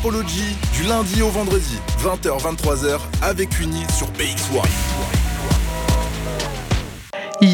Apology, 0.00 0.56
du 0.74 0.84
lundi 0.84 1.22
au 1.22 1.28
vendredi, 1.28 1.76
20h-23h, 2.04 3.00
avec 3.20 3.58
Uni 3.58 3.84
sur 3.96 4.06
BX1. 4.12 4.97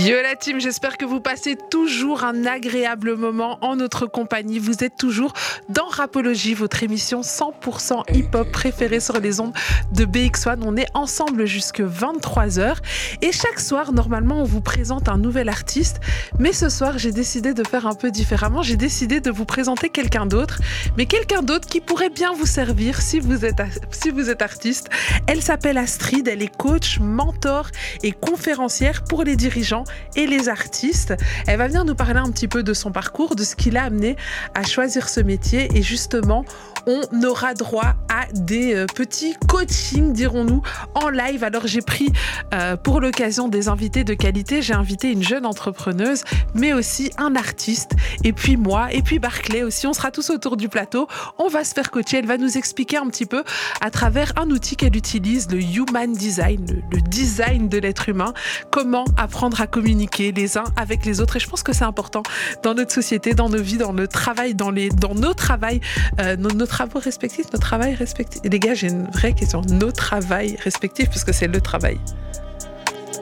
Yo 0.04 0.20
la 0.20 0.36
team, 0.36 0.60
j'espère 0.60 0.98
que 0.98 1.06
vous 1.06 1.20
passez 1.20 1.56
toujours 1.70 2.24
un 2.24 2.44
agréable 2.44 3.16
moment 3.16 3.56
en 3.62 3.76
notre 3.76 4.04
compagnie. 4.04 4.58
Vous 4.58 4.84
êtes 4.84 4.98
toujours 4.98 5.32
dans 5.70 5.86
Rapologie, 5.86 6.52
votre 6.52 6.82
émission 6.82 7.22
100% 7.22 8.02
hip-hop 8.12 8.52
préférée 8.52 9.00
sur 9.00 9.18
les 9.18 9.40
ondes 9.40 9.54
de 9.92 10.04
BX1. 10.04 10.58
On 10.62 10.76
est 10.76 10.88
ensemble 10.92 11.46
jusque 11.46 11.80
23h 11.80 12.76
et 13.22 13.32
chaque 13.32 13.58
soir, 13.58 13.92
normalement, 13.92 14.42
on 14.42 14.44
vous 14.44 14.60
présente 14.60 15.08
un 15.08 15.16
nouvel 15.16 15.48
artiste. 15.48 16.00
Mais 16.38 16.52
ce 16.52 16.68
soir, 16.68 16.98
j'ai 16.98 17.12
décidé 17.12 17.54
de 17.54 17.66
faire 17.66 17.86
un 17.86 17.94
peu 17.94 18.10
différemment. 18.10 18.60
J'ai 18.60 18.76
décidé 18.76 19.20
de 19.20 19.30
vous 19.30 19.46
présenter 19.46 19.88
quelqu'un 19.88 20.26
d'autre, 20.26 20.58
mais 20.98 21.06
quelqu'un 21.06 21.40
d'autre 21.40 21.66
qui 21.66 21.80
pourrait 21.80 22.10
bien 22.10 22.34
vous 22.34 22.46
servir 22.46 23.00
si 23.00 23.20
vous 23.20 23.46
êtes, 23.46 23.62
si 23.90 24.10
vous 24.10 24.28
êtes 24.28 24.42
artiste. 24.42 24.90
Elle 25.26 25.40
s'appelle 25.40 25.78
Astrid, 25.78 26.28
elle 26.28 26.42
est 26.42 26.54
coach, 26.54 26.98
mentor 27.00 27.68
et 28.02 28.12
conférencière 28.12 29.02
pour 29.04 29.24
les 29.24 29.36
dirigeants 29.36 29.84
et 30.16 30.26
les 30.26 30.48
artistes. 30.48 31.14
Elle 31.46 31.58
va 31.58 31.68
venir 31.68 31.84
nous 31.84 31.94
parler 31.94 32.20
un 32.20 32.30
petit 32.30 32.48
peu 32.48 32.62
de 32.62 32.72
son 32.72 32.92
parcours, 32.92 33.36
de 33.36 33.44
ce 33.44 33.56
qui 33.56 33.70
l'a 33.70 33.84
amené 33.84 34.16
à 34.54 34.62
choisir 34.64 35.08
ce 35.08 35.20
métier 35.20 35.68
et 35.74 35.82
justement, 35.82 36.44
on 36.86 37.02
aura 37.24 37.54
droit 37.54 37.94
à 38.08 38.26
des 38.32 38.74
euh, 38.74 38.86
petits 38.86 39.34
coachings, 39.48 40.12
dirons-nous, 40.12 40.62
en 40.94 41.08
live. 41.08 41.42
Alors 41.42 41.66
j'ai 41.66 41.80
pris 41.80 42.12
euh, 42.52 42.76
pour 42.76 43.00
l'occasion 43.00 43.48
des 43.48 43.68
invités 43.68 44.04
de 44.04 44.14
qualité. 44.14 44.60
J'ai 44.60 44.74
invité 44.74 45.10
une 45.10 45.22
jeune 45.22 45.46
entrepreneuse, 45.46 46.24
mais 46.54 46.72
aussi 46.72 47.10
un 47.16 47.36
artiste, 47.36 47.92
et 48.22 48.32
puis 48.32 48.56
moi, 48.56 48.92
et 48.92 49.02
puis 49.02 49.18
Barclay 49.18 49.62
aussi. 49.62 49.86
On 49.86 49.92
sera 49.92 50.10
tous 50.10 50.30
autour 50.30 50.56
du 50.56 50.68
plateau. 50.68 51.08
On 51.38 51.48
va 51.48 51.64
se 51.64 51.72
faire 51.72 51.90
coacher. 51.90 52.18
Elle 52.18 52.26
va 52.26 52.36
nous 52.36 52.58
expliquer 52.58 52.98
un 52.98 53.06
petit 53.08 53.26
peu 53.26 53.44
à 53.80 53.90
travers 53.90 54.32
un 54.36 54.50
outil 54.50 54.76
qu'elle 54.76 54.96
utilise, 54.96 55.50
le 55.50 55.60
Human 55.60 56.12
Design, 56.12 56.66
le, 56.68 56.96
le 56.96 57.00
design 57.02 57.68
de 57.68 57.78
l'être 57.78 58.08
humain, 58.08 58.34
comment 58.70 59.04
apprendre 59.16 59.60
à 59.60 59.66
communiquer 59.66 59.83
les 59.84 60.58
uns 60.58 60.64
avec 60.76 61.04
les 61.04 61.20
autres. 61.20 61.36
Et 61.36 61.40
je 61.40 61.48
pense 61.48 61.62
que 61.62 61.72
c'est 61.72 61.84
important 61.84 62.22
dans 62.62 62.74
notre 62.74 62.92
société, 62.92 63.34
dans 63.34 63.48
nos 63.48 63.62
vies, 63.62 63.76
dans 63.76 63.92
le 63.92 64.08
travail, 64.08 64.54
dans, 64.54 64.70
les, 64.70 64.88
dans 64.88 65.14
nos 65.14 65.34
travails, 65.34 65.80
euh, 66.20 66.36
nos, 66.36 66.50
nos 66.50 66.66
travaux 66.66 66.98
respectifs, 66.98 67.52
nos 67.52 67.58
travails 67.58 67.94
respectifs. 67.94 68.40
Et 68.44 68.48
les 68.48 68.58
gars, 68.58 68.74
j'ai 68.74 68.88
une 68.88 69.08
vraie 69.10 69.32
question. 69.32 69.62
Nos 69.62 69.92
travails 69.92 70.56
respectifs, 70.62 71.10
puisque 71.10 71.34
c'est 71.34 71.48
le 71.48 71.60
travail. 71.60 71.98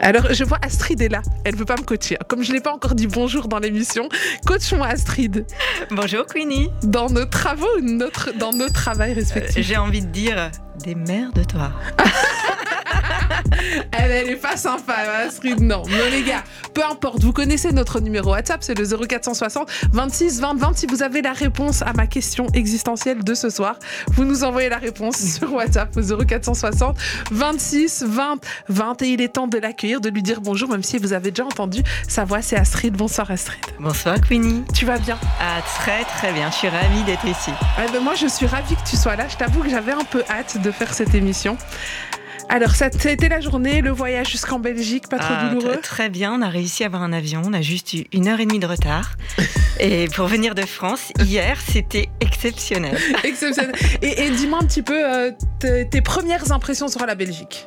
Alors, 0.01 0.33
je 0.35 0.43
vois 0.43 0.59
Astrid 0.63 1.01
est 1.01 1.09
là. 1.09 1.23
Elle 1.45 1.55
veut 1.55 1.65
pas 1.65 1.77
me 1.77 1.85
coacher. 1.85 2.19
Comme 2.27 2.43
je 2.43 2.53
l'ai 2.53 2.61
pas 2.61 2.73
encore 2.73 2.97
dit 2.97 3.07
bonjour 3.07 3.47
dans 3.47 3.61
l'émission, 3.61 4.09
coach-moi 4.45 4.89
Astrid. 4.89 5.47
Bonjour 5.91 6.27
Queenie. 6.27 6.71
Dans 6.83 7.09
nos 7.09 7.25
travaux, 7.25 7.81
notre, 7.81 8.37
dans 8.37 8.53
nos 8.53 8.69
travails 8.69 9.13
respectifs. 9.13 9.59
Euh, 9.59 9.63
J'ai 9.63 9.77
envie 9.77 10.01
de 10.01 10.09
dire 10.09 10.51
des 10.83 10.97
mères 10.97 11.33
de 11.33 11.45
toi. 11.45 11.71
elle, 13.93 14.11
elle 14.11 14.31
est 14.31 14.37
pas 14.37 14.57
sympa, 14.57 14.95
Astrid. 15.27 15.61
Non, 15.61 15.83
non 15.83 16.11
les 16.11 16.23
gars, 16.23 16.45
peu 16.75 16.83
importe. 16.85 17.23
Vous 17.23 17.33
connaissez 17.33 17.73
notre 17.73 18.01
numéro 18.01 18.31
WhatsApp, 18.31 18.63
c'est 18.63 18.79
le 18.79 18.85
0460 18.85 19.71
26 19.93 20.41
20 20.41 20.55
20. 20.55 20.77
Si 20.77 20.87
vous 20.87 21.03
avez 21.03 21.23
la 21.23 21.33
réponse 21.33 21.83
à 21.83 21.93
ma 21.93 22.07
question 22.07 22.47
existentielle 22.55 23.25
de 23.25 23.35
ce 23.35 23.51
soir, 23.51 23.77
vous 24.13 24.25
nous 24.25 24.45
envoyez 24.45 24.69
la 24.69 24.79
réponse 24.79 25.17
sur 25.39 25.53
WhatsApp 25.53 25.97
au 25.97 26.25
0460 26.25 26.97
26 27.31 28.05
20 28.07 28.39
20. 28.69 29.03
Et 29.03 29.09
il 29.09 29.21
est 29.21 29.29
temps 29.35 29.49
de 29.49 29.59
l'accueillir, 29.59 30.01
de 30.01 30.09
lui 30.09 30.23
dire 30.23 30.41
bonjour, 30.41 30.69
même 30.69 30.83
si 30.83 30.99
vous 30.99 31.13
avez 31.13 31.31
déjà 31.31 31.45
entendu 31.45 31.83
sa 32.09 32.25
voix. 32.25 32.43
C'est 32.43 32.57
Astrid. 32.57 32.95
Bonsoir 32.95 33.31
Astrid. 33.31 33.65
Bonsoir 33.79 34.21
Queenie. 34.21 34.65
Tu 34.75 34.85
vas 34.85 34.99
bien? 34.99 35.19
Ah 35.41 35.61
très 35.79 36.05
très 36.05 36.33
bien. 36.33 36.51
Je 36.51 36.57
suis 36.57 36.69
ravie 36.69 37.03
d'être 37.05 37.27
ici. 37.27 37.51
Ah, 37.77 37.87
ben, 37.93 38.01
moi, 38.01 38.15
je 38.15 38.27
suis 38.27 38.47
ravie 38.47 38.75
que 38.77 38.89
tu 38.89 38.97
sois 38.97 39.17
là. 39.17 39.27
Je 39.29 39.37
t'avoue 39.37 39.63
que 39.63 39.71
j'avais 39.71 39.93
un 39.93 40.05
peu 40.05 40.23
hâte 40.29 40.61
de 40.63 40.71
faire 40.71 40.93
cette 40.95 41.15
émission. 41.15 41.57
Alors, 42.55 42.73
ça 42.73 42.91
a 42.93 43.09
été 43.11 43.31
la 43.31 43.41
journée, 43.41 43.81
le 43.81 43.89
voyage 43.91 44.29
jusqu'en 44.29 44.59
Belgique, 44.59 45.09
pas 45.09 45.19
trop 45.19 45.33
Ah, 45.35 45.49
douloureux 45.49 45.77
tr- 45.77 45.81
Très 45.81 46.11
bien. 46.11 46.35
On 46.35 46.43
a 46.43 46.51
réussi 46.51 46.83
à 46.83 46.87
avoir 46.87 47.01
un 47.01 47.15
avion. 47.15 47.41
On 47.47 47.55
a 47.55 47.63
juste 47.63 47.95
eu 47.95 48.05
une 48.13 48.29
heure 48.29 48.41
et 48.41 48.45
demie 48.45 48.59
de 48.59 48.67
retard. 48.67 49.13
et 49.81 50.07
pour 50.15 50.27
venir 50.27 50.55
de 50.55 50.61
France, 50.61 51.13
hier, 51.25 51.57
c'était 51.67 52.11
exceptionnel. 52.21 52.99
Exceptionnel. 53.25 53.73
Et, 54.03 54.25
et 54.27 54.31
dis-moi 54.31 54.59
un 54.61 54.67
petit 54.67 54.83
peu 54.83 55.03
euh, 55.03 55.31
tes, 55.61 56.03
premières 56.03 56.53
impressions 56.53 56.89
sur 56.89 57.07
la 57.07 57.15
Belgique. 57.15 57.67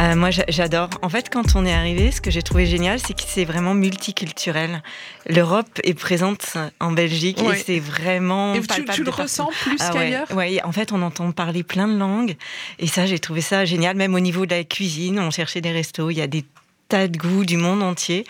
Euh, 0.00 0.16
moi, 0.16 0.30
j'a- 0.30 0.46
j'adore. 0.48 0.88
En 1.02 1.10
fait, 1.10 1.28
quand 1.30 1.54
on 1.54 1.66
est 1.66 1.74
arrivé, 1.74 2.10
ce 2.10 2.22
que 2.22 2.30
j'ai 2.30 2.42
trouvé 2.42 2.64
génial, 2.64 3.00
c'est 3.00 3.12
que 3.12 3.22
c'est 3.26 3.44
vraiment 3.44 3.74
multiculturel. 3.74 4.82
L'Europe 5.28 5.78
est 5.84 5.92
présente 5.92 6.56
en 6.80 6.92
Belgique 6.92 7.40
Ouais. 7.44 7.58
et 7.58 7.62
c'est 7.62 7.80
vraiment 7.80 8.54
Et 8.54 8.60
tu, 8.62 9.04
le 9.04 9.10
ressens 9.10 9.50
plus 9.62 9.76
Ah 9.80 9.90
qu'ailleurs 9.92 10.26
ouais, 10.34 10.58
en 10.64 10.72
fait, 10.72 10.90
on 10.92 11.02
entend 11.02 11.30
parler 11.32 11.62
plein 11.62 11.86
de 11.86 11.98
langues. 11.98 12.36
Et 12.78 12.86
ça, 12.86 13.04
j'ai 13.04 13.18
trouvé 13.18 13.42
ça 13.42 13.66
génial. 13.66 13.94
Même 13.96 14.14
au 14.14 14.21
niveau 14.22 14.46
de 14.46 14.54
la 14.54 14.64
cuisine, 14.64 15.18
on 15.18 15.30
cherchait 15.30 15.60
des 15.60 15.72
restos. 15.72 16.10
Il 16.10 16.16
y 16.16 16.22
a 16.22 16.26
des 16.26 16.44
tas 16.88 17.08
de 17.08 17.16
goûts 17.16 17.44
du 17.44 17.56
monde 17.56 17.82
entier. 17.82 18.24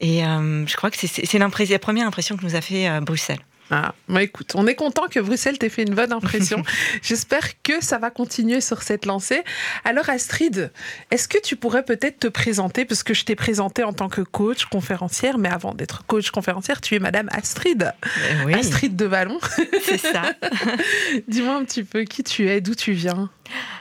Et 0.00 0.24
euh, 0.24 0.66
je 0.66 0.76
crois 0.76 0.90
que 0.90 0.96
c'est- 0.98 1.24
la 1.72 1.78
première 1.78 2.06
impression 2.06 2.36
que 2.36 2.44
nous 2.44 2.54
a 2.54 2.60
fait 2.60 2.88
euh, 2.88 3.00
Bruxelles. 3.00 3.40
Ah, 3.70 3.94
bah 4.08 4.22
écoute, 4.22 4.52
on 4.54 4.66
est 4.66 4.74
content 4.74 5.08
que 5.08 5.20
Bruxelles 5.20 5.58
t'ait 5.58 5.68
fait 5.68 5.82
une 5.82 5.94
bonne 5.94 6.12
impression. 6.12 6.62
J'espère 7.02 7.60
que 7.62 7.84
ça 7.84 7.98
va 7.98 8.10
continuer 8.10 8.60
sur 8.60 8.82
cette 8.82 9.04
lancée. 9.04 9.42
Alors 9.84 10.08
Astrid, 10.08 10.72
est-ce 11.10 11.28
que 11.28 11.38
tu 11.38 11.56
pourrais 11.56 11.84
peut-être 11.84 12.18
te 12.18 12.28
présenter, 12.28 12.86
parce 12.86 13.02
que 13.02 13.12
je 13.12 13.24
t'ai 13.24 13.36
présenté 13.36 13.84
en 13.84 13.92
tant 13.92 14.08
que 14.08 14.22
coach, 14.22 14.64
conférencière, 14.64 15.36
mais 15.36 15.50
avant 15.50 15.74
d'être 15.74 16.06
coach, 16.06 16.30
conférencière, 16.30 16.80
tu 16.80 16.94
es 16.94 16.98
Madame 16.98 17.28
Astrid. 17.30 17.92
Oui, 18.46 18.54
Astrid 18.54 18.96
de 18.96 19.04
Vallon. 19.04 19.38
c'est 19.82 19.98
ça. 19.98 20.22
Dis-moi 21.28 21.54
un 21.54 21.64
petit 21.64 21.84
peu 21.84 22.04
qui 22.04 22.24
tu 22.24 22.48
es, 22.48 22.60
d'où 22.60 22.74
tu 22.74 22.92
viens. 22.92 23.28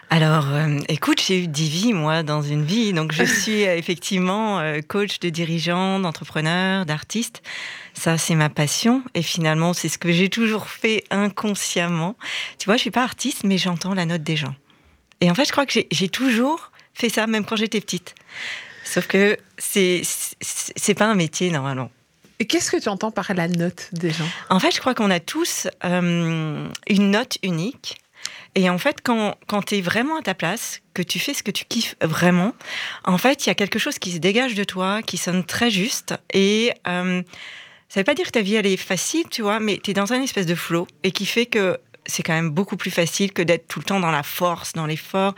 Alors, 0.09 0.47
euh, 0.53 0.79
écoute, 0.87 1.21
j'ai 1.21 1.43
eu 1.43 1.47
dix 1.47 1.69
vies, 1.69 1.93
moi, 1.93 2.23
dans 2.23 2.41
une 2.41 2.63
vie. 2.63 2.93
Donc, 2.93 3.11
je 3.11 3.23
suis 3.41 3.67
euh, 3.67 3.75
effectivement 3.75 4.59
euh, 4.59 4.79
coach 4.81 5.19
de 5.19 5.29
dirigeants, 5.29 5.99
d'entrepreneurs, 5.99 6.85
d'artistes. 6.85 7.41
Ça, 7.97 8.17
c'est 8.17 8.35
ma 8.35 8.49
passion. 8.49 9.01
Et 9.15 9.23
finalement, 9.23 9.73
c'est 9.73 9.89
ce 9.89 9.97
que 9.97 10.11
j'ai 10.11 10.29
toujours 10.29 10.67
fait 10.69 11.03
inconsciemment. 11.09 12.15
Tu 12.59 12.65
vois, 12.65 12.75
je 12.75 12.81
suis 12.81 12.91
pas 12.91 13.03
artiste, 13.03 13.43
mais 13.43 13.57
j'entends 13.57 13.93
la 13.95 14.05
note 14.05 14.21
des 14.23 14.35
gens. 14.35 14.53
Et 15.19 15.31
en 15.31 15.35
fait, 15.35 15.45
je 15.45 15.51
crois 15.51 15.65
que 15.65 15.73
j'ai- 15.91 16.09
toujours 16.09 16.71
fait 16.93 17.09
ça, 17.09 17.25
même 17.25 17.43
quand 17.43 17.55
j'étais 17.55 17.81
petite. 17.81 18.13
Sauf 18.83 19.07
que 19.07 19.37
c'est 19.57 20.01
c'est 20.39 20.93
pas 20.93 21.05
un 21.05 21.15
métier, 21.15 21.49
normalement. 21.49 21.89
Et 22.39 22.45
qu'est-ce 22.45 22.69
que 22.71 22.77
tu 22.77 22.87
entends 22.87 23.09
par 23.11 23.33
la 23.33 23.47
note 23.47 23.89
des 23.93 24.11
gens? 24.11 24.27
En 24.49 24.59
fait, 24.59 24.71
je 24.73 24.79
crois 24.79 24.93
qu'on 24.93 25.09
a 25.09 25.19
tous 25.19 25.67
euh, 25.83 26.69
une 26.87 27.11
note 27.11 27.37
unique. 27.41 27.97
Et 28.53 28.69
en 28.69 28.77
fait, 28.77 28.97
quand, 29.03 29.35
quand 29.47 29.63
tu 29.63 29.77
es 29.77 29.81
vraiment 29.81 30.17
à 30.17 30.21
ta 30.21 30.33
place, 30.35 30.81
que 30.93 31.01
tu 31.01 31.17
fais 31.19 31.33
ce 31.33 31.41
que 31.43 31.51
tu 31.51 31.65
kiffes 31.65 31.95
vraiment, 32.01 32.53
en 33.05 33.17
fait, 33.17 33.45
il 33.45 33.49
y 33.49 33.51
a 33.51 33.55
quelque 33.55 33.79
chose 33.79 33.97
qui 33.99 34.11
se 34.11 34.17
dégage 34.19 34.53
de 34.55 34.63
toi, 34.63 35.01
qui 35.01 35.17
sonne 35.17 35.43
très 35.43 35.69
juste. 35.71 36.13
Et 36.33 36.73
euh, 36.87 37.21
ça 37.89 37.99
veut 38.01 38.03
pas 38.03 38.15
dire 38.15 38.25
que 38.25 38.31
ta 38.31 38.41
vie, 38.41 38.55
elle 38.55 38.65
est 38.65 38.77
facile, 38.77 39.25
tu 39.29 39.41
vois, 39.41 39.59
mais 39.59 39.79
tu 39.81 39.91
es 39.91 39.93
dans 39.93 40.11
un 40.13 40.21
espèce 40.21 40.45
de 40.45 40.55
flow 40.55 40.87
et 41.03 41.11
qui 41.11 41.25
fait 41.25 41.45
que 41.45 41.77
c'est 42.05 42.23
quand 42.23 42.33
même 42.33 42.49
beaucoup 42.49 42.77
plus 42.77 42.91
facile 42.91 43.33
que 43.33 43.41
d'être 43.41 43.67
tout 43.67 43.79
le 43.79 43.85
temps 43.85 43.99
dans 43.99 44.11
la 44.11 44.23
force, 44.23 44.73
dans 44.73 44.85
l'effort. 44.85 45.35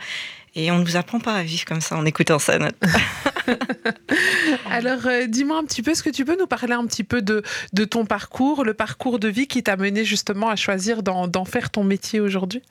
Et 0.54 0.70
on 0.70 0.78
ne 0.78 0.84
nous 0.84 0.96
apprend 0.96 1.20
pas 1.20 1.34
à 1.34 1.42
vivre 1.42 1.64
comme 1.64 1.80
ça 1.80 1.96
en 1.96 2.04
écoutant 2.04 2.38
ça. 2.38 2.58
Alors, 4.70 5.06
euh, 5.06 5.26
dis-moi 5.26 5.58
un 5.58 5.64
petit 5.64 5.82
peu, 5.82 5.92
est-ce 5.92 6.02
que 6.02 6.10
tu 6.10 6.24
peux 6.24 6.36
nous 6.38 6.46
parler 6.46 6.72
un 6.72 6.86
petit 6.86 7.04
peu 7.04 7.22
de, 7.22 7.42
de 7.72 7.84
ton 7.84 8.04
parcours, 8.06 8.64
le 8.64 8.74
parcours 8.74 9.18
de 9.18 9.28
vie 9.28 9.46
qui 9.46 9.62
t'a 9.62 9.76
mené 9.76 10.04
justement 10.04 10.48
à 10.48 10.56
choisir 10.56 11.02
d'en 11.02 11.44
faire 11.44 11.70
ton 11.70 11.84
métier 11.84 12.20
aujourd'hui? 12.20 12.62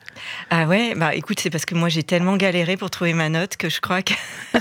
Ah 0.50 0.66
ouais, 0.66 0.94
bah 0.96 1.14
écoute, 1.14 1.40
c'est 1.40 1.50
parce 1.50 1.64
que 1.64 1.74
moi 1.74 1.88
j'ai 1.88 2.02
tellement 2.02 2.36
galéré 2.36 2.76
pour 2.76 2.90
trouver 2.90 3.14
ma 3.14 3.28
note 3.28 3.56
que 3.56 3.68
je 3.68 3.80
crois 3.80 4.02
que 4.02 4.14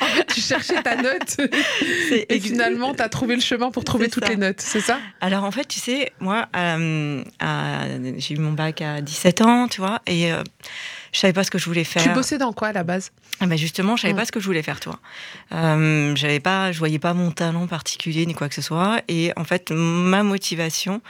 En 0.00 0.06
fait, 0.06 0.26
tu 0.26 0.40
cherchais 0.40 0.82
ta 0.82 0.96
note. 0.96 1.36
Et 2.28 2.40
finalement, 2.40 2.94
tu 2.94 3.02
as 3.02 3.08
trouvé 3.08 3.34
le 3.34 3.40
chemin 3.40 3.70
pour 3.70 3.84
trouver 3.84 4.08
toutes 4.08 4.24
ça. 4.24 4.30
les 4.30 4.36
notes, 4.36 4.60
c'est 4.60 4.80
ça? 4.80 4.98
Alors 5.20 5.44
en 5.44 5.50
fait, 5.50 5.66
tu 5.66 5.80
sais, 5.80 6.12
moi, 6.20 6.46
euh, 6.56 7.22
j'ai 8.18 8.34
eu 8.34 8.38
mon 8.38 8.52
bac 8.52 8.82
à 8.82 9.00
17 9.00 9.40
ans, 9.40 9.68
tu 9.68 9.80
vois, 9.80 10.00
et 10.06 10.32
euh, 10.32 10.42
je 11.12 11.18
savais 11.20 11.32
pas 11.32 11.44
ce 11.44 11.50
que 11.50 11.58
je 11.58 11.66
voulais 11.66 11.84
faire. 11.84 12.02
Tu 12.02 12.08
bossais 12.10 12.38
dans 12.38 12.52
quoi 12.52 12.68
à 12.68 12.72
la 12.72 12.82
base? 12.84 13.12
Ah 13.40 13.46
ben 13.46 13.56
justement, 13.58 13.96
je 13.96 14.02
savais 14.02 14.14
Mm. 14.14 14.16
pas 14.16 14.24
ce 14.24 14.32
que 14.32 14.40
je 14.40 14.46
voulais 14.46 14.62
faire, 14.62 14.80
toi. 14.80 14.98
Euh, 15.52 16.14
j'avais 16.16 16.40
pas, 16.40 16.72
je 16.72 16.78
voyais 16.78 16.98
pas 16.98 17.12
mon 17.14 17.30
talent 17.30 17.66
particulier 17.66 18.24
ni 18.26 18.34
quoi 18.34 18.48
que 18.48 18.54
ce 18.54 18.62
soit. 18.62 19.02
Et 19.08 19.32
en 19.36 19.44
fait, 19.44 19.70
ma 19.72 20.22
motivation, 20.22 21.00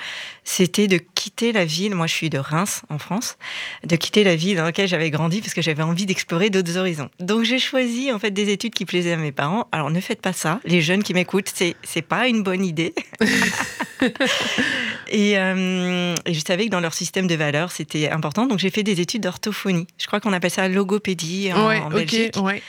c'était 0.45 0.89
de 0.89 0.99
quitter 1.23 1.53
la 1.53 1.65
ville. 1.65 1.95
Moi, 1.95 2.09
je 2.09 2.15
suis 2.15 2.31
de 2.31 2.39
Reims, 2.39 2.83
en 2.89 2.99
France, 2.99 3.37
de 3.85 3.95
quitter 3.95 4.25
la 4.25 4.35
ville 4.35 4.57
dans 4.57 4.65
laquelle 4.65 4.89
j'avais 4.89 5.11
grandi 5.11 5.41
parce 5.41 5.55
que 5.55 5.63
j'avais 5.63 5.85
envie 5.85 6.05
d'explorer 6.05 6.51
d'autres 6.51 6.77
horizons. 6.77 7.11
Donc, 7.21 7.45
j'ai 7.45 7.61
choisi 7.61 8.11
en 8.11 8.19
fait 8.19 8.33
des 8.33 8.51
études 8.51 8.75
qui 8.75 8.85
plaisaient 8.85 9.13
à 9.13 9.17
mes 9.17 9.31
parents. 9.31 9.69
Alors, 9.71 9.91
ne 9.91 10.01
faites 10.01 10.21
pas 10.21 10.33
ça, 10.33 10.59
les 10.65 10.81
jeunes 10.81 11.05
qui 11.05 11.15
m'écoutent, 11.15 11.51
c'est 11.55 11.77
c'est 11.85 12.03
pas 12.03 12.27
une 12.27 12.43
bonne 12.43 12.65
idée. 12.65 12.93
et, 15.09 15.39
euh, 15.39 16.15
et 16.27 16.35
je 16.35 16.41
savais 16.45 16.67
que 16.67 16.71
dans 16.71 16.81
leur 16.81 16.95
système 16.95 17.27
de 17.27 17.35
valeurs, 17.37 17.71
c'était 17.71 18.11
important. 18.11 18.47
Donc, 18.47 18.59
j'ai 18.59 18.71
fait 18.71 18.83
des 18.83 19.01
études 19.01 19.23
d'orthophonie. 19.23 19.87
Je 19.99 20.07
crois 20.07 20.21
qu'on 20.21 20.33
appelle 20.33 20.51
ça 20.51 20.67
logopédie 20.69 21.53
en, 21.53 21.69
Ouais, 21.69 21.79
en 21.79 21.89
Belgique. 21.91 22.37
ouais. 22.39 22.63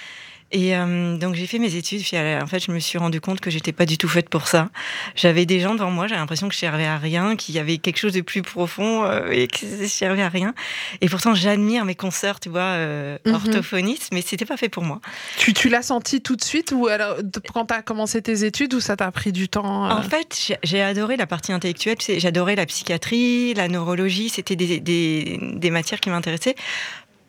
Et 0.53 0.75
euh, 0.77 1.17
donc 1.17 1.33
j'ai 1.35 1.47
fait 1.47 1.59
mes 1.59 1.75
études. 1.75 2.01
Puis 2.03 2.15
en 2.17 2.45
fait, 2.47 2.59
je 2.63 2.71
me 2.71 2.79
suis 2.79 2.97
rendu 3.00 3.19
compte 3.19 3.41
que 3.41 3.50
j'étais 3.50 3.71
pas 3.71 3.85
du 3.85 3.97
tout 3.97 4.07
faite 4.07 4.29
pour 4.29 4.47
ça. 4.47 4.69
J'avais 5.15 5.45
des 5.45 5.59
gens 5.59 5.73
devant 5.73 5.89
moi, 5.91 6.07
j'avais 6.07 6.21
l'impression 6.21 6.47
que 6.47 6.53
je 6.53 6.59
servais 6.59 6.85
à 6.85 6.97
rien, 6.97 7.35
qu'il 7.35 7.55
y 7.55 7.59
avait 7.59 7.79
quelque 7.79 7.97
chose 7.97 8.13
de 8.13 8.21
plus 8.21 8.44
profond 8.44 9.03
euh, 9.03 9.29
et 9.31 9.47
que 9.47 9.57
je 9.81 9.85
servais 9.88 10.21
à 10.21 10.29
rien. 10.29 10.53
Et 11.01 11.09
pourtant, 11.09 11.33
j'admire 11.33 11.85
mes 11.85 11.95
consoeurs, 11.95 12.39
tu 12.39 12.50
vois, 12.50 12.61
euh, 12.61 13.17
Mhm. 13.25 13.33
orthophonistes, 13.33 14.09
mais 14.13 14.21
c'était 14.21 14.45
pas 14.45 14.55
fait 14.57 14.69
pour 14.69 14.83
moi. 14.83 15.01
Tu, 15.38 15.53
tu 15.53 15.69
l'as 15.69 15.81
senti 15.81 16.21
tout 16.21 16.35
de 16.35 16.44
suite 16.44 16.71
ou 16.75 16.88
alors 16.88 17.17
quand 17.53 17.65
tu 17.65 17.73
as 17.73 17.81
commencé 17.81 18.21
tes 18.21 18.44
études 18.45 18.73
ou 18.75 18.79
ça 18.79 18.95
t'a 18.95 19.11
pris 19.11 19.31
du 19.31 19.50
temps 19.50 19.88
euh? 19.88 19.89
En 19.94 20.03
fait, 20.03 20.53
j'ai- 20.63 20.81
adoré 20.83 21.17
la 21.17 21.25
partie 21.25 21.51
intellectuelle. 21.51 21.97
J'adorais 22.17 22.55
la 22.55 22.65
psychiatrie, 22.65 23.53
la 23.55 23.67
neurologie. 23.69 24.29
C'était 24.29 24.55
des, 24.55 24.79
des, 24.79 25.39
des 25.41 25.69
matières 25.71 26.00
qui 26.00 26.09
m'intéressaient. 26.11 26.55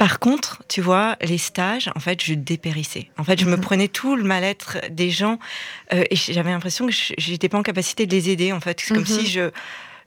Par 0.04 0.18
contre, 0.18 0.62
tu 0.68 0.82
vois, 0.82 1.16
les 1.22 1.38
stages, 1.38 1.90
en 1.96 1.98
fait, 2.00 2.22
je 2.22 2.34
dépérissais. 2.34 3.08
En 3.16 3.24
fait, 3.24 3.40
je 3.40 3.46
me 3.46 3.56
Mhm. 3.56 3.60
prenais 3.62 3.88
tout 3.88 4.16
le 4.16 4.22
mal-être 4.24 4.76
des 4.90 5.08
gens 5.08 5.38
euh, 5.94 6.04
et 6.10 6.14
j'avais 6.16 6.50
l'impression 6.50 6.84
que 6.84 6.92
je- 6.92 7.14
j'étais 7.16 7.48
pas 7.48 7.56
en 7.56 7.62
capacité 7.62 8.04
de 8.04 8.10
les 8.14 8.28
aider. 8.28 8.52
En 8.52 8.60
fait, 8.60 8.80
c'est 8.82 8.92
comme 8.92 9.04
Mhm. 9.04 9.20
si 9.20 9.26
je 9.26 9.50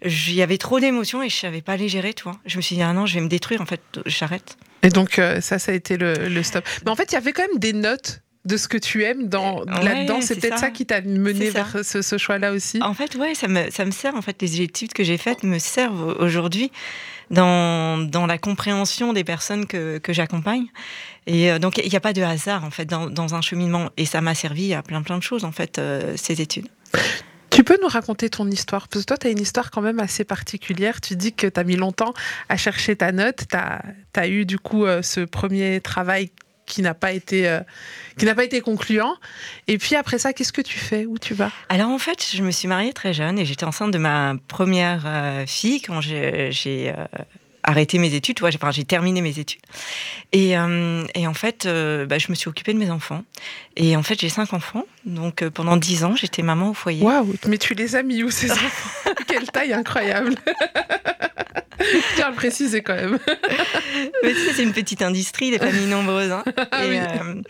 il 0.05 0.35
y 0.35 0.43
avait 0.43 0.59
trop 0.59 0.79
d'émotions 0.79 1.23
et 1.23 1.29
je 1.29 1.35
savais 1.35 1.63
pas 1.63 1.75
les 1.77 1.89
gérer, 1.89 2.13
tu 2.13 2.21
vois. 2.25 2.37
Je 2.45 2.57
me 2.57 2.61
suis 2.61 2.75
dit 2.75 2.83
ah 2.83 2.93
non, 2.93 3.07
je 3.07 3.15
vais 3.15 3.21
me 3.21 3.27
détruire. 3.27 3.59
En 3.61 3.65
fait, 3.65 3.81
j'arrête. 4.05 4.55
Et 4.83 4.89
donc 4.89 5.17
euh, 5.17 5.41
ça, 5.41 5.57
ça 5.57 5.71
a 5.71 5.75
été 5.75 5.97
le, 5.97 6.13
le 6.29 6.43
stop. 6.43 6.63
Mais 6.85 6.91
en 6.91 6.95
fait, 6.95 7.11
il 7.11 7.15
y 7.15 7.17
avait 7.17 7.31
quand 7.33 7.41
même 7.47 7.57
des 7.57 7.73
notes 7.73 8.21
de 8.45 8.55
ce 8.57 8.67
que 8.67 8.77
tu 8.77 9.03
aimes 9.03 9.27
dans, 9.27 9.61
Ouais, 9.65 9.83
là-dedans. 9.83 10.21
C'est 10.21 10.35
peut-être 10.39 10.59
ça. 10.59 10.65
ça. 10.67 10.69
qui 10.69 10.85
t'a 10.85 11.01
mené 11.01 11.49
vers 11.49 11.83
ce, 11.83 12.03
ce 12.03 12.17
choix-là 12.19 12.51
aussi. 12.53 12.79
En 12.83 12.93
fait, 12.93 13.15
ouais, 13.15 13.33
ça 13.33 13.47
me, 13.47 13.71
ça 13.71 13.83
me 13.85 13.91
sert. 13.91 14.13
En 14.15 14.21
fait, 14.21 14.39
les 14.43 14.61
études 14.61 14.93
que 14.93 15.03
j'ai 15.03 15.17
faites 15.17 15.41
me 15.43 15.57
servent 15.57 16.15
aujourd'hui 16.19 16.71
dans, 17.29 18.25
la 18.27 18.37
compréhension 18.37 19.13
des 19.13 19.23
personnes 19.23 19.65
que, 19.65 19.97
que 19.97 20.13
j'accompagne. 20.13 20.67
Et 21.25 21.51
euh, 21.51 21.59
donc, 21.59 21.77
il 21.77 21.89
n'y 21.89 21.95
a 21.95 21.99
pas 21.99 22.13
de 22.13 22.21
hasard, 22.21 22.63
en 22.63 22.71
fait, 22.71 22.85
dans, 22.85 23.09
dans 23.09 23.35
un 23.35 23.41
cheminement. 23.41 23.89
Et 23.97 24.05
ça 24.05 24.21
m'a 24.21 24.35
servi 24.35 24.73
à 24.73 24.81
plein, 24.81 25.01
plein 25.01 25.17
de 25.17 25.23
choses, 25.23 25.43
en 25.43 25.51
fait, 25.51 25.77
euh, 25.77 26.13
ces 26.15 26.41
études. 26.41 26.67
Tu 27.49 27.63
peux 27.63 27.77
nous 27.81 27.87
raconter 27.87 28.29
ton 28.29 28.49
histoire? 28.49 28.87
Parce 28.87 29.03
que 29.03 29.07
toi, 29.07 29.17
tu 29.17 29.27
as 29.27 29.29
une 29.31 29.41
histoire 29.41 29.71
quand 29.71 29.81
même 29.81 29.99
assez 29.99 30.23
particulière. 30.23 31.01
Tu 31.01 31.15
dis 31.15 31.33
que 31.33 31.47
tu 31.47 31.59
as 31.59 31.63
mis 31.63 31.75
longtemps 31.75 32.13
à 32.49 32.57
chercher 32.57 32.95
ta 32.95 33.11
note. 33.11 33.45
Tu 33.49 33.57
as, 34.19 34.27
eu 34.27 34.45
du 34.45 34.59
coup 34.59 34.85
euh, 34.85 35.01
ce 35.01 35.21
premier 35.21 35.81
travail 35.81 36.31
qui 36.67 36.83
n'a 36.83 36.93
pas 36.93 37.11
été 37.11 37.47
euh, 37.47 37.61
qui 38.19 38.25
n'a 38.25 38.35
pas 38.35 38.43
été 38.43 38.61
concluant. 38.61 39.15
Et 39.67 39.79
puis 39.79 39.95
après 39.95 40.19
ça, 40.19 40.33
qu'est-ce 40.33 40.53
que 40.53 40.61
tu 40.61 40.77
fais? 40.77 41.07
Où 41.07 41.17
tu 41.17 41.33
vas? 41.33 41.51
Alors, 41.69 41.89
en 41.89 41.97
fait, 41.97 42.23
je 42.31 42.43
me 42.43 42.51
suis 42.51 42.67
mariée 42.67 42.93
très 42.93 43.13
jeune 43.13 43.39
et 43.39 43.45
j'étais 43.45 43.63
enceinte 43.63 43.91
de 43.91 43.97
ma 43.97 44.35
première 44.47 45.03
euh, 45.07 45.45
fille 45.47 45.81
quand 45.81 46.01
j'ai 46.01 46.51
euh, 46.95 47.05
arrêté 47.63 47.97
mes 47.97 48.13
études. 48.13 48.35
tu 48.35 48.41
vois, 48.41 48.51
j'ai 48.51 48.57
enfin, 48.61 48.71
j'ai 48.71 48.85
terminé 48.85 49.21
mes 49.21 49.39
études. 49.39 49.61
Et, 50.33 50.51
et 50.51 51.27
en 51.27 51.33
fait, 51.33 51.65
bah, 51.65 52.17
je 52.17 52.27
me 52.29 52.35
suis 52.35 52.49
occupée 52.49 52.73
de 52.73 52.79
mes 52.79 52.89
enfants. 52.91 53.23
Et 53.75 53.95
en 53.95 54.03
fait, 54.03 54.19
j'ai 54.19 54.29
cinq 54.29 54.53
enfants. 54.53 54.85
Donc, 55.05 55.47
pendant 55.49 55.77
dix 55.77 56.03
ans, 56.03 56.15
j'étais 56.15 56.43
maman 56.43 56.69
au 56.69 56.73
foyer. 56.73 57.03
Waouh 57.03 57.35
Mais 57.47 57.57
tu 57.57 57.73
les 57.73 57.95
as 57.95 58.03
mis 58.03 58.23
où 58.23 58.29
ces 58.31 58.51
enfants? 58.51 59.11
Quelle 59.27 59.49
taille 59.51 59.73
incroyable 59.73 60.35
Je 61.79 62.15
tiens 62.15 62.27
à 62.27 62.29
le 62.29 62.35
préciser 62.35 62.81
quand 62.81 62.95
même. 62.95 63.19
Mais 64.23 64.33
tu 64.33 64.39
sais, 64.39 64.53
c'est 64.53 64.63
une 64.63 64.73
petite 64.73 65.01
industrie, 65.01 65.51
des 65.51 65.59
familles 65.59 65.85
nombreuses. 65.87 66.31
hein. 66.31 66.43
Ah 66.71 66.85
et, 66.85 66.89
oui. 66.89 66.97
euh, 66.97 67.41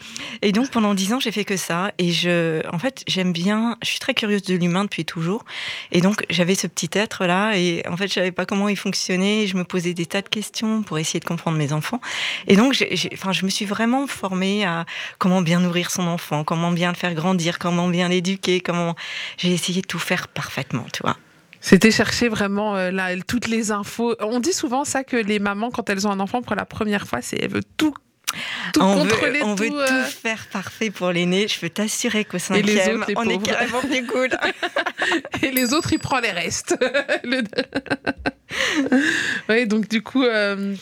et 0.42 0.52
donc 0.52 0.70
pendant 0.70 0.94
dix 0.94 1.14
ans, 1.14 1.20
j'ai 1.20 1.32
fait 1.32 1.46
que 1.46 1.58
ça. 1.58 1.92
Et 1.98 2.12
je, 2.12 2.62
en 2.74 2.78
fait, 2.80 3.04
j'aime 3.08 3.32
bien. 3.34 3.78
Je 3.84 3.88
suis 3.90 4.00
très 4.00 4.14
curieuse 4.14 4.44
de 4.44 4.56
l'humain 4.56 4.84
depuis 4.84 5.06
toujours. 5.06 5.44
Et 5.92 6.02
donc 6.02 6.24
j'avais 6.30 6.56
ce 6.56 6.68
petit 6.68 6.90
être 6.94 7.26
là. 7.26 7.54
Et 7.58 7.84
en 7.88 7.98
fait, 7.98 8.08
je 8.08 8.14
savais 8.14 8.32
pas 8.32 8.46
comment 8.46 8.70
il 8.70 8.78
fonctionnait. 8.78 9.48
Je 9.48 9.56
me 9.58 9.64
posais 9.64 9.94
des 9.94 10.06
tas 10.06 10.22
de 10.22 10.30
questions 10.30 10.84
pour 10.84 11.00
essayer 11.00 11.20
de 11.20 11.26
comprendre 11.26 11.58
mes 11.58 11.74
enfants. 11.74 12.02
Et 12.48 12.56
donc, 12.56 12.74
j'ai, 12.74 12.96
j'ai- 12.96 13.10
enfin, 13.14 13.32
je 13.32 13.46
me 13.46 13.50
suis 13.50 13.66
vraiment 13.66 14.08
formée 14.08 14.66
à 14.66 14.86
comment 15.20 15.42
bien 15.42 15.60
nourrir 15.60 15.90
son 15.92 16.08
enfant, 16.08 16.44
comment 16.44 16.72
bien 16.72 16.90
le 16.92 16.98
faire 16.98 17.14
grandir, 17.14 17.60
comment 17.60 17.88
bien 17.88 18.10
l'éduquer, 18.10 18.60
comment. 18.60 18.96
J'ai 19.38 19.52
essayé 19.54 19.82
de 19.82 19.88
tout 19.88 20.00
faire 20.00 20.28
parfaitement, 20.28 20.86
tu 20.94 21.02
vois. 21.04 21.18
C'était 21.68 21.92
chercher 21.92 22.30
vraiment 22.30 22.78
euh, 22.78 22.92
là, 22.92 23.10
toutes 23.28 23.48
les 23.50 23.72
infos. 23.72 24.16
On 24.22 24.40
dit 24.40 24.54
souvent 24.54 24.86
ça 24.86 25.04
que 25.04 25.18
les 25.18 25.38
mamans, 25.40 25.70
quand 25.70 25.90
elles 25.90 26.08
ont 26.08 26.12
un 26.12 26.22
enfant 26.22 26.42
pour 26.42 26.56
la 26.56 26.64
première 26.64 27.06
fois, 27.06 27.22
c'est 27.22 27.38
elles 27.42 27.50
veulent 27.52 27.62
tout, 27.76 27.94
tout 28.72 28.80
on 28.82 29.00
contrôler, 29.00 29.40
veut, 29.40 29.46
on 29.46 29.54
veut 29.56 29.68
tout, 29.68 29.74
tout, 29.74 29.80
euh, 29.80 30.04
faire 30.06 30.48
parfait 30.50 30.92
pour 30.92 31.12
l'aîné. 31.12 31.50
Je 31.50 31.60
peux 31.60 31.70
t'assurer 31.70 32.24
qu'au 32.24 32.38
Et 32.38 32.62
les 32.62 32.78
cinquième, 32.78 33.02
autres, 33.02 33.10
les 33.10 33.18
on 33.18 33.24
est 33.24 33.34
pauvres. 33.34 33.46
carrément 33.46 33.82
plus 33.82 34.06
cool. 34.08 34.30
et 35.44 35.52
les 35.52 35.74
autres, 35.74 35.92
ils 35.92 36.00
prennent 36.00 36.24
les 36.24 36.32
restes. 36.32 36.74
Le- 37.26 37.44
oui, 39.50 39.68
donc 39.68 39.90
du 39.90 40.02
coup, 40.02 40.24
euh, 40.24 40.74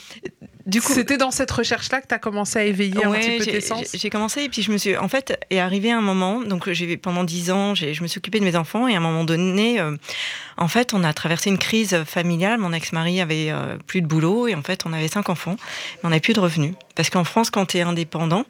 Du 0.65 0.81
coup, 0.81 0.93
c'était 0.93 1.17
dans 1.17 1.29
cette 1.31 1.51
recherche-là 1.51 2.01
que 2.01 2.07
tu 2.07 2.15
as 2.15 2.17
commencé 2.19 2.57
à 2.57 2.63
éveiller 2.63 3.05
un 3.05 3.11
petit 3.11 3.37
peu 3.37 3.43
j'ai- 3.43 3.51
tes 3.51 3.61
sens. 3.61 3.85
j'ai 3.93 4.09
commencé 4.09 4.41
et 4.43 4.49
puis 4.49 4.63
je 4.63 4.71
me 4.71 4.77
suis, 4.77 4.97
en 4.97 5.07
fait, 5.07 5.37
est 5.51 5.59
arrivé 5.59 5.91
un 5.91 6.01
moment. 6.01 6.41
Donc 6.41 6.69
j'ai 6.71 6.97
pendant 6.97 7.23
dix 7.23 7.51
ans, 7.51 7.75
j'ai- 7.75 7.93
je 7.93 8.01
me 8.01 8.07
suis 8.07 8.17
occupée 8.17 8.39
de 8.39 8.45
mes 8.45 8.55
enfants 8.55 8.87
et 8.87 8.95
à 8.95 8.97
un 8.97 9.01
moment 9.01 9.23
donné, 9.25 9.79
euh, 9.79 9.95
en 10.57 10.67
fait, 10.67 10.93
on 10.95 11.03
a 11.03 11.13
traversé 11.13 11.51
une 11.51 11.59
crise 11.59 12.03
familiale. 12.05 12.57
Mon 12.57 12.73
ex-mari 12.73 13.21
avait 13.21 13.51
euh, 13.51 13.77
plus 13.85 14.01
de 14.01 14.07
boulot 14.07 14.47
et 14.47 14.55
en 14.55 14.63
fait, 14.63 14.85
on 14.87 14.93
avait 14.93 15.07
cinq 15.07 15.29
enfants, 15.29 15.55
mais 15.57 15.99
on 16.05 16.09
n'avait 16.09 16.19
plus 16.19 16.33
de 16.33 16.39
revenus 16.39 16.73
parce 16.95 17.11
qu'en 17.11 17.23
France, 17.25 17.51
quand 17.51 17.67
tu 17.67 17.77
es 17.77 17.81
indépendant, 17.81 18.45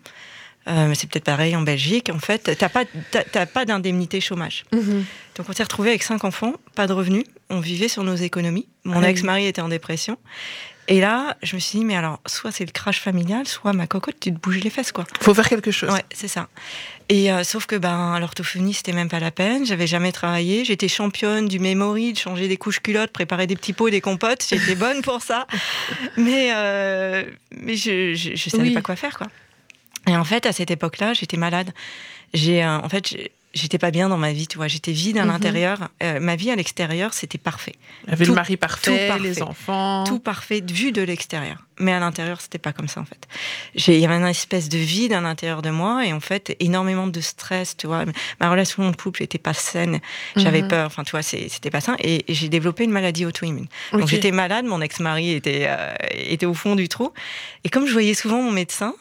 euh, 0.70 0.88
mais 0.88 0.96
c'est 0.96 1.08
peut-être 1.10 1.26
pareil 1.26 1.54
en 1.56 1.62
Belgique. 1.64 2.10
En 2.14 2.20
fait, 2.20 2.56
t'as 2.58 2.70
pas, 2.70 2.86
pas 3.46 3.66
d'indemnité 3.66 4.22
chômage. 4.22 4.64
Mhm. 4.72 5.04
Donc 5.36 5.50
on 5.50 5.54
s'est 5.54 5.64
retrouvé 5.64 5.90
avec 5.90 6.02
cinq 6.02 6.24
enfants, 6.24 6.54
pas 6.76 6.88
de 6.88 6.94
revenus, 6.94 7.26
on 7.50 7.60
vivait 7.60 7.90
sur 7.90 8.04
nos 8.04 8.16
économies. 8.16 8.68
Mon 8.86 8.94
Ah 9.00 9.00
oui. 9.02 9.06
ex-mari 9.08 9.48
était 9.48 9.62
en 9.62 9.68
dépression. 9.68 10.18
Et 10.88 11.02
là, 11.02 11.36
je 11.42 11.56
me 11.56 11.60
suis 11.60 11.80
dit, 11.80 11.86
mais 11.86 11.96
alors, 11.96 12.20
soit 12.28 12.52
c'est 12.52 12.64
le 12.66 12.72
crash 12.72 13.00
familial, 13.02 13.48
soit 13.48 13.74
ma 13.74 13.88
cocotte, 13.88 14.18
tu 14.20 14.32
te 14.32 14.38
bouges 14.40 14.60
les 14.60 14.70
fesses, 14.70 14.92
quoi. 14.92 15.06
Faut 15.20 15.34
faire 15.34 15.50
quelque 15.50 15.72
chose. 15.72 15.90
Ouais, 15.92 16.06
c'est 16.14 16.28
ça. 16.28 16.48
Et 17.10 17.32
euh, 17.32 17.44
sauf 17.44 17.66
que 17.66 17.76
ben, 17.76 18.20
l'orthophonie, 18.20 18.74
c'était 18.74 18.92
même 18.92 19.10
pas 19.10 19.20
la 19.20 19.32
peine. 19.32 19.66
J'avais 19.66 19.88
jamais 19.88 20.12
travaillé. 20.12 20.64
J'étais 20.64 20.88
championne 20.88 21.48
du 21.48 21.58
memory, 21.60 22.14
de 22.14 22.20
changer 22.20 22.48
des 22.48 22.58
couches 22.58 22.82
culottes, 22.82 23.12
préparer 23.12 23.48
des 23.48 23.56
petits 23.56 23.74
pots, 23.74 23.90
des 23.90 24.02
compotes. 24.02 24.46
J'étais 24.48 24.76
bonne 24.76 25.02
pour 25.02 25.22
ça. 25.24 25.48
Mais, 26.18 26.52
euh, 26.54 27.24
mais 27.52 27.76
je, 27.76 28.14
je, 28.14 28.36
je 28.36 28.50
savais 28.52 28.64
Oui. 28.70 28.74
pas 28.74 28.82
quoi 28.84 28.96
faire, 28.96 29.18
quoi. 29.18 29.28
Et 30.08 30.16
en 30.16 30.24
fait, 30.24 30.46
à 30.46 30.52
cette 30.52 30.70
époque-là, 30.70 31.14
j'étais 31.14 31.38
malade. 31.38 31.72
J'ai, 32.36 32.64
euh, 32.64 32.78
en 32.80 32.90
fait, 32.90 33.08
j'ai- 33.08 33.32
j'étais 33.56 33.78
pas 33.80 33.90
bien 33.90 34.10
dans 34.10 34.18
ma 34.18 34.31
vie, 34.34 34.48
tu 34.48 34.57
vois. 34.57 34.68
J'étais 34.68 34.92
vide 34.92 35.18
à 35.18 35.24
Mhm. 35.24 35.31
l'intérieur. 35.31 35.90
Euh, 36.04 36.19
ma 36.19 36.36
vie 36.36 36.52
à 36.52 36.56
l'extérieur, 36.56 37.13
c'était 37.13 37.38
parfait. 37.40 37.74
Tout- 38.07 38.25
le 38.25 38.34
mari 38.34 38.57
parfait, 38.57 38.92
tout 38.92 39.07
parfait. 39.07 39.24
les 39.24 39.42
enfants. 39.42 40.04
Tout 40.06 40.19
parfait, 40.19 40.62
vu 40.69 40.92
de 40.92 41.02
l'extérieur. 41.02 41.57
Mais 41.80 41.92
à 41.92 42.00
l'intérieur, 42.00 42.40
c'était 42.40 42.57
pas 42.57 42.72
comme 42.72 42.88
ça, 42.88 43.02
en 43.02 43.06
fait. 43.06 43.28
J'ai- 43.75 43.96
Il 43.96 44.00
y 44.02 44.06
avait 44.06 44.16
une 44.16 44.25
espèce 44.28 44.69
de 44.69 44.78
vide 44.78 45.12
à 45.13 45.19
l'intérieur 45.22 45.62
de 45.62 45.69
moi 45.72 46.06
et 46.06 46.13
en 46.13 46.19
fait, 46.22 46.56
énormément 46.60 47.07
de 47.07 47.19
stress, 47.22 47.75
tu 47.75 47.88
vois. 47.88 48.06
Ma 48.40 48.50
relation 48.50 48.90
de 48.90 48.96
couple 48.96 49.22
n'était 49.24 49.38
pas 49.38 49.54
saine. 49.54 50.00
J'avais 50.36 50.62
Mhm. 50.62 50.68
peur, 50.69 50.88
enfin, 50.88 51.04
tu 51.04 51.12
vois, 51.12 51.22
c'était 51.24 51.72
pas 51.72 51.81
sain. 51.81 51.96
Et 52.04 52.24
j'ai 52.30 52.48
développé 52.50 52.84
une 52.84 52.92
maladie 52.92 53.25
auto-immune. 53.25 53.68
Donc 53.92 54.08
j'étais 54.08 54.31
malade, 54.31 54.66
mon 54.66 54.80
ex-mari 54.81 55.31
était, 55.31 55.66
euh, 55.68 55.94
était 56.12 56.46
au 56.46 56.54
fond 56.54 56.75
du 56.75 56.88
trou. 56.88 57.12
Et 57.63 57.69
comme 57.69 57.88
je 57.88 57.94
voyais 57.94 58.13
souvent 58.13 58.42
mon 58.42 58.51
médecin, 58.51 58.94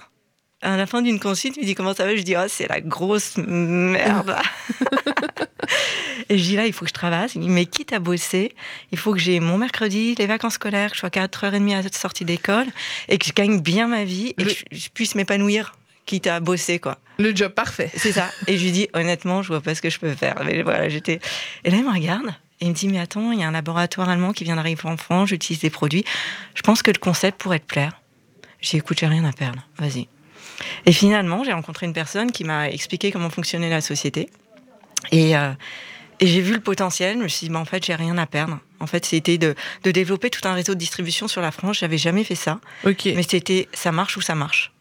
à 0.65 0.77
la 0.77 0.87
fin 0.87 1.03
d'une 1.03 1.21
consulte, 1.21 1.57
il 1.57 1.61
me 1.61 1.67
dit 1.67 1.75
comment 1.75 1.95
ça 1.95 2.05
va? 2.05 2.17
Je 2.17 2.23
dis 2.23 2.35
ah 2.35 2.49
c'est 2.49 2.69
la 2.69 2.81
grosse 2.81 3.37
merde. 3.37 4.37
et 6.29 6.39
je 6.39 6.43
dis 6.43 6.57
là 6.57 6.67
il 6.67 6.73
faut 6.73 6.85
que 6.85 6.89
je 6.89 6.95
travaille. 6.95 7.29
Il 7.35 7.41
me 7.41 7.47
dit 7.47 7.51
mais 7.51 7.67
quitte 7.67 7.93
à 7.93 7.99
bosser, 7.99 8.55
il 8.91 8.99
faut 8.99 9.13
que 9.13 9.19
j'ai 9.19 9.41
mon 9.41 9.59
mercredi, 9.59 10.15
les 10.19 10.27
vacances 10.27 10.55
scolaires, 10.55 10.91
que 10.91 10.97
je 10.97 11.01
sois 11.01 11.11
4h30 11.11 11.75
à 11.75 11.83
la 11.83 11.89
sortie 11.93 12.25
d'école 12.25 12.67
et 13.09 13.19
que 13.19 13.27
je 13.27 13.33
gagne 13.33 13.61
bien 13.61 13.87
ma 13.87 14.05
vie 14.05 14.35
et 14.39 14.45
que 14.45 14.51
je, 14.73 14.89
puisse 14.89 15.15
m'épanouir 15.15 15.75
quitte 16.07 16.27
à 16.27 16.41
bosser 16.41 16.79
quoi. 16.79 16.99
Le 17.19 17.35
job 17.35 17.53
parfait. 17.53 17.91
C'est 17.95 18.13
ça. 18.13 18.31
Et 18.49 18.59
je 18.59 18.65
lui 18.65 18.73
dis, 18.73 18.89
honnêtement, 18.93 19.43
je 19.43 19.49
vois 19.49 19.61
pas 19.61 19.75
ce 19.77 19.81
que 19.81 19.89
je 19.89 20.01
peux 20.01 20.15
faire. 20.15 20.43
Mais 20.45 20.63
voilà, 20.63 20.89
j'étais. 20.89 21.21
Et 21.63 21.71
là, 21.71 21.77
il 21.77 21.85
me 21.85 21.93
regarde 21.93 22.35
et 22.61 22.67
il 22.67 22.71
me 22.71 22.75
dit, 22.75 22.89
mais 22.89 22.99
attends, 22.99 23.31
il 23.31 23.39
y 23.39 23.45
a 23.45 23.49
un 23.49 23.53
laboratoire 23.53 24.09
allemand 24.09 24.33
qui 24.33 24.43
vient 24.43 24.57
d'arriver 24.57 24.81
en 24.85 24.97
France, 24.97 25.29
j'utilise 25.29 25.61
des 25.61 25.71
produits. 25.71 26.05
Je 26.55 26.63
pense 26.63 26.83
que 26.83 26.91
le 26.91 26.99
concept 26.99 27.41
pourrait 27.41 27.61
te 27.61 27.67
plaire. 27.67 28.01
Dis, 28.63 28.79
écoute, 28.79 28.99
j'ai 28.99 29.07
rien 29.07 29.25
à 29.25 29.33
perdre. 29.33 29.63
Vas-y. 29.79 30.09
Et 30.87 30.93
finalement, 30.93 31.45
j'ai 31.45 31.53
rencontré 31.53 31.87
une 31.87 31.93
personne 31.93 32.33
qui 32.33 32.45
m'a 32.45 32.69
expliqué 32.69 33.11
comment 33.13 33.31
fonctionnait 33.31 33.71
la 33.71 33.81
société. 33.81 34.29
Et, 35.13 35.37
euh, 35.37 35.53
et 36.21 36.27
j'ai 36.27 36.41
vu 36.41 36.55
le 36.55 36.61
potentiel. 36.61 37.19
Je 37.19 37.23
me 37.23 37.29
suis 37.29 37.47
dit, 37.47 37.53
bah, 37.53 37.61
en 37.61 37.65
fait, 37.65 37.85
j'ai 37.85 37.95
rien 37.95 38.19
à 38.19 38.27
perdre. 38.27 38.59
En 38.81 38.87
fait, 38.87 39.05
c'était 39.05 39.39
de, 39.39 39.55
de 39.83 39.91
développer 39.91 40.31
tout 40.31 40.47
un 40.47 40.53
réseau 40.53 40.75
de 40.75 40.79
distribution 40.79 41.29
sur 41.29 41.41
la 41.41 41.51
France. 41.51 41.79
J'avais 41.79 41.99
jamais 41.99 42.25
fait 42.25 42.35
ça. 42.35 42.61
Mais 43.17 43.23
c'était, 43.23 43.69
ça 43.73 43.93
marche 43.93 44.17
ou 44.17 44.21
ça 44.21 44.35
marche. 44.35 44.74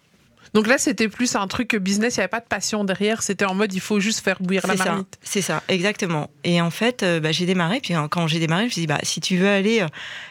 Donc 0.53 0.67
là, 0.67 0.77
c'était 0.77 1.07
plus 1.07 1.35
un 1.35 1.47
truc 1.47 1.75
business, 1.75 2.15
il 2.15 2.19
n'y 2.19 2.23
avait 2.23 2.29
pas 2.29 2.39
de 2.39 2.47
passion 2.47 2.83
derrière, 2.83 3.23
c'était 3.23 3.45
en 3.45 3.55
mode 3.55 3.73
il 3.73 3.79
faut 3.79 3.99
juste 3.99 4.23
faire 4.23 4.37
bouillir 4.39 4.65
la 4.67 4.75
marmite. 4.75 5.17
c'est 5.23 5.41
ça, 5.41 5.63
exactement. 5.67 6.29
Et 6.43 6.61
en 6.61 6.69
fait, 6.69 7.01
euh, 7.01 7.19
bah, 7.19 7.31
j'ai 7.31 7.45
démarré. 7.45 7.79
Puis 7.81 7.95
euh, 7.95 8.07
quand 8.07 8.27
j'ai 8.27 8.39
démarré, 8.39 8.63
je 8.63 8.65
me 8.67 8.71
suis 8.71 8.81
dit, 8.81 8.87
bah, 8.87 8.99
si 9.03 9.19
tu 9.19 9.37
veux 9.37 9.49
aller 9.49 9.81
euh, 9.81 9.87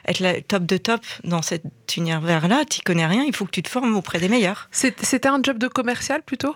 être 0.07 0.21
la 0.21 0.41
top 0.41 0.65
de 0.65 0.77
top 0.77 1.01
dans 1.25 1.43
cet 1.43 1.65
univers-là, 1.97 2.65
tu 2.71 2.81
connais 2.83 3.07
rien, 3.07 3.25
il 3.25 3.35
faut 3.35 3.45
que 3.45 3.51
tu 3.51 3.63
te 3.63 3.69
formes 3.69 3.97
auprès 3.97 4.21
des 4.21 4.29
meilleurs. 4.29 4.69
C'était 4.71 5.29
un 5.29 5.41
job 5.43 5.59
de 5.59 5.69
commercial 5.69 6.23
plutôt? 6.23 6.55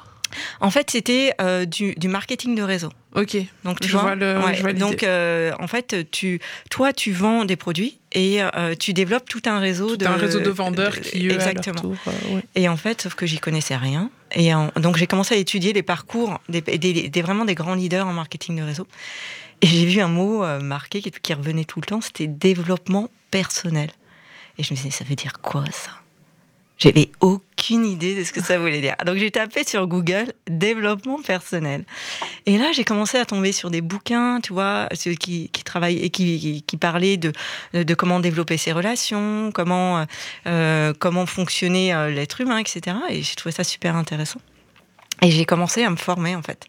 En 0.61 0.71
fait, 0.71 0.91
c'était 0.91 1.33
euh, 1.41 1.65
du, 1.65 1.95
du 1.97 2.09
marketing 2.09 2.55
de 2.55 2.63
réseau. 2.63 2.91
Ok. 3.15 3.37
Donc 3.65 3.81
tu 3.81 3.89
Je 3.89 3.93
vois, 3.93 4.03
vois 4.03 4.15
le- 4.15 4.39
ouais, 4.45 4.55
je 4.55 4.61
vois 4.61 4.73
l'idée. 4.73 4.81
donc 4.81 5.03
euh, 5.03 5.53
en 5.59 5.67
fait, 5.67 6.11
tu, 6.11 6.41
toi, 6.71 6.93
tu 6.93 7.13
vends 7.13 7.45
des 7.45 7.57
produits 7.57 7.99
et 8.13 8.43
euh, 8.43 8.75
tu 8.79 8.93
développes 8.93 9.29
tout 9.29 9.43
un 9.47 9.59
réseau 9.59 9.91
Tout 9.91 9.97
de 9.99 10.07
un 10.07 10.17
réseau 10.17 10.41
de 10.41 10.51
vendeurs 10.51 10.93
de- 10.95 11.01
qui, 11.01 11.27
eux, 11.29 11.33
exactement. 11.33 11.79
à 11.81 11.83
leur 11.83 11.93
tour, 12.03 12.13
ouais. 12.35 12.43
Et 12.55 12.69
en 12.69 12.77
fait, 12.77 13.03
sauf 13.03 13.15
que 13.15 13.25
j'y 13.27 13.39
connaissais 13.39 13.77
rien. 13.77 14.11
Et 14.33 14.53
en- 14.55 14.71
donc 14.77 14.97
j'ai 14.97 15.07
commencé 15.07 15.35
à 15.35 15.39
étudier 15.39 15.73
les 15.73 15.83
parcours 15.83 16.39
des, 16.49 16.61
des- 16.61 17.09
des- 17.09 17.23
vraiment 17.23 17.45
des 17.45 17.55
grands 17.55 17.75
leaders 17.75 18.07
en 18.07 18.13
marketing 18.13 18.57
de 18.59 18.63
réseau. 18.63 18.87
Et 19.63 19.67
j'ai 19.67 19.87
vu 19.87 20.01
un 20.01 20.09
mot 20.09 20.45
marqué 20.61 21.01
qui, 21.01 21.11
qui 21.11 21.33
revenait 21.33 21.65
tout 21.65 21.81
le 21.81 21.87
temps, 21.87 22.01
c'était 22.03 22.27
développement 22.27 23.09
personnel. 23.31 23.89
Et 24.59 24.63
je 24.63 24.73
me 24.73 24.77
disais, 24.77 24.91
ça 24.91 25.05
veut 25.05 25.15
dire 25.15 25.35
quoi 25.41 25.65
ça? 25.73 25.91
J'avais 26.79 27.11
aucune 27.21 27.87
idée 27.87 28.15
de 28.15 28.23
ce 28.23 28.33
que 28.33 28.43
ça 28.43 28.59
voulait 28.59 28.83
dire. 28.83 28.97
Donc 29.07 29.17
j'ai 29.17 29.31
tapé 29.31 29.65
sur 29.65 29.87
Google 29.87 30.33
développement 30.47 31.21
personnel. 31.23 31.85
Et 32.45 32.59
là, 32.59 32.73
j'ai 32.73 32.85
commencé 32.85 33.17
à 33.17 33.25
tomber 33.25 33.53
sur 33.53 33.71
des 33.71 33.81
bouquins, 33.81 34.41
tu 34.43 34.53
vois, 34.53 34.89
ceux 34.95 35.15
qui, 35.15 35.51
travaillent 35.65 35.99
et 35.99 36.11
qui, 36.11 36.63
qui, 36.67 36.77
parlaient 36.77 37.17
de, 37.17 37.33
de 37.73 37.95
comment 37.95 38.21
développer 38.21 38.59
ses 38.59 38.73
relations, 38.73 39.51
comment, 39.53 40.05
euh, 40.47 40.93
comment 40.99 41.25
fonctionnait 41.25 41.95
euh, 41.95 42.11
l'être 42.11 42.41
humain, 42.43 42.59
etc. 42.59 42.97
Et 43.09 43.23
j'ai 43.23 43.35
trouvé 43.37 43.53
ça 43.53 43.65
super 43.65 43.97
intéressant. 43.97 44.41
Et 45.23 45.31
j'ai 45.31 45.45
commencé 45.45 45.83
à 45.83 45.91
me 45.91 45.97
former 45.97 46.37
en 46.37 46.43
fait. 46.43 46.67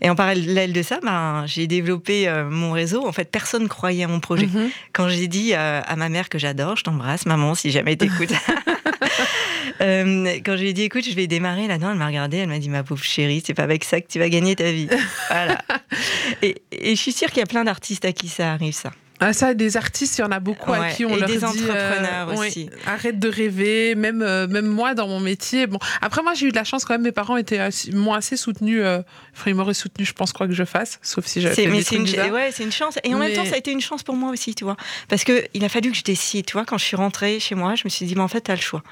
Et 0.00 0.08
en 0.08 0.14
parallèle 0.14 0.72
de 0.72 0.82
ça, 0.82 1.00
ben, 1.02 1.44
j'ai 1.46 1.66
développé 1.66 2.28
euh, 2.28 2.48
mon 2.48 2.72
réseau. 2.72 3.06
En 3.06 3.12
fait, 3.12 3.30
personne 3.30 3.68
croyait 3.68 4.04
à 4.04 4.08
mon 4.08 4.20
projet. 4.20 4.46
Mhm. 4.46 4.70
Quand 4.92 5.08
j'ai 5.08 5.28
dit 5.28 5.52
euh, 5.54 5.82
à 5.84 5.96
ma 5.96 6.08
mère 6.08 6.28
que 6.28 6.38
j'adore, 6.38 6.76
je 6.76 6.84
t'embrasse, 6.84 7.26
maman, 7.26 7.54
si 7.54 7.70
jamais 7.70 7.96
t'écoutes. 7.96 8.32
Euh, 9.80 10.38
quand 10.44 10.56
je 10.56 10.62
lui 10.62 10.68
ai 10.68 10.72
dit, 10.74 10.82
écoute, 10.82 11.04
je 11.08 11.14
vais 11.14 11.26
démarrer 11.26 11.66
là-dedans, 11.66 11.92
elle 11.92 11.96
m'a 11.96 12.06
regardée, 12.06 12.36
elle 12.36 12.50
m'a 12.50 12.58
dit, 12.58 12.68
ma 12.68 12.82
pauvre 12.82 13.02
chérie, 13.02 13.42
c'est 13.44 13.54
pas 13.54 13.62
avec 13.62 13.84
ça 13.84 14.02
que 14.02 14.06
tu 14.08 14.18
vas 14.18 14.28
gagner 14.28 14.54
ta 14.54 14.70
vie. 14.70 14.88
voilà. 15.30 15.58
Et, 16.42 16.60
et 16.70 16.96
je 16.96 17.00
suis 17.00 17.12
sûre 17.12 17.28
qu'il 17.28 17.38
y 17.38 17.42
a 17.42 17.46
plein 17.46 17.64
d'artistes 17.64 18.04
à 18.04 18.12
qui 18.12 18.28
ça 18.28 18.52
arrive, 18.52 18.74
ça. 18.74 18.90
Ah, 19.22 19.34
ça, 19.34 19.52
des 19.52 19.76
artistes, 19.76 20.16
il 20.16 20.22
y 20.22 20.24
en 20.24 20.32
a 20.32 20.40
beaucoup 20.40 20.72
à 20.72 20.88
qui 20.88 21.04
on 21.04 21.14
et 21.14 21.20
leur 21.20 21.28
des 21.28 21.36
dit, 21.38 21.44
entrepreneurs 21.44 22.30
euh, 22.30 22.36
aussi. 22.36 22.70
arrête 22.86 23.18
de 23.18 23.28
rêver. 23.28 23.94
Même, 23.94 24.22
euh, 24.22 24.46
même 24.48 24.66
moi, 24.66 24.94
dans 24.94 25.06
mon 25.08 25.20
métier. 25.20 25.66
Bon, 25.66 25.78
après, 26.00 26.22
moi, 26.22 26.32
j'ai 26.34 26.46
eu 26.46 26.50
de 26.50 26.56
la 26.56 26.64
chance 26.64 26.84
quand 26.86 26.94
même. 26.94 27.02
Mes 27.02 27.12
parents 27.12 27.36
étaient 27.36 27.60
m'ont 27.92 28.14
assez 28.14 28.36
soutenu. 28.38 28.82
Euh, 28.82 29.02
enfin, 29.36 29.50
ils 29.50 29.54
m'auraient 29.54 29.74
soutenu, 29.74 30.04
je 30.06 30.14
pense, 30.14 30.32
quoi 30.32 30.46
que 30.48 30.54
je 30.54 30.64
fasse, 30.64 30.98
sauf 31.02 31.26
si 31.26 31.40
j'avais 31.42 31.54
fait 31.54 31.66
mais 31.66 31.78
des 31.78 31.84
trucs 31.84 31.98
une, 31.98 32.32
ouais, 32.32 32.50
c'est 32.50 32.64
une 32.64 32.72
chance. 32.72 32.98
Et 33.04 33.14
en 33.14 33.18
Mais- 33.18 33.28
même 33.28 33.36
temps, 33.36 33.44
ça 33.44 33.56
a 33.56 33.58
été 33.58 33.70
une 33.72 33.82
chance 33.82 34.02
pour 34.02 34.16
moi 34.16 34.30
aussi, 34.30 34.54
tu 34.54 34.64
vois. 34.64 34.76
Parce 35.08 35.24
que 35.24 35.44
il 35.52 35.64
a 35.64 35.68
fallu 35.68 35.90
que 35.90 35.96
je 35.98 36.02
décide, 36.02 36.46
tu 36.46 36.54
vois. 36.54 36.64
Quand 36.64 36.78
je 36.78 36.84
suis 36.86 36.96
rentrée 36.96 37.40
chez 37.40 37.54
moi, 37.54 37.74
je 37.74 37.82
me 37.84 37.90
suis 37.90 38.06
dit, 38.06 38.14
mais 38.14 38.22
en 38.22 38.28
fait, 38.28 38.40
t'as 38.40 38.54
le 38.54 38.60
choix. 38.60 38.82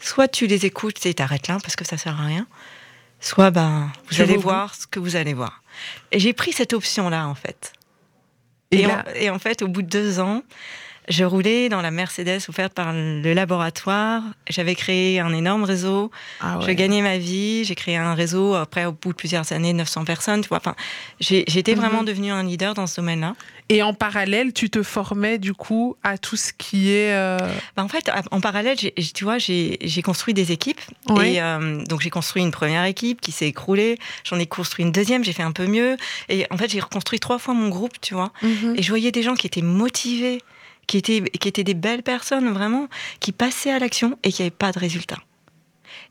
Soit 0.00 0.28
tu 0.28 0.46
les 0.46 0.66
écoutes 0.66 1.06
et 1.06 1.14
t'arrêtes 1.14 1.48
là 1.48 1.58
parce 1.62 1.76
que 1.76 1.84
ça 1.86 1.96
sert 1.96 2.20
à 2.20 2.26
rien. 2.26 2.46
Soit, 3.20 3.50
ben, 3.52 3.90
vous 4.10 4.20
allez 4.20 4.36
voir 4.36 4.74
ce 4.74 4.86
que 4.86 4.98
vous 4.98 5.14
allez 5.16 5.32
voir. 5.32 5.62
Et 6.10 6.18
j'ai 6.18 6.32
pris 6.32 6.52
cette 6.52 6.72
option-là, 6.72 7.26
en 7.28 7.34
fait. 7.36 7.72
Et 8.72 8.80
Et, 8.80 8.86
là- 8.86 9.04
en, 9.06 9.14
et 9.14 9.30
en 9.30 9.38
fait, 9.38 9.62
au 9.62 9.68
bout 9.68 9.82
de 9.82 9.88
deux 9.88 10.18
ans, 10.20 10.42
je 11.12 11.24
roulais 11.24 11.68
dans 11.68 11.82
la 11.82 11.90
Mercedes 11.90 12.38
offerte 12.48 12.72
par 12.72 12.92
le 12.92 13.32
laboratoire. 13.34 14.22
J'avais 14.48 14.74
créé 14.74 15.20
un 15.20 15.32
énorme 15.32 15.64
réseau. 15.64 16.10
Ah 16.40 16.58
ouais. 16.58 16.64
J'ai 16.66 16.74
gagné 16.74 17.02
ma 17.02 17.18
vie. 17.18 17.64
J'ai 17.64 17.74
créé 17.74 17.96
un 17.96 18.14
réseau. 18.14 18.54
Après, 18.54 18.84
au 18.86 18.92
bout 18.92 19.10
de 19.10 19.16
plusieurs 19.16 19.52
années, 19.52 19.72
900 19.74 20.04
personnes. 20.04 20.40
Tu 20.40 20.48
vois. 20.48 20.58
Enfin, 20.58 20.74
j'étais 21.20 21.74
Mhm. 21.74 21.80
vraiment 21.80 22.02
devenue 22.02 22.32
un 22.32 22.42
leader 22.42 22.74
dans 22.74 22.86
ce 22.86 22.96
domaine-là. 22.96 23.34
Et 23.68 23.82
en 23.82 23.94
parallèle, 23.94 24.52
tu 24.52 24.70
te 24.70 24.82
formais 24.82 25.38
du 25.38 25.54
coup 25.54 25.96
à 26.02 26.18
tout 26.18 26.36
ce 26.36 26.52
qui 26.56 26.90
est. 26.90 27.12
euh, 27.12 27.38
Bah, 27.76 27.84
en 27.84 27.88
fait, 27.88 28.10
en 28.30 28.40
parallèle, 28.40 28.76
tu 28.76 29.24
vois, 29.24 29.38
j'ai 29.38 29.78
construit 30.02 30.34
des 30.34 30.50
équipes. 30.52 30.80
Oui. 31.10 31.34
Et 31.34 31.42
euh, 31.42 31.82
donc, 31.84 32.00
j'ai 32.00 32.10
construit 32.10 32.42
une 32.42 32.50
première 32.50 32.84
équipe 32.84 33.20
qui 33.20 33.32
s'est 33.32 33.48
écroulée. 33.48 33.98
J'en 34.24 34.38
ai 34.38 34.46
construit 34.46 34.84
une 34.84 34.92
deuxième. 34.92 35.24
J'ai 35.24 35.32
fait 35.32 35.42
un 35.42 35.52
peu 35.52 35.66
mieux. 35.66 35.96
Et 36.28 36.46
en 36.50 36.56
fait, 36.56 36.70
j'ai 36.70 36.80
reconstruit 36.80 37.20
trois 37.20 37.38
fois 37.38 37.54
mon 37.54 37.68
groupe, 37.68 38.00
tu 38.00 38.14
vois. 38.14 38.32
mhm. 38.42 38.74
Et 38.76 38.82
je 38.82 38.88
voyais 38.88 39.12
des 39.12 39.22
gens 39.22 39.34
qui 39.34 39.46
étaient 39.46 39.62
motivés, 39.62 40.40
qui 40.86 40.98
étaient, 40.98 41.22
qui 41.22 41.48
étaient 41.48 41.64
des 41.64 41.74
belles 41.74 42.02
personnes, 42.02 42.52
vraiment, 42.52 42.88
qui 43.20 43.32
passaient 43.32 43.70
à 43.72 43.78
l'action 43.78 44.18
et 44.22 44.32
qui 44.32 44.42
n'avaient 44.42 44.50
pas 44.50 44.72
de 44.72 44.78
résultat. 44.78 45.18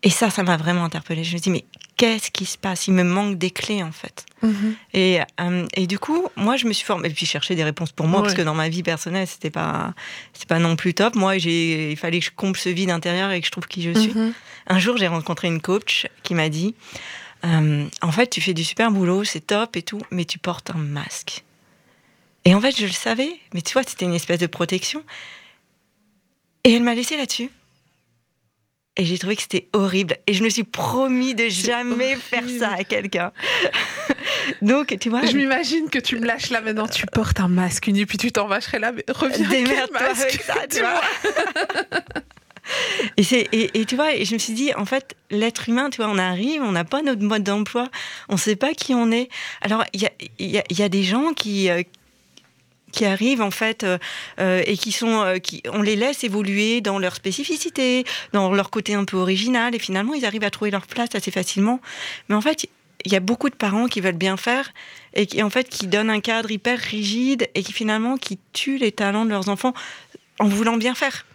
Et 0.04 0.10
ça, 0.10 0.30
ça 0.30 0.44
m'a 0.44 0.58
vraiment 0.58 0.84
interpellée. 0.84 1.24
Je 1.24 1.36
me 1.36 1.40
dis, 1.40 1.50
mais 1.52 1.64
qu'est-ce 1.98 2.32
qui 2.32 2.46
se 2.46 2.58
passe? 2.58 2.88
Il 2.88 2.94
me 2.94 3.04
manque 3.04 3.38
des 3.38 3.52
clés, 3.52 3.84
en 3.84 3.92
fait. 3.92 4.26
Mhm. 4.42 4.76
Et, 4.94 5.20
euh, 5.40 5.68
et 5.76 5.86
du 5.86 6.00
coup, 6.00 6.26
moi, 6.36 6.56
je 6.58 6.66
me 6.66 6.74
suis 6.74 6.86
formée. 6.86 7.08
Et 7.10 7.14
puis, 7.14 7.26
chercher 7.28 7.54
des 7.56 7.64
réponses 7.64 7.92
pour 7.92 8.08
moi, 8.08 8.20
Ouais. 8.22 8.26
parce 8.28 8.36
que 8.36 8.42
dans 8.42 8.56
ma 8.56 8.70
vie 8.70 8.82
personnelle, 8.84 9.28
c'était 9.28 9.52
pas, 9.52 9.94
pas 10.48 10.58
non 10.60 10.76
plus 10.76 10.94
top. 10.96 11.16
Moi, 11.16 11.36
il 11.38 11.96
fallait 11.98 12.20
que 12.20 12.26
je 12.26 12.32
comble 12.32 12.58
ce 12.58 12.70
vide 12.70 12.90
intérieur 12.90 13.32
et 13.32 13.40
que 13.42 13.46
je 13.46 13.52
trouve 13.52 13.68
qui 13.68 13.84
je 13.84 13.92
suis. 14.00 14.14
Mhm. 14.14 14.34
Un 14.68 14.80
jour, 14.80 14.98
j'ai 14.98 15.08
rencontré 15.08 15.48
une 15.48 15.62
coach 15.62 16.08
qui 16.24 16.34
m'a 16.34 16.50
dit 16.50 16.74
euh, 17.46 17.86
En 18.02 18.12
fait, 18.12 18.28
tu 18.30 18.42
fais 18.42 18.54
du 18.54 18.64
super 18.64 18.92
boulot, 18.92 19.24
c'est 19.24 19.46
top 19.46 19.76
et 19.76 19.84
tout, 19.84 20.02
mais 20.10 20.26
tu 20.26 20.40
portes 20.40 20.72
un 20.72 20.78
masque. 20.80 21.44
Et 22.46 22.56
en 22.56 22.62
fait, 22.62 22.76
je 22.76 22.86
le 22.86 22.92
savais, 22.92 23.40
mais 23.54 23.62
tu 23.62 23.74
vois, 23.74 23.84
c'était 23.84 24.06
une 24.06 24.14
espèce 24.14 24.40
de 24.40 24.48
protection. 24.48 25.04
Et 26.64 26.74
elle 26.74 26.84
m'a 26.84 26.96
laissé 26.96 27.18
là-dessus. 27.18 27.50
Et 28.98 29.06
j'ai 29.06 29.18
trouvé 29.18 29.36
que 29.36 29.42
c'était 29.42 29.68
horrible. 29.74 30.18
Et 30.28 30.34
je 30.34 30.44
me 30.44 30.50
suis 30.50 30.64
promis 30.64 31.34
de 31.34 31.48
jamais 31.48 32.16
faire 32.16 32.44
horrible. 32.44 32.60
ça 32.60 32.72
à 32.74 32.84
quelqu'un. 32.84 33.32
Donc, 34.62 34.98
tu 35.00 35.10
vois, 35.10 35.26
Je 35.26 35.38
m'imagine 35.38 35.90
que 35.90 36.00
tu 36.00 36.20
me 36.20 36.26
lâches 36.26 36.50
là 36.50 36.62
maintenant, 36.62 36.88
tu 36.88 37.06
portes 37.06 37.40
un 37.40 37.48
masque 37.48 37.88
uni, 37.88 38.06
puis 38.06 38.18
tu 38.18 38.32
t'en 38.32 38.48
vas, 38.48 38.60
je 38.60 38.66
serai 38.66 38.80
là, 38.80 38.92
mais 38.92 39.06
reviens. 39.08 39.48
Démerde-toi 39.48 40.00
masque 40.00 40.22
avec 40.22 40.42
ça, 40.42 40.56
tu 40.70 40.80
vois. 40.80 41.02
Et, 43.18 43.24
c'est, 43.24 43.50
et, 43.52 43.82
et 43.82 43.86
tu 43.86 43.96
vois, 43.96 44.14
et 44.16 44.24
je 44.24 44.34
me 44.34 44.40
suis 44.40 44.54
dit, 44.54 44.74
en 44.76 44.86
fait, 44.86 45.16
l'être 45.30 45.68
humain, 45.68 45.90
tu 45.90 45.98
vois, 45.98 46.10
on 46.10 46.18
arrive, 46.18 46.62
on 46.62 46.72
n'a 46.72 46.86
pas 46.86 47.02
notre 47.02 47.24
mode 47.24 47.44
d'emploi, 47.44 47.90
on 48.30 48.34
ne 48.34 48.40
sait 48.40 48.56
pas 48.56 48.74
qui 48.74 48.94
on 48.94 49.12
est. 49.12 49.30
Alors, 49.62 49.84
il 49.94 50.02
y 50.02 50.06
a, 50.06 50.12
il 50.40 50.52
y, 50.52 50.58
a, 50.58 50.64
il 50.70 50.80
y 50.80 50.84
a 50.84 50.88
des 50.88 51.04
gens 51.04 51.34
qui, 51.34 51.70
euh, 51.70 51.82
qui 52.92 53.06
arrivent, 53.06 53.42
en 53.42 53.52
fait, 53.52 53.84
euh, 53.84 53.98
euh, 54.40 54.64
et 54.66 54.78
qui 54.78 54.92
sont, 54.92 55.22
euh, 55.22 55.38
qui, 55.38 55.64
on 55.72 55.82
les 55.82 55.96
laisse 55.96 56.24
évoluer 56.24 56.82
dans 56.82 57.00
leur 57.00 57.16
spécificité, 57.16 58.06
dans 58.34 58.54
leur 58.54 58.70
côté 58.70 58.94
un 58.94 59.06
peu 59.06 59.18
original, 59.18 59.76
et 59.76 59.80
finalement, 59.80 60.14
ils 60.14 60.26
arrivent 60.26 60.44
à 60.44 60.50
trouver 60.50 60.72
leur 60.72 60.88
place 60.88 61.10
assez 61.14 61.32
facilement. 61.32 61.80
Mais 62.30 62.36
en 62.36 62.42
fait, 62.42 62.68
il 63.06 63.12
y 63.12 63.16
a 63.16 63.20
beaucoup 63.20 63.50
de 63.50 63.56
parents 63.56 63.88
qui 63.88 64.02
veulent 64.02 64.14
bien 64.14 64.38
faire 64.38 64.72
et 65.14 65.26
qui, 65.26 65.42
en 65.42 65.50
fait, 65.50 65.68
qui 65.70 65.88
donnent 65.88 66.10
un 66.10 66.20
cadre 66.20 66.52
hyper 66.52 66.78
rigide 66.80 67.50
et 67.56 67.64
qui, 67.64 67.74
finalement, 67.74 68.18
qui 68.18 68.40
tuent 68.54 68.78
les 68.78 68.92
talents 68.92 69.26
de 69.26 69.32
leurs 69.32 69.50
enfants 69.50 69.74
en 70.40 70.48
voulant 70.48 70.78
bien 70.78 70.94
faire. 70.94 71.26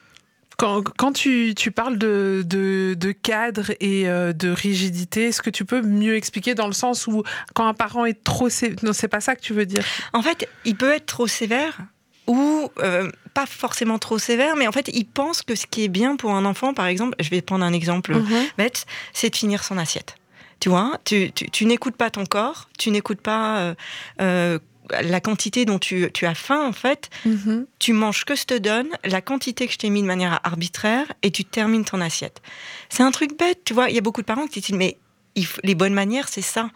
Quand, 0.57 0.83
quand 0.97 1.13
tu, 1.13 1.55
tu 1.55 1.71
parles 1.71 1.99
de, 1.99 2.43
de, 2.47 2.95
de 2.99 3.13
cadre 3.13 3.73
et 3.81 4.09
euh, 4.09 4.33
de 4.33 4.49
rigidité, 4.49 5.25
est-ce 5.27 5.43
que 5.43 5.51
tu 5.51 5.65
peux 5.67 5.83
mieux 5.83 6.17
expliquer 6.17 6.55
dans 6.55 6.67
le 6.67 6.73
sens 6.73 7.07
où 7.07 7.23
quand 7.55 7.67
un 7.67 7.75
parent 7.75 8.07
est 8.07 8.25
trop... 8.25 8.49
sé- 8.49 8.75
Non, 8.83 8.93
c'est 8.95 9.09
pas 9.09 9.21
ça 9.21 9.37
que 9.37 9.43
tu 9.43 9.53
veux 9.53 9.67
dire? 9.67 9.85
En 10.15 10.23
fait, 10.23 10.49
il 10.65 10.75
peut 10.77 10.93
être 10.93 11.05
trop 11.07 11.27
sévère 11.27 11.79
ou 12.27 12.71
euh, 12.79 13.11
pas 13.35 13.45
forcément 13.47 13.99
trop 13.99 14.19
sévère, 14.19 14.57
mais 14.57 14.67
en 14.67 14.73
fait, 14.73 14.89
il 14.95 15.05
pense 15.05 15.43
que 15.43 15.55
ce 15.55 15.67
qui 15.67 15.85
est 15.85 15.89
bien 15.89 16.17
pour 16.17 16.33
un 16.35 16.45
enfant, 16.47 16.73
par 16.75 16.87
exemple, 16.87 17.15
je 17.21 17.29
vais 17.29 17.43
prendre 17.43 17.65
un 17.65 17.73
exemple 17.75 18.15
Mhm. 18.15 18.47
bête, 18.57 18.87
c'est 19.13 19.29
de 19.31 19.37
finir 19.37 19.63
son 19.63 19.77
assiette. 19.77 20.15
Tu 20.59 20.71
vois, 20.71 20.99
tu, 21.05 21.31
tu, 21.33 21.51
tu 21.51 21.67
n'écoutes 21.67 21.97
pas 21.97 22.09
ton 22.09 22.25
corps, 22.25 22.71
tu 22.79 22.91
n'écoutes 22.91 23.21
pas 23.21 23.75
euh, 24.23 24.59
la 25.03 25.21
quantité 25.21 25.65
dont 25.65 25.79
tu, 25.79 26.11
tu 26.13 26.27
as 26.27 26.35
faim, 26.35 26.67
en 26.67 26.73
fait. 26.73 27.11
Mhm. 27.25 27.67
Tu 27.79 27.93
manges 27.93 28.25
que 28.25 28.35
je 28.35 28.45
te 28.45 28.55
donne, 28.59 28.89
la 29.05 29.21
quantité 29.21 29.67
que 29.67 29.73
je 29.73 29.79
t'ai 29.79 29.91
mis 29.91 30.03
de 30.03 30.07
manière 30.07 30.41
arbitraire, 30.45 31.07
et 31.23 31.31
tu 31.31 31.45
termines 31.45 31.85
ton 31.85 32.01
assiette. 32.01 32.41
C'est 32.89 33.03
un 33.03 33.11
truc 33.11 33.39
bête, 33.39 33.63
tu 33.65 33.75
vois. 33.75 33.89
Il 33.91 33.95
y 33.95 33.99
a 33.99 34.03
beaucoup 34.03 34.21
de 34.23 34.27
parents 34.27 34.47
qui 34.47 34.61
disent, 34.61 34.77
mais 34.77 34.97
il 35.35 35.47
faut- 35.47 35.61
les 35.65 35.75
bonnes 35.75 35.95
manières, 35.95 36.29
c'est 36.29 36.43
ça. 36.43 36.71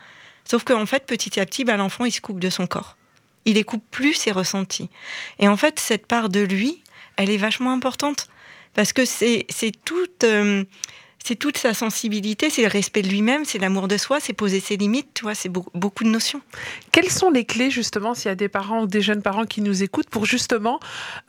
Sauf 0.45 0.65
qu'en 0.65 0.87
fait, 0.87 1.07
petit 1.07 1.39
à 1.41 1.47
petit, 1.47 1.65
bah, 1.65 1.77
l'enfant, 1.77 2.05
il 2.05 2.13
se 2.13 2.21
coupe 2.21 2.41
de 2.41 2.51
son 2.51 2.67
corps. 2.67 2.97
Il 3.47 3.57
écoute 3.57 3.83
plus 3.91 4.15
ses 4.15 4.33
ressentis. 4.33 4.91
Et 5.39 5.49
en 5.49 5.57
fait, 5.57 5.79
cette 5.79 6.07
part 6.07 6.29
de 6.29 6.41
lui, 6.41 6.83
elle 7.17 7.31
est 7.31 7.37
vachement 7.39 7.73
importante. 7.73 8.29
Parce 8.75 8.93
que 8.93 9.05
c'est 9.05 9.47
c'est 9.49 9.73
toute, 9.85 10.25
euh, 10.25 10.65
c'est 11.25 11.37
toute 11.37 11.59
sa 11.59 11.75
sensibilité, 11.75 12.51
c'est 12.51 12.63
le 12.63 12.69
respect 12.69 13.03
de 13.03 13.09
lui-même, 13.09 13.45
c'est 13.45 13.59
l'amour 13.59 13.89
de 13.89 13.97
soi, 13.97 14.19
c'est 14.21 14.33
poser 14.33 14.61
ses 14.61 14.77
limites, 14.77 15.09
tu 15.15 15.23
vois, 15.23 15.35
c'est 15.35 15.49
beaucoup, 15.49 15.71
beaucoup 15.75 16.05
de 16.05 16.09
notions. 16.09 16.41
Quelles 16.93 17.11
sont 17.11 17.31
les 17.31 17.45
clés, 17.45 17.71
justement, 17.71 18.15
s'il 18.15 18.27
y 18.27 18.33
a 18.33 18.35
des 18.35 18.49
parents 18.49 18.83
ou 18.83 18.87
des 18.87 19.03
jeunes 19.03 19.23
parents 19.23 19.45
qui 19.47 19.61
nous 19.61 19.83
écoutent, 19.83 20.09
pour 20.11 20.25
justement 20.27 20.81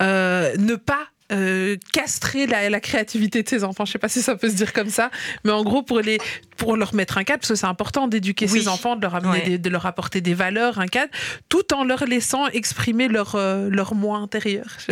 euh, 0.02 0.56
ne 0.58 0.76
pas 0.76 1.08
euh, 1.34 1.78
castrer 1.94 2.46
la, 2.46 2.70
la 2.70 2.80
créativité 2.82 3.42
de 3.44 3.48
ses 3.48 3.64
enfants? 3.64 3.86
Je 3.86 3.92
sais 3.94 4.00
pas 4.00 4.10
si 4.10 4.22
ça 4.22 4.36
peut 4.36 4.50
se 4.50 4.56
dire 4.56 4.74
comme 4.74 4.90
ça, 4.90 5.12
mais 5.46 5.52
en 5.52 5.64
gros, 5.64 5.82
pour, 5.82 6.00
les, 6.02 6.18
pour 6.58 6.76
leur 6.76 6.94
mettre 6.94 7.18
un 7.18 7.24
cadre, 7.24 7.40
parce 7.40 7.50
que 7.50 7.56
c'est 7.56 7.66
important 7.68 8.08
d'éduquer 8.08 8.48
Oui. 8.52 8.62
ses 8.62 8.68
enfants, 8.68 8.96
de 8.96 9.02
leur, 9.02 9.16
amener 9.16 9.32
Ouais. 9.32 9.42
des- 9.52 9.58
de 9.58 9.70
leur 9.70 9.86
apporter 9.86 10.20
des 10.22 10.34
valeurs, 10.34 10.80
un 10.80 10.88
cadre, 10.88 11.12
tout 11.50 11.74
en 11.74 11.84
leur 11.86 12.06
laissant 12.06 12.48
exprimer 12.48 13.08
leur, 13.08 13.36
euh, 13.36 13.70
leur 13.70 13.94
moi 13.96 14.18
intérieur. 14.18 14.66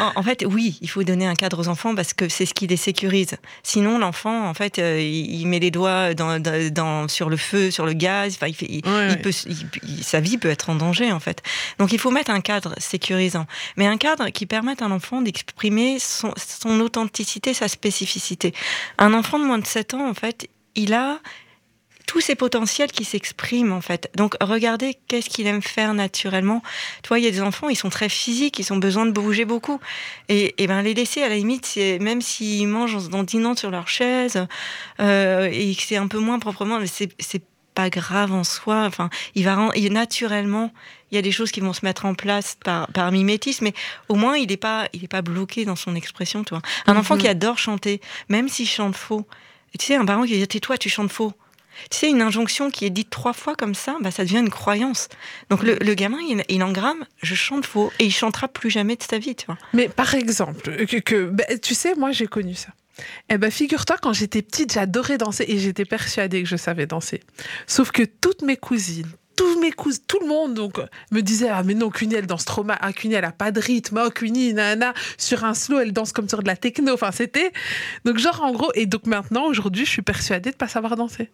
En, 0.00 0.12
en 0.20 0.22
fait, 0.22 0.44
oui, 0.46 0.78
il 0.80 0.88
faut 0.90 1.02
donner 1.04 1.26
un 1.26 1.34
cadre 1.34 1.60
aux 1.60 1.68
enfants 1.68 1.94
parce 1.94 2.12
que 2.14 2.28
c'est 2.28 2.46
ce 2.46 2.54
qui 2.54 2.66
les 2.66 2.76
sécurise. 2.76 3.36
Sinon, 3.62 3.98
l'enfant, 3.98 4.48
en 4.48 4.54
fait, 4.54 4.78
euh, 4.78 5.00
il, 5.00 5.40
il 5.40 5.46
met 5.46 5.58
les 5.58 5.70
doigts 5.70 6.14
dans, 6.14 6.38
dans- 6.40 6.72
dans- 6.72 7.08
sur 7.08 7.28
le 7.30 7.36
feu, 7.36 7.70
sur 7.70 7.86
le 7.86 7.92
gaz. 7.92 8.34
Enfin, 8.36 8.46
il 8.48 8.54
fait, 8.54 8.66
il- 8.68 8.86
Ouais, 8.86 9.06
il 9.08 9.10
ouais. 9.10 9.16
peut, 9.16 9.32
sa 10.02 10.20
vie 10.20 10.38
peut 10.38 10.50
être 10.50 10.70
en 10.70 10.74
danger, 10.74 11.12
en 11.12 11.20
fait. 11.20 11.42
Donc, 11.78 11.92
il 11.92 11.98
faut 11.98 12.10
mettre 12.10 12.30
un 12.30 12.40
cadre 12.40 12.74
sécurisant, 12.78 13.46
mais 13.76 13.86
un 13.86 13.96
cadre 13.96 14.28
qui 14.30 14.46
permette 14.46 14.82
à 14.82 14.88
l'enfant 14.88 15.22
d'exprimer 15.22 15.98
son, 15.98 16.32
son 16.36 16.80
authenticité, 16.80 17.54
sa 17.54 17.68
spécificité. 17.68 18.52
Un 18.98 19.14
enfant 19.14 19.38
de 19.38 19.44
moins 19.44 19.58
de 19.58 19.66
7 19.66 19.94
ans, 19.94 20.08
en 20.08 20.14
fait, 20.14 20.48
il 20.74 20.92
a 20.94 21.18
tous 22.06 22.20
ces 22.20 22.36
potentiels 22.36 22.92
qui 22.92 23.04
s'expriment 23.04 23.72
en 23.72 23.80
fait. 23.80 24.10
Donc 24.14 24.36
regardez 24.40 24.96
qu'est-ce 25.08 25.28
qu'il 25.28 25.46
aime 25.48 25.60
faire 25.62 25.92
naturellement. 25.92 26.62
Tu 27.02 27.08
vois, 27.08 27.18
il 27.18 27.24
y 27.24 27.28
a 27.28 27.30
des 27.32 27.42
enfants, 27.42 27.68
ils 27.68 27.76
sont 27.76 27.90
très 27.90 28.08
physiques, 28.08 28.58
ils 28.60 28.72
ont 28.72 28.76
besoin 28.78 29.06
de 29.06 29.10
bouger 29.10 29.44
beaucoup. 29.44 29.80
Et, 30.28 30.54
et 30.62 30.66
ben 30.68 30.82
les 30.82 30.94
laisser 30.94 31.22
à 31.22 31.28
la 31.28 31.34
limite, 31.36 31.66
c'est 31.66 31.98
même 31.98 32.22
s'ils 32.22 32.68
mangent 32.68 32.94
en 32.94 33.00
se 33.00 33.08
dandinant 33.08 33.56
sur 33.56 33.70
leur 33.72 33.88
chaise 33.88 34.46
euh, 35.00 35.48
et 35.52 35.74
que 35.74 35.82
c'est 35.82 35.96
un 35.96 36.06
peu 36.06 36.18
moins 36.18 36.38
proprement, 36.38 36.78
mais 36.78 36.86
c'est 36.86 37.42
pas 37.74 37.90
grave 37.90 38.32
en 38.32 38.44
soi. 38.44 38.84
Enfin, 38.86 39.10
il 39.34 39.44
va 39.44 39.68
il, 39.74 39.92
naturellement, 39.92 40.72
il 41.10 41.16
y 41.16 41.18
a 41.18 41.22
des 41.22 41.32
choses 41.32 41.50
qui 41.50 41.60
vont 41.60 41.72
se 41.74 41.84
mettre 41.84 42.06
en 42.06 42.14
place 42.14 42.56
par, 42.64 42.86
par 42.92 43.12
mimétisme, 43.12 43.64
mais 43.64 43.74
au 44.08 44.14
moins 44.14 44.36
il 44.36 44.48
n'est 44.48 44.56
pas, 44.56 44.88
il 44.94 45.04
est 45.04 45.08
pas 45.08 45.22
bloqué 45.22 45.64
dans 45.64 45.76
son 45.76 45.94
expression. 45.94 46.42
Toi, 46.44 46.62
un 46.86 46.96
enfant 46.96 47.16
Mhm. 47.16 47.20
qui 47.20 47.28
adore 47.28 47.58
chanter, 47.58 48.00
même 48.28 48.48
s'il 48.48 48.68
chante 48.68 48.96
faux. 48.96 49.26
Et 49.74 49.78
tu 49.78 49.86
sais, 49.86 49.96
un 49.96 50.06
parent 50.06 50.22
qui 50.22 50.38
dit 50.38 50.48
tais-toi, 50.48 50.78
tu 50.78 50.88
chantes 50.88 51.10
faux. 51.12 51.32
Tu 51.90 51.98
sais, 51.98 52.10
une 52.10 52.22
injonction 52.22 52.70
qui 52.70 52.84
est 52.84 52.90
dite 52.90 53.10
trois 53.10 53.32
fois 53.32 53.54
comme 53.54 53.74
ça, 53.74 53.96
bah, 54.00 54.10
ça 54.10 54.24
devient 54.24 54.38
une 54.38 54.50
croyance. 54.50 55.08
Donc 55.50 55.62
le, 55.62 55.74
le 55.74 55.94
gamin, 55.94 56.18
il, 56.28 56.44
il 56.48 56.62
engramme, 56.62 57.04
je 57.22 57.34
chante 57.34 57.66
faux, 57.66 57.92
et 57.98 58.06
il 58.06 58.12
chantera 58.12 58.48
plus 58.48 58.70
jamais 58.70 58.96
de 58.96 59.02
sa 59.02 59.18
vie. 59.18 59.36
Mais 59.72 59.88
par 59.88 60.14
exemple, 60.14 60.86
que, 60.86 61.26
ben, 61.26 61.46
tu 61.60 61.74
sais, 61.74 61.94
moi 61.94 62.12
j'ai 62.12 62.26
connu 62.26 62.54
ça. 62.54 62.68
Eh 63.28 63.36
ben, 63.36 63.50
figure-toi, 63.50 63.96
quand 64.00 64.12
j'étais 64.12 64.42
petite, 64.42 64.72
j'adorais 64.72 65.18
danser 65.18 65.44
et 65.48 65.58
j'étais 65.58 65.84
persuadée 65.84 66.42
que 66.42 66.48
je 66.48 66.56
savais 66.56 66.86
danser. 66.86 67.22
Sauf 67.66 67.90
que 67.90 68.02
toutes 68.02 68.42
mes 68.42 68.56
cousines, 68.56 69.10
tous 69.36 69.60
mes 69.60 69.70
cousins, 69.70 70.00
tout 70.08 70.18
le 70.20 70.26
monde 70.26 70.54
donc, 70.54 70.80
me 71.12 71.20
disait 71.20 71.48
Ah, 71.50 71.62
mais 71.62 71.74
non, 71.74 71.90
Cuny, 71.90 72.14
elle 72.14 72.26
danse 72.26 72.44
trop 72.46 72.64
mal. 72.64 72.78
Ah, 72.80 72.92
Cuny, 72.92 73.14
elle 73.14 73.24
a 73.24 73.32
pas 73.32 73.52
de 73.52 73.60
rythme. 73.60 74.02
Oh, 74.04 74.10
Cuny, 74.10 74.54
nana, 74.54 74.94
sur 75.18 75.44
un 75.44 75.52
slow, 75.54 75.78
elle 75.80 75.92
danse 75.92 76.12
comme 76.12 76.28
sur 76.28 76.42
de 76.42 76.48
la 76.48 76.56
techno. 76.56 76.94
Enfin, 76.94 77.12
c'était. 77.12 77.52
Donc, 78.04 78.18
genre, 78.18 78.42
en 78.42 78.52
gros, 78.52 78.70
et 78.74 78.86
donc 78.86 79.06
maintenant, 79.06 79.44
aujourd'hui, 79.46 79.84
je 79.84 79.90
suis 79.90 80.02
persuadée 80.02 80.50
de 80.50 80.56
pas 80.56 80.68
savoir 80.68 80.96
danser. 80.96 81.30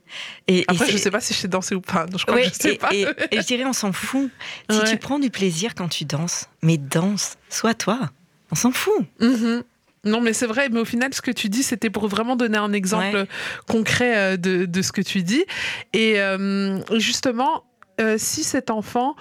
Et, 0.49 0.59
et 0.59 0.65
Après, 0.69 0.87
c'est- 0.87 0.93
je 0.93 0.97
sais 0.99 1.11
pas 1.11 1.21
si 1.21 1.33
je 1.33 1.39
sais 1.39 1.49
danser 1.49 1.75
ou 1.75 1.81
pas. 1.81 2.07
Donc, 2.07 2.19
je 2.21 2.27
crois 2.27 2.37
Ouais, 2.37 2.49
que 2.51 2.55
je 2.55 2.61
sais 2.61 2.75
et, 2.75 2.79
pas. 2.79 2.93
et- 2.93 3.07
et 3.31 3.41
je 3.41 3.47
dirais, 3.47 3.65
on 3.65 3.73
s'en 3.73 3.93
fout. 3.93 4.31
Si 4.71 4.79
Ouais. 4.79 4.85
tu 4.91 4.97
prends 4.97 5.19
du 5.19 5.31
plaisir 5.31 5.75
quand 5.75 5.89
tu 5.89 6.05
danses, 6.05 6.47
mais 6.63 6.79
danse, 6.79 7.35
sois 7.49 7.75
toi. 7.75 8.11
On 8.51 8.55
s'en 8.55 8.73
fout. 8.73 8.93
Mhm. 9.21 9.63
Non, 10.05 10.21
mais 10.21 10.33
c'est 10.33 10.47
vrai, 10.47 10.69
mais 10.69 10.81
au 10.81 10.85
final, 10.85 11.15
ce 11.15 11.23
que 11.23 11.31
tu 11.31 11.49
dis, 11.49 11.63
c'était 11.63 11.89
pour 11.89 12.09
vraiment 12.09 12.35
donner 12.35 12.59
un 12.59 12.73
exemple 12.73 13.15
Ouais. 13.17 13.27
concret 13.69 14.17
euh, 14.17 14.37
de, 14.37 14.65
de 14.67 14.83
ce 14.83 14.91
que 14.91 15.01
tu 15.01 15.23
dis. 15.23 15.45
Et 15.93 16.21
euh, 16.21 16.81
justement, 16.99 17.63
euh, 18.01 18.17
si 18.19 18.45
cet 18.45 18.71
enfant 18.71 19.15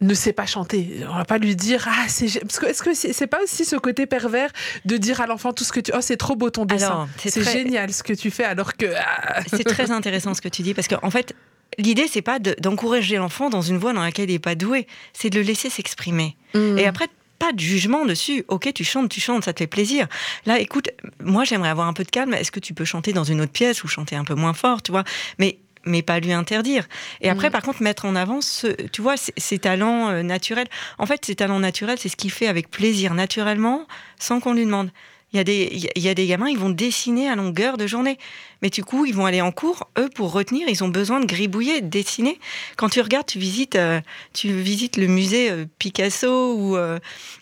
ne 0.00 0.12
sait 0.12 0.32
pas 0.32 0.44
chanter, 0.44 1.00
on 1.08 1.14
va 1.16 1.24
pas 1.24 1.38
lui 1.38 1.56
dire 1.56 1.86
ah 1.88 2.04
c'est 2.08 2.40
parce 2.40 2.58
que 2.58 2.66
est-ce 2.66 2.82
que 2.82 2.92
c'est 2.94 3.12
c'est 3.12 3.26
pas 3.26 3.42
aussi 3.42 3.64
ce 3.64 3.76
côté 3.76 4.06
pervers 4.06 4.50
de 4.84 4.96
dire 4.96 5.20
à 5.20 5.26
l'enfant 5.26 5.52
tout 5.52 5.64
ce 5.64 5.72
que 5.72 5.80
tu 5.80 5.92
oh 5.94 6.00
c'est 6.00 6.16
trop 6.16 6.36
beau 6.36 6.50
ton 6.50 6.66
dessin 6.66 7.08
c'est 7.16 7.30
très- 7.30 7.52
génial 7.52 7.92
ce 7.92 8.02
que 8.02 8.12
tu 8.12 8.30
fais 8.30 8.44
alors 8.44 8.76
que 8.76 8.86
ah. 8.98 9.40
C'est 9.46 9.64
très 9.64 9.90
intéressant 9.90 10.34
ce 10.34 10.42
que 10.42 10.48
tu 10.48 10.62
dis 10.62 10.74
parce 10.74 10.88
qu'en 10.88 10.98
en 11.02 11.10
fait, 11.10 11.34
l'idée 11.78 12.06
c'est 12.10 12.22
pas 12.22 12.38
de- 12.38 12.56
d'encourager 12.60 13.16
l'enfant 13.16 13.48
dans 13.48 13.62
une 13.62 13.78
voie 13.78 13.92
dans 13.92 14.02
laquelle 14.02 14.28
il 14.28 14.34
n'est 14.34 14.38
pas 14.40 14.56
doué, 14.56 14.86
c'est 15.14 15.30
de 15.30 15.38
le 15.38 15.44
laisser 15.46 15.70
s'exprimer. 15.70 16.36
Mm. 16.54 16.78
Et 16.78 16.86
après, 16.86 17.06
pas 17.38 17.52
de 17.52 17.60
jugement 17.60 18.04
dessus. 18.04 18.44
Ok, 18.48 18.72
tu 18.74 18.84
chantes, 18.84 19.08
tu 19.10 19.20
chantes, 19.20 19.44
ça 19.44 19.52
te 19.52 19.58
fait 19.58 19.66
plaisir. 19.66 20.06
Là, 20.46 20.58
écoute, 20.60 20.88
moi 21.20 21.44
j'aimerais 21.44 21.70
avoir 21.70 21.88
un 21.88 21.92
peu 21.92 22.04
de 22.04 22.10
calme. 22.10 22.34
Est-ce 22.34 22.50
que 22.52 22.60
tu 22.60 22.74
peux 22.74 22.84
chanter 22.84 23.12
dans 23.12 23.24
une 23.24 23.40
autre 23.40 23.52
pièce 23.52 23.84
ou 23.84 23.88
chanter 23.88 24.16
un 24.16 24.24
peu 24.24 24.34
moins 24.34 24.54
fort, 24.54 24.82
tu 24.82 24.92
vois? 24.92 25.04
Mais 25.38 25.58
mais 25.86 26.02
pas 26.02 26.20
lui 26.20 26.32
interdire. 26.32 26.86
Et 27.20 27.28
après, 27.30 27.46
Mhm. 27.48 27.52
par 27.52 27.62
contre, 27.62 27.82
mettre 27.82 28.04
en 28.04 28.16
avant, 28.16 28.40
ce, 28.40 28.68
tu 28.88 29.02
vois, 29.02 29.14
ces 29.16 29.58
talents 29.58 30.08
euh, 30.10 30.22
naturels. 30.22 30.68
En 30.98 31.06
fait, 31.06 31.24
ces 31.24 31.34
talents 31.34 31.60
naturels, 31.60 31.98
c'est 31.98 32.08
ce 32.08 32.16
qu'il 32.16 32.30
fait 32.30 32.46
avec 32.46 32.70
plaisir, 32.70 33.14
naturellement, 33.14 33.86
sans 34.18 34.40
qu'on 34.40 34.54
lui 34.54 34.64
demande. 34.64 34.90
Il 35.34 35.38
y, 35.38 35.40
a 35.40 35.44
des, 35.44 35.90
il 35.96 36.02
y 36.02 36.08
a- 36.08 36.14
des 36.14 36.26
gamins, 36.28 36.48
ils 36.48 36.56
vont 36.56 36.70
dessiner 36.70 37.28
à 37.28 37.34
longueur 37.34 37.76
de 37.76 37.86
journée. 37.88 38.18
Mais 38.62 38.70
du 38.70 38.84
coup, 38.84 39.04
ils 39.04 39.12
vont 39.14 39.26
aller 39.26 39.40
en 39.42 39.50
cours. 39.52 39.90
Eux, 39.98 40.08
pour 40.14 40.32
retenir, 40.32 40.68
ils 40.68 40.82
ont 40.84 40.88
besoin 40.88 41.18
de 41.20 41.26
gribouiller, 41.26 41.80
de 41.82 41.88
dessiner. 41.88 42.38
Quand 42.76 42.88
tu 42.88 43.00
regardes, 43.00 43.26
tu 43.26 43.38
visites, 43.40 43.74
euh, 43.74 44.00
tu 44.32 44.48
visites 44.52 44.96
le 44.96 45.06
musée 45.08 45.50
euh, 45.50 45.64
Picasso 45.80 46.54
ou 46.56 46.76
euh, 46.76 46.98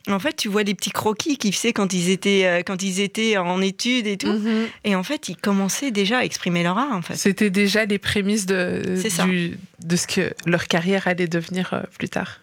en 0.08 0.18
fait, 0.18 0.34
tu 0.34 0.48
vois 0.48 0.64
des 0.64 0.74
petits 0.74 0.90
croquis 0.90 1.36
qu'ils 1.36 1.54
faisaient 1.54 1.72
quand 1.74 1.92
ils 1.92 2.08
étaient 2.10 2.64
quand 2.66 2.82
ils 2.82 3.00
étaient 3.00 3.36
en 3.36 3.60
études 3.60 4.06
et 4.06 4.16
tout. 4.16 4.32
Mhm. 4.32 4.66
Et 4.84 4.96
en 4.96 5.02
fait, 5.02 5.28
ils 5.28 5.36
commençaient 5.36 5.90
déjà 5.90 6.18
à 6.20 6.24
exprimer 6.24 6.62
leur 6.62 6.78
art. 6.78 6.92
En 6.96 7.02
fait. 7.02 7.14
C'était 7.16 7.50
déjà 7.50 7.84
les 7.84 7.98
prémices 7.98 8.46
de, 8.46 8.82
du- 9.26 9.58
de 9.84 9.96
ce 9.96 10.06
que 10.06 10.32
leur 10.46 10.66
carrière 10.66 11.06
allait 11.06 11.28
devenir 11.28 11.84
plus 11.98 12.08
tard. 12.08 12.40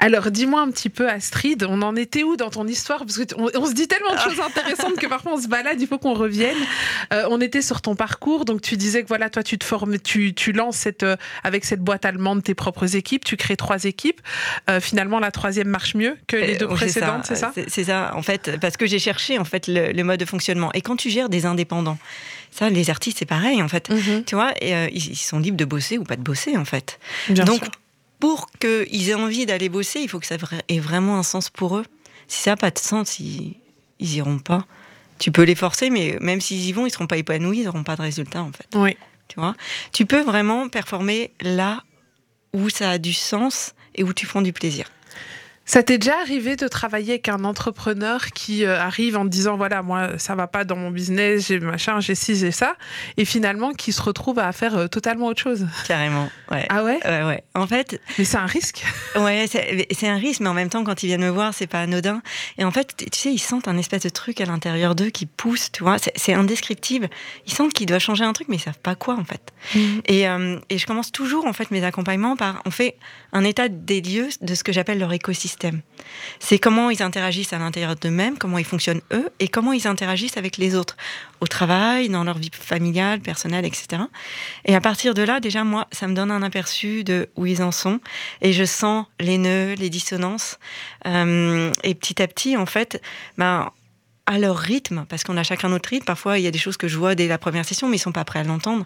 Alors, 0.00 0.30
dis-moi 0.30 0.60
un 0.60 0.70
petit 0.70 0.90
peu, 0.90 1.08
Astrid, 1.08 1.64
on 1.68 1.82
en 1.82 1.96
était 1.96 2.22
où 2.22 2.36
dans 2.36 2.50
ton 2.50 2.66
histoire? 2.68 3.00
Parce 3.00 3.18
qu'on 3.18 3.50
on 3.52 3.66
se 3.66 3.72
dit 3.72 3.88
tellement 3.88 4.14
de 4.14 4.20
choses 4.20 4.40
intéressantes 4.40 4.96
que 4.96 5.08
parfois 5.08 5.32
on 5.34 5.40
se 5.42 5.48
balade, 5.48 5.80
il 5.80 5.88
faut 5.88 5.98
qu'on 5.98 6.14
revienne. 6.14 6.56
Euh, 7.12 7.26
on 7.30 7.40
était 7.40 7.62
sur 7.62 7.80
ton 7.80 7.96
parcours, 7.96 8.44
donc 8.44 8.62
tu 8.62 8.76
disais 8.76 9.02
que 9.02 9.08
voilà, 9.08 9.28
toi, 9.28 9.42
tu 9.42 9.58
te 9.58 9.64
formes, 9.64 9.98
tu, 9.98 10.34
tu 10.34 10.52
lances 10.52 10.76
cette, 10.76 11.02
euh, 11.02 11.16
avec 11.42 11.64
cette 11.64 11.80
boîte 11.80 12.04
allemande 12.04 12.44
tes 12.44 12.54
propres 12.54 12.94
équipes, 12.94 13.24
tu 13.24 13.36
crées 13.36 13.56
trois 13.56 13.84
équipes. 13.84 14.20
Euh, 14.70 14.78
finalement, 14.80 15.18
la 15.18 15.32
troisième 15.32 15.68
marche 15.68 15.96
mieux 15.96 16.16
que 16.28 16.36
les 16.36 16.56
deux 16.56 16.68
précédentes, 16.68 17.24
c'est 17.26 17.34
ça? 17.34 17.52
C'est 17.66 17.84
ça, 17.84 18.12
en 18.14 18.22
fait, 18.22 18.56
parce 18.60 18.76
que 18.76 18.86
j'ai 18.86 19.00
cherché 19.00 19.38
en 19.38 19.44
fait 19.44 19.66
le, 19.66 19.90
le 19.90 20.04
mode 20.04 20.20
de 20.20 20.24
fonctionnement. 20.24 20.70
Et 20.74 20.80
quand 20.80 20.94
tu 20.96 21.10
gères 21.10 21.28
des 21.28 21.44
indépendants, 21.44 21.98
ça, 22.52 22.70
les 22.70 22.88
artistes, 22.88 23.18
c'est 23.18 23.26
pareil 23.26 23.60
en 23.62 23.68
fait. 23.68 23.90
Mhm, 23.90 24.24
Tu 24.24 24.34
vois, 24.36 24.52
et, 24.60 24.74
euh, 24.74 24.88
ils 24.92 25.16
sont 25.16 25.38
libres 25.40 25.56
de 25.56 25.64
bosser 25.64 25.98
ou 25.98 26.04
pas 26.04 26.16
de 26.16 26.22
bosser 26.22 26.56
en 26.56 26.64
fait. 26.64 26.98
bien 27.28 27.44
Donc, 27.44 27.58
sûr. 27.64 27.70
Pour 28.18 28.50
qu'ils 28.58 29.08
aient 29.08 29.14
envie 29.14 29.46
d'aller 29.46 29.68
bosser, 29.68 30.00
il 30.00 30.08
faut 30.08 30.18
que 30.18 30.26
ça 30.26 30.36
ait 30.68 30.80
vraiment 30.80 31.18
un 31.18 31.22
sens 31.22 31.50
pour 31.50 31.76
eux. 31.76 31.84
Si 32.26 32.42
ça 32.42 32.50
n'a 32.50 32.56
pas 32.56 32.70
de 32.70 32.78
sens, 32.78 33.18
ils, 33.20 33.56
ils 33.98 34.14
iront 34.16 34.38
pas. 34.38 34.66
Tu 35.18 35.32
peux 35.32 35.42
les 35.42 35.54
forcer, 35.54 35.90
mais 35.90 36.16
même 36.20 36.40
s'ils 36.40 36.64
y 36.64 36.72
vont, 36.72 36.86
ils 36.86 36.90
seront 36.90 37.06
pas 37.06 37.16
épanouis, 37.16 37.58
ils 37.58 37.64
n'auront 37.64 37.84
pas 37.84 37.96
de 37.96 38.02
résultat 38.02 38.42
en 38.42 38.52
fait. 38.52 38.68
Oui. 38.74 38.96
Tu 39.28 39.38
vois, 39.38 39.54
tu 39.92 40.06
peux 40.06 40.22
vraiment 40.22 40.68
performer 40.68 41.32
là 41.40 41.82
où 42.54 42.70
ça 42.70 42.90
a 42.90 42.98
du 42.98 43.12
sens 43.12 43.74
et 43.94 44.02
où 44.02 44.14
tu 44.14 44.26
prends 44.26 44.42
du 44.42 44.52
plaisir. 44.52 44.90
Ça 45.68 45.82
t'est 45.82 45.98
déjà 45.98 46.18
arrivé 46.18 46.56
de 46.56 46.66
travailler 46.66 47.12
avec 47.12 47.28
un 47.28 47.44
entrepreneur 47.44 48.24
qui 48.32 48.64
euh, 48.64 48.80
arrive 48.80 49.18
en 49.18 49.24
te 49.24 49.28
disant 49.28 49.58
voilà 49.58 49.82
moi 49.82 50.16
ça 50.16 50.34
va 50.34 50.46
pas 50.46 50.64
dans 50.64 50.76
mon 50.76 50.90
business 50.90 51.48
j'ai 51.48 51.60
machin 51.60 52.00
j'ai 52.00 52.14
ci 52.14 52.36
j'ai 52.36 52.52
ça 52.52 52.74
et 53.18 53.26
finalement 53.26 53.72
qui 53.74 53.92
se 53.92 54.00
retrouve 54.00 54.38
à 54.38 54.50
faire 54.52 54.78
euh, 54.78 54.86
totalement 54.86 55.26
autre 55.26 55.42
chose? 55.42 55.66
Carrément, 55.86 56.30
ouais. 56.50 56.64
ah 56.70 56.82
ouais? 56.84 56.98
Ouais, 57.04 57.22
ouais. 57.22 57.44
En 57.54 57.66
fait, 57.66 58.00
mais 58.18 58.24
c'est 58.24 58.38
un 58.38 58.46
risque 58.46 58.82
Ouais, 59.16 59.44
c'est 59.46 60.08
un 60.08 60.16
risque, 60.16 60.40
mais 60.40 60.48
en 60.48 60.54
même 60.54 60.70
temps, 60.70 60.84
quand 60.84 61.02
ils 61.02 61.08
viennent 61.08 61.20
me 61.24 61.28
voir, 61.28 61.52
c'est 61.52 61.66
pas 61.66 61.80
anodin. 61.80 62.22
Et 62.56 62.64
en 62.64 62.70
fait, 62.70 62.94
tu 62.96 63.18
sais, 63.18 63.32
ils 63.32 63.38
sentent 63.38 63.68
un 63.68 63.76
espèce 63.76 64.02
de 64.02 64.08
truc 64.08 64.40
à 64.40 64.46
l'intérieur 64.46 64.94
d'eux 64.94 65.10
qui 65.10 65.26
pousse, 65.26 65.70
tu 65.70 65.82
vois. 65.82 65.96
C'est- 65.98 66.32
indescriptible. 66.32 67.10
Ils 67.46 67.52
sentent 67.52 67.74
qu'ils 67.74 67.86
doivent 67.86 68.00
changer 68.00 68.24
un 68.24 68.32
truc, 68.32 68.48
mais 68.48 68.56
ils 68.56 68.62
savent 68.62 68.78
pas 68.78 68.94
quoi, 68.94 69.16
en 69.18 69.24
fait. 69.24 69.52
Et, 70.06 70.28
euh, 70.28 70.58
et 70.70 70.78
je 70.78 70.86
commence 70.86 71.10
toujours, 71.12 71.46
en 71.46 71.52
fait, 71.52 71.70
mes 71.70 71.84
accompagnements 71.84 72.36
par, 72.36 72.62
on 72.64 72.70
fait 72.70 72.96
un 73.32 73.44
état 73.44 73.68
des 73.68 74.00
lieux 74.00 74.28
de 74.40 74.54
ce 74.54 74.62
que 74.64 74.72
j'appelle 74.72 74.98
leur 74.98 75.12
écosystème. 75.12 75.57
C'est 76.38 76.58
comment 76.58 76.90
ils 76.90 77.02
interagissent 77.02 77.52
à 77.52 77.58
l'intérieur 77.58 77.96
d'eux-mêmes, 77.96 78.38
comment 78.38 78.58
ils 78.58 78.64
fonctionnent 78.64 79.02
eux, 79.12 79.28
et 79.40 79.48
comment 79.48 79.72
ils 79.72 79.86
interagissent 79.86 80.36
avec 80.36 80.56
les 80.56 80.74
autres, 80.74 80.96
au 81.40 81.46
travail, 81.46 82.08
dans 82.08 82.24
leur 82.24 82.38
vie 82.38 82.50
familiale, 82.52 83.20
personnelle, 83.20 83.64
etc. 83.64 84.02
Et 84.64 84.74
à 84.74 84.80
partir 84.80 85.14
de 85.14 85.22
là, 85.22 85.40
déjà, 85.40 85.64
moi, 85.64 85.86
ça 85.92 86.06
me 86.06 86.14
donne 86.14 86.30
un 86.30 86.42
aperçu 86.42 87.04
de 87.04 87.28
où 87.36 87.46
ils 87.46 87.62
en 87.62 87.72
sont, 87.72 88.00
et 88.40 88.52
je 88.52 88.64
sens 88.64 89.06
les 89.20 89.38
nœuds, 89.38 89.74
les 89.74 89.90
dissonances, 89.90 90.58
Euh, 91.06 91.72
et 91.84 91.94
petit 91.94 92.20
à 92.22 92.26
petit, 92.26 92.56
en 92.56 92.66
fait, 92.66 93.00
ben, 93.36 93.70
à 94.26 94.38
leur 94.38 94.58
rythme, 94.58 95.06
parce 95.08 95.24
qu'on 95.24 95.36
a 95.36 95.42
chacun 95.42 95.70
notre 95.70 95.88
rythme. 95.88 96.04
Parfois, 96.04 96.38
il 96.38 96.44
y 96.44 96.46
a 96.46 96.50
des 96.50 96.58
choses 96.58 96.76
que 96.76 96.86
je 96.86 96.98
vois 96.98 97.14
dès 97.14 97.26
la 97.26 97.38
première 97.38 97.64
session, 97.64 97.88
mais 97.88 97.96
ils 97.96 98.00
sont 98.00 98.12
pas 98.12 98.24
prêts 98.24 98.40
à 98.40 98.44
l'entendre. 98.44 98.84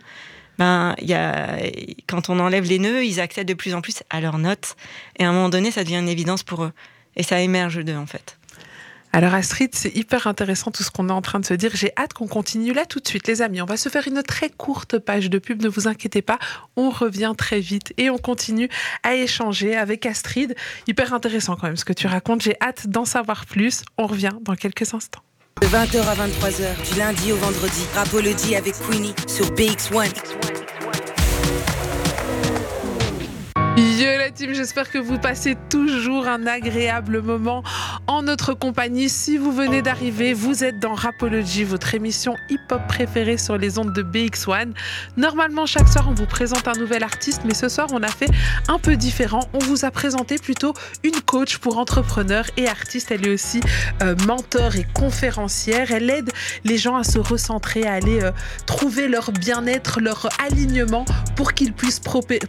Ben, 0.58 0.94
y 1.00 1.14
a, 1.14 1.58
quand 2.06 2.28
on 2.28 2.38
enlève 2.38 2.64
les 2.64 2.78
nœuds, 2.78 3.04
ils 3.04 3.20
accèdent 3.20 3.48
de 3.48 3.54
plus 3.54 3.74
en 3.74 3.80
plus 3.80 4.02
à 4.10 4.20
leurs 4.20 4.38
notes, 4.38 4.76
et 5.18 5.24
à 5.24 5.28
un 5.28 5.32
moment 5.32 5.48
donné, 5.48 5.70
ça 5.70 5.84
devient 5.84 5.98
une 5.98 6.08
évidence 6.08 6.42
pour 6.42 6.64
eux, 6.64 6.72
et 7.16 7.22
ça 7.22 7.40
émerge 7.40 7.82
d'eux, 7.84 7.96
en 7.96 8.06
fait. 8.06 8.38
alors 9.12 9.34
Astrid 9.34 9.74
c'est 9.74 9.94
hyper 9.94 10.26
intéressant 10.26 10.70
tout 10.70 10.82
ce 10.82 10.90
qu'on 10.90 11.08
est 11.08 11.12
en 11.12 11.22
train 11.22 11.40
de 11.40 11.44
se 11.44 11.54
dire. 11.54 11.70
J'ai 11.74 11.92
hâte 11.98 12.12
qu'on 12.12 12.28
continue 12.28 12.72
là 12.72 12.86
tout 12.86 13.00
de 13.00 13.08
suite 13.08 13.26
les 13.28 13.42
amis. 13.42 13.60
On 13.60 13.66
va 13.66 13.76
se 13.76 13.88
faire 13.88 14.06
une 14.08 14.22
très 14.22 14.50
courte 14.50 14.98
page 14.98 15.28
de 15.30 15.38
pub 15.38 15.62
ne 15.62 15.68
vous 15.68 15.88
inquiétez 15.88 16.22
pas. 16.22 16.38
On 16.76 16.90
revient 16.90 17.32
très 17.36 17.60
vite 17.60 17.92
et 17.98 18.10
on 18.10 18.18
continue 18.18 18.68
à 19.02 19.14
échanger 19.14 19.76
avec 19.76 20.06
Astrid. 20.06 20.54
Hyper 20.86 21.12
intéressant 21.12 21.56
quand 21.56 21.66
même 21.66 21.76
ce 21.76 21.84
que 21.84 21.92
tu 21.92 22.06
racontes. 22.06 22.42
J'ai 22.42 22.56
hâte 22.62 22.86
d'en 22.86 23.04
savoir 23.04 23.46
plus. 23.46 23.82
On 23.98 24.06
revient 24.06 24.32
dans 24.42 24.54
quelques 24.54 24.94
instants 24.94 25.22
De 25.60 25.66
20h 25.66 26.00
à 26.00 26.14
23h, 26.14 26.92
du 26.92 26.98
lundi 26.98 27.32
au 27.32 27.36
vendredi. 27.36 27.86
Rapology 27.94 28.56
avec 28.56 28.74
Queenie 28.88 29.14
sur 29.28 29.46
BX1. 29.52 30.61
Yo 33.74 34.18
la 34.18 34.30
team, 34.30 34.52
j'espère 34.52 34.90
que 34.90 34.98
vous 34.98 35.18
passez 35.18 35.56
toujours 35.70 36.28
un 36.28 36.46
agréable 36.46 37.22
moment 37.22 37.62
en 38.06 38.22
notre 38.22 38.52
compagnie. 38.52 39.08
Si 39.08 39.38
vous 39.38 39.50
venez 39.50 39.80
d'arriver, 39.80 40.34
vous 40.34 40.62
êtes 40.62 40.78
dans 40.78 40.92
Rapology, 40.92 41.64
votre 41.64 41.94
émission 41.94 42.36
hip-hop 42.50 42.82
préférée 42.86 43.38
sur 43.38 43.56
les 43.56 43.78
ondes 43.78 43.94
de 43.94 44.02
BX1. 44.02 44.74
Normalement, 45.16 45.64
chaque 45.64 45.88
soir, 45.88 46.06
on 46.10 46.12
vous 46.12 46.26
présente 46.26 46.68
un 46.68 46.78
nouvel 46.78 47.02
artiste, 47.02 47.42
mais 47.46 47.54
ce 47.54 47.70
soir, 47.70 47.88
on 47.92 48.02
a 48.02 48.08
fait 48.08 48.28
un 48.68 48.78
peu 48.78 48.94
différent. 48.96 49.48
On 49.54 49.58
vous 49.60 49.86
a 49.86 49.90
présenté 49.90 50.36
plutôt 50.36 50.74
une 51.02 51.20
coach 51.22 51.56
pour 51.56 51.78
entrepreneurs 51.78 52.46
et 52.58 52.68
artistes. 52.68 53.10
Elle 53.10 53.26
est 53.26 53.32
aussi 53.32 53.60
euh, 54.02 54.14
mentor 54.26 54.76
et 54.76 54.86
conférencière. 54.92 55.92
Elle 55.92 56.10
aide 56.10 56.30
les 56.64 56.76
gens 56.76 56.96
à 56.96 57.04
se 57.04 57.18
recentrer, 57.18 57.86
à 57.86 57.94
aller 57.94 58.22
euh, 58.22 58.32
trouver 58.66 59.08
leur 59.08 59.32
bien-être, 59.32 59.98
leur 60.00 60.28
alignement 60.44 61.06
pour 61.36 61.54
qu'ils 61.54 61.72
puissent 61.72 62.00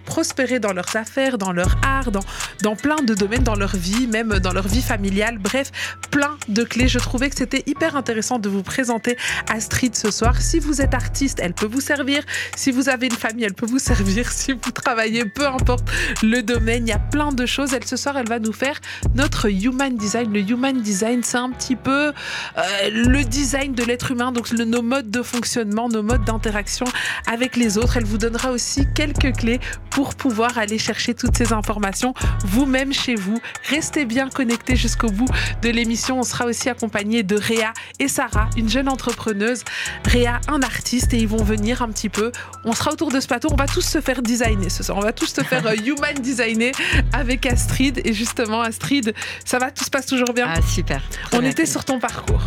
prospérer 0.06 0.60
dans 0.60 0.74
leurs 0.74 0.98
affaires, 0.98 1.13
dans 1.38 1.52
leur 1.52 1.78
art, 1.84 2.10
dans, 2.12 2.76
plein 2.76 2.96
de 2.96 3.14
domaines 3.14 3.44
dans 3.44 3.56
leur 3.56 3.76
vie, 3.76 4.08
même 4.08 4.40
dans 4.40 4.52
leur 4.52 4.68
vie 4.68 4.82
familiale. 4.82 5.38
Bref, 5.38 5.72
plein 6.10 6.38
de 6.48 6.64
clés. 6.64 6.88
Je 6.88 6.98
trouvais 6.98 7.30
que 7.30 7.36
c'était 7.36 7.64
hyper 7.68 7.96
intéressant 7.96 8.40
de 8.40 8.50
vous 8.50 8.64
présenter 8.64 9.16
Astrid 9.52 9.96
ce 9.96 10.10
soir. 10.10 10.42
Si 10.42 10.60
vous 10.60 10.82
êtes 10.82 10.96
artiste, 10.96 11.40
elle 11.40 11.54
peut 11.54 11.68
vous 11.68 11.82
servir. 11.82 12.24
Si 12.56 12.72
vous 12.72 12.90
avez 12.90 13.08
une 13.08 13.16
famille, 13.16 13.46
elle 13.46 13.54
peut 13.54 13.68
vous 13.68 13.80
servir. 13.80 14.32
Si 14.32 14.54
vous 14.54 14.72
travaillez, 14.72 15.26
peu 15.26 15.48
importe 15.48 15.88
le 16.24 16.42
domaine, 16.42 16.88
il 16.88 16.90
y 16.90 16.94
a 16.94 17.00
plein 17.00 17.32
de 17.32 17.46
choses. 17.46 17.74
Elle 17.74 17.86
ce 17.86 17.96
soir, 17.96 18.18
elle 18.18 18.28
va 18.28 18.40
nous 18.40 18.54
faire 18.54 18.80
notre 19.14 19.52
human 19.52 19.96
design. 19.96 20.34
Le 20.34 20.40
human 20.40 20.82
design, 20.82 21.22
c'est 21.24 21.38
un 21.38 21.52
petit 21.52 21.76
peu 21.76 22.12
euh, 22.58 22.90
le 22.90 23.24
design 23.24 23.74
de 23.74 23.84
l'être 23.84 24.12
humain, 24.12 24.32
donc 24.32 24.52
nos 24.52 24.82
modes 24.82 25.12
de 25.12 25.22
fonctionnement, 25.22 25.90
nos 25.90 26.02
modes 26.02 26.26
d'interaction 26.26 26.86
avec 27.28 27.56
les 27.56 27.78
autres. 27.78 27.98
Elle 27.98 28.06
vous 28.06 28.18
donnera 28.18 28.52
aussi 28.52 28.88
quelques 28.96 29.36
clés 29.38 29.60
pour 29.92 30.16
pouvoir 30.16 30.58
aller 30.58 30.80
chercher 30.80 31.03
toutes 31.12 31.38
ces 31.38 31.54
informations 31.54 32.14
vous-même 32.46 32.94
chez 32.94 33.16
vous. 33.16 33.40
Restez 33.70 34.06
bien 34.06 34.30
connectés 34.30 34.76
jusqu'au 34.76 35.10
bout 35.10 35.28
de 35.62 35.70
l'émission. 35.70 36.20
On 36.20 36.24
sera 36.24 36.46
aussi 36.46 36.70
accompagné 36.70 37.24
de 37.24 37.36
Réa 37.36 37.74
et 38.00 38.08
Sarah, 38.08 38.50
une 38.56 38.70
jeune 38.70 38.88
entrepreneuse. 38.90 39.64
Réa, 40.06 40.40
un 40.48 40.62
artiste, 40.62 41.14
et 41.14 41.18
ils 41.18 41.28
vont 41.28 41.44
venir 41.44 41.82
un 41.82 41.90
petit 41.90 42.10
peu. 42.10 42.32
On 42.64 42.74
sera 42.74 42.92
autour 42.92 43.12
de 43.12 43.20
ce 43.20 43.28
plateau. 43.28 43.50
On 43.52 43.56
va 43.56 43.68
tous 43.68 43.82
se 43.82 44.02
faire 44.02 44.22
designer 44.22 44.70
ce 44.70 44.84
soir. 44.84 44.98
On 44.98 45.02
va 45.02 45.14
tous 45.14 45.34
se 45.34 45.42
faire 45.42 45.66
euh, 45.68 45.76
human 45.76 46.16
designer 46.22 46.72
avec 47.12 47.46
Astrid. 47.46 48.02
Et 48.06 48.14
justement, 48.14 48.62
Astrid, 48.62 49.14
ça 49.44 49.58
va? 49.60 49.72
Tout 49.72 49.84
se 49.84 49.90
passe 49.90 50.06
toujours 50.06 50.34
bien? 50.34 50.48
Ah, 50.48 50.62
super. 50.62 51.02
On 51.34 51.44
était 51.44 51.66
sur 51.66 51.84
ton 51.84 52.00
parcours. 52.00 52.44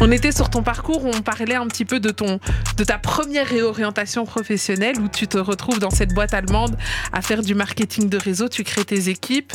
On 0.00 0.10
était 0.10 0.32
sur 0.32 0.50
ton 0.50 0.62
parcours 0.62 0.98
on 1.04 1.22
parlait 1.22 1.54
un 1.54 1.66
petit 1.66 1.84
peu 1.84 2.00
de 2.00 2.10
ton, 2.10 2.40
de 2.76 2.84
ta 2.84 2.98
première 2.98 3.46
réorientation 3.46 4.24
professionnelle 4.24 4.98
où 5.00 5.08
tu 5.08 5.26
te 5.26 5.38
retrouves 5.38 5.78
dans 5.78 5.90
cette 5.90 6.14
boîte 6.14 6.34
allemande 6.34 6.76
à 7.12 7.22
faire 7.22 7.42
du 7.42 7.54
marketing 7.54 8.08
de 8.08 8.18
réseau, 8.18 8.48
tu 8.48 8.64
crées 8.64 8.84
tes 8.84 9.08
équipes. 9.08 9.52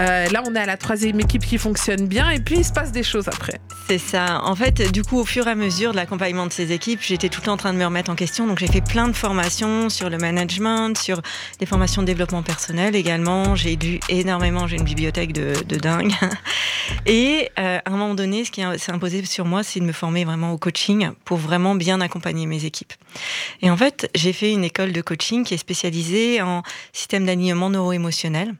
Euh, 0.00 0.28
là, 0.28 0.42
on 0.46 0.54
est 0.54 0.60
à 0.60 0.66
la 0.66 0.76
troisième 0.76 1.20
équipe 1.20 1.44
qui 1.44 1.58
fonctionne 1.58 2.06
bien 2.06 2.30
et 2.30 2.40
puis 2.40 2.56
il 2.56 2.64
se 2.64 2.72
passe 2.72 2.92
des 2.92 3.02
choses 3.02 3.28
après. 3.28 3.60
C'est 3.88 3.98
ça. 3.98 4.40
En 4.44 4.56
fait, 4.56 4.90
du 4.92 5.02
coup, 5.02 5.18
au 5.18 5.24
fur 5.24 5.46
et 5.46 5.50
à 5.50 5.54
mesure 5.54 5.92
de 5.92 5.96
l'accompagnement 5.96 6.46
de 6.46 6.52
ces 6.52 6.72
équipes, 6.72 7.00
j'étais 7.02 7.28
tout 7.28 7.40
le 7.40 7.46
temps 7.46 7.52
en 7.52 7.58
train 7.58 7.72
de 7.72 7.78
me 7.78 7.84
remettre 7.84 8.10
en 8.10 8.14
question. 8.14 8.46
Donc, 8.46 8.58
j'ai 8.58 8.66
fait 8.66 8.80
plein 8.80 9.08
de 9.08 9.12
formations 9.12 9.90
sur 9.90 10.10
le 10.10 10.18
management, 10.18 10.96
sur 10.96 11.20
des 11.60 11.66
formations 11.66 12.02
de 12.02 12.06
développement 12.06 12.42
personnel 12.42 12.96
également. 12.96 13.54
J'ai 13.56 13.76
lu 13.76 14.00
énormément, 14.08 14.66
j'ai 14.66 14.76
une 14.76 14.84
bibliothèque 14.84 15.32
de, 15.32 15.54
dingue. 15.76 16.12
Et 17.06 17.50
euh, 17.58 17.78
à 17.84 17.88
un 17.88 17.90
moment 17.90 18.14
donné, 18.14 18.44
ce 18.44 18.50
qui 18.50 18.62
s'est 18.78 18.92
imposé 18.92 19.24
sur 19.24 19.44
moi, 19.44 19.62
c'est 19.62 19.73
de 19.80 19.84
me 19.84 19.92
former 19.92 20.24
vraiment 20.24 20.52
au 20.52 20.58
coaching 20.58 21.10
pour 21.24 21.38
vraiment 21.38 21.74
bien 21.74 22.00
accompagner 22.00 22.46
mes 22.46 22.64
équipes. 22.64 22.92
Et 23.62 23.70
en 23.70 23.76
fait, 23.76 24.10
j'ai 24.14 24.32
fait 24.32 24.52
une 24.52 24.64
école 24.64 24.92
de 24.92 25.00
coaching 25.02 25.44
qui 25.44 25.54
est 25.54 25.58
spécialisée 25.58 26.42
en 26.42 26.62
système 26.92 27.26
d'alignement 27.26 27.70
neuro-émotionnel 27.70 28.54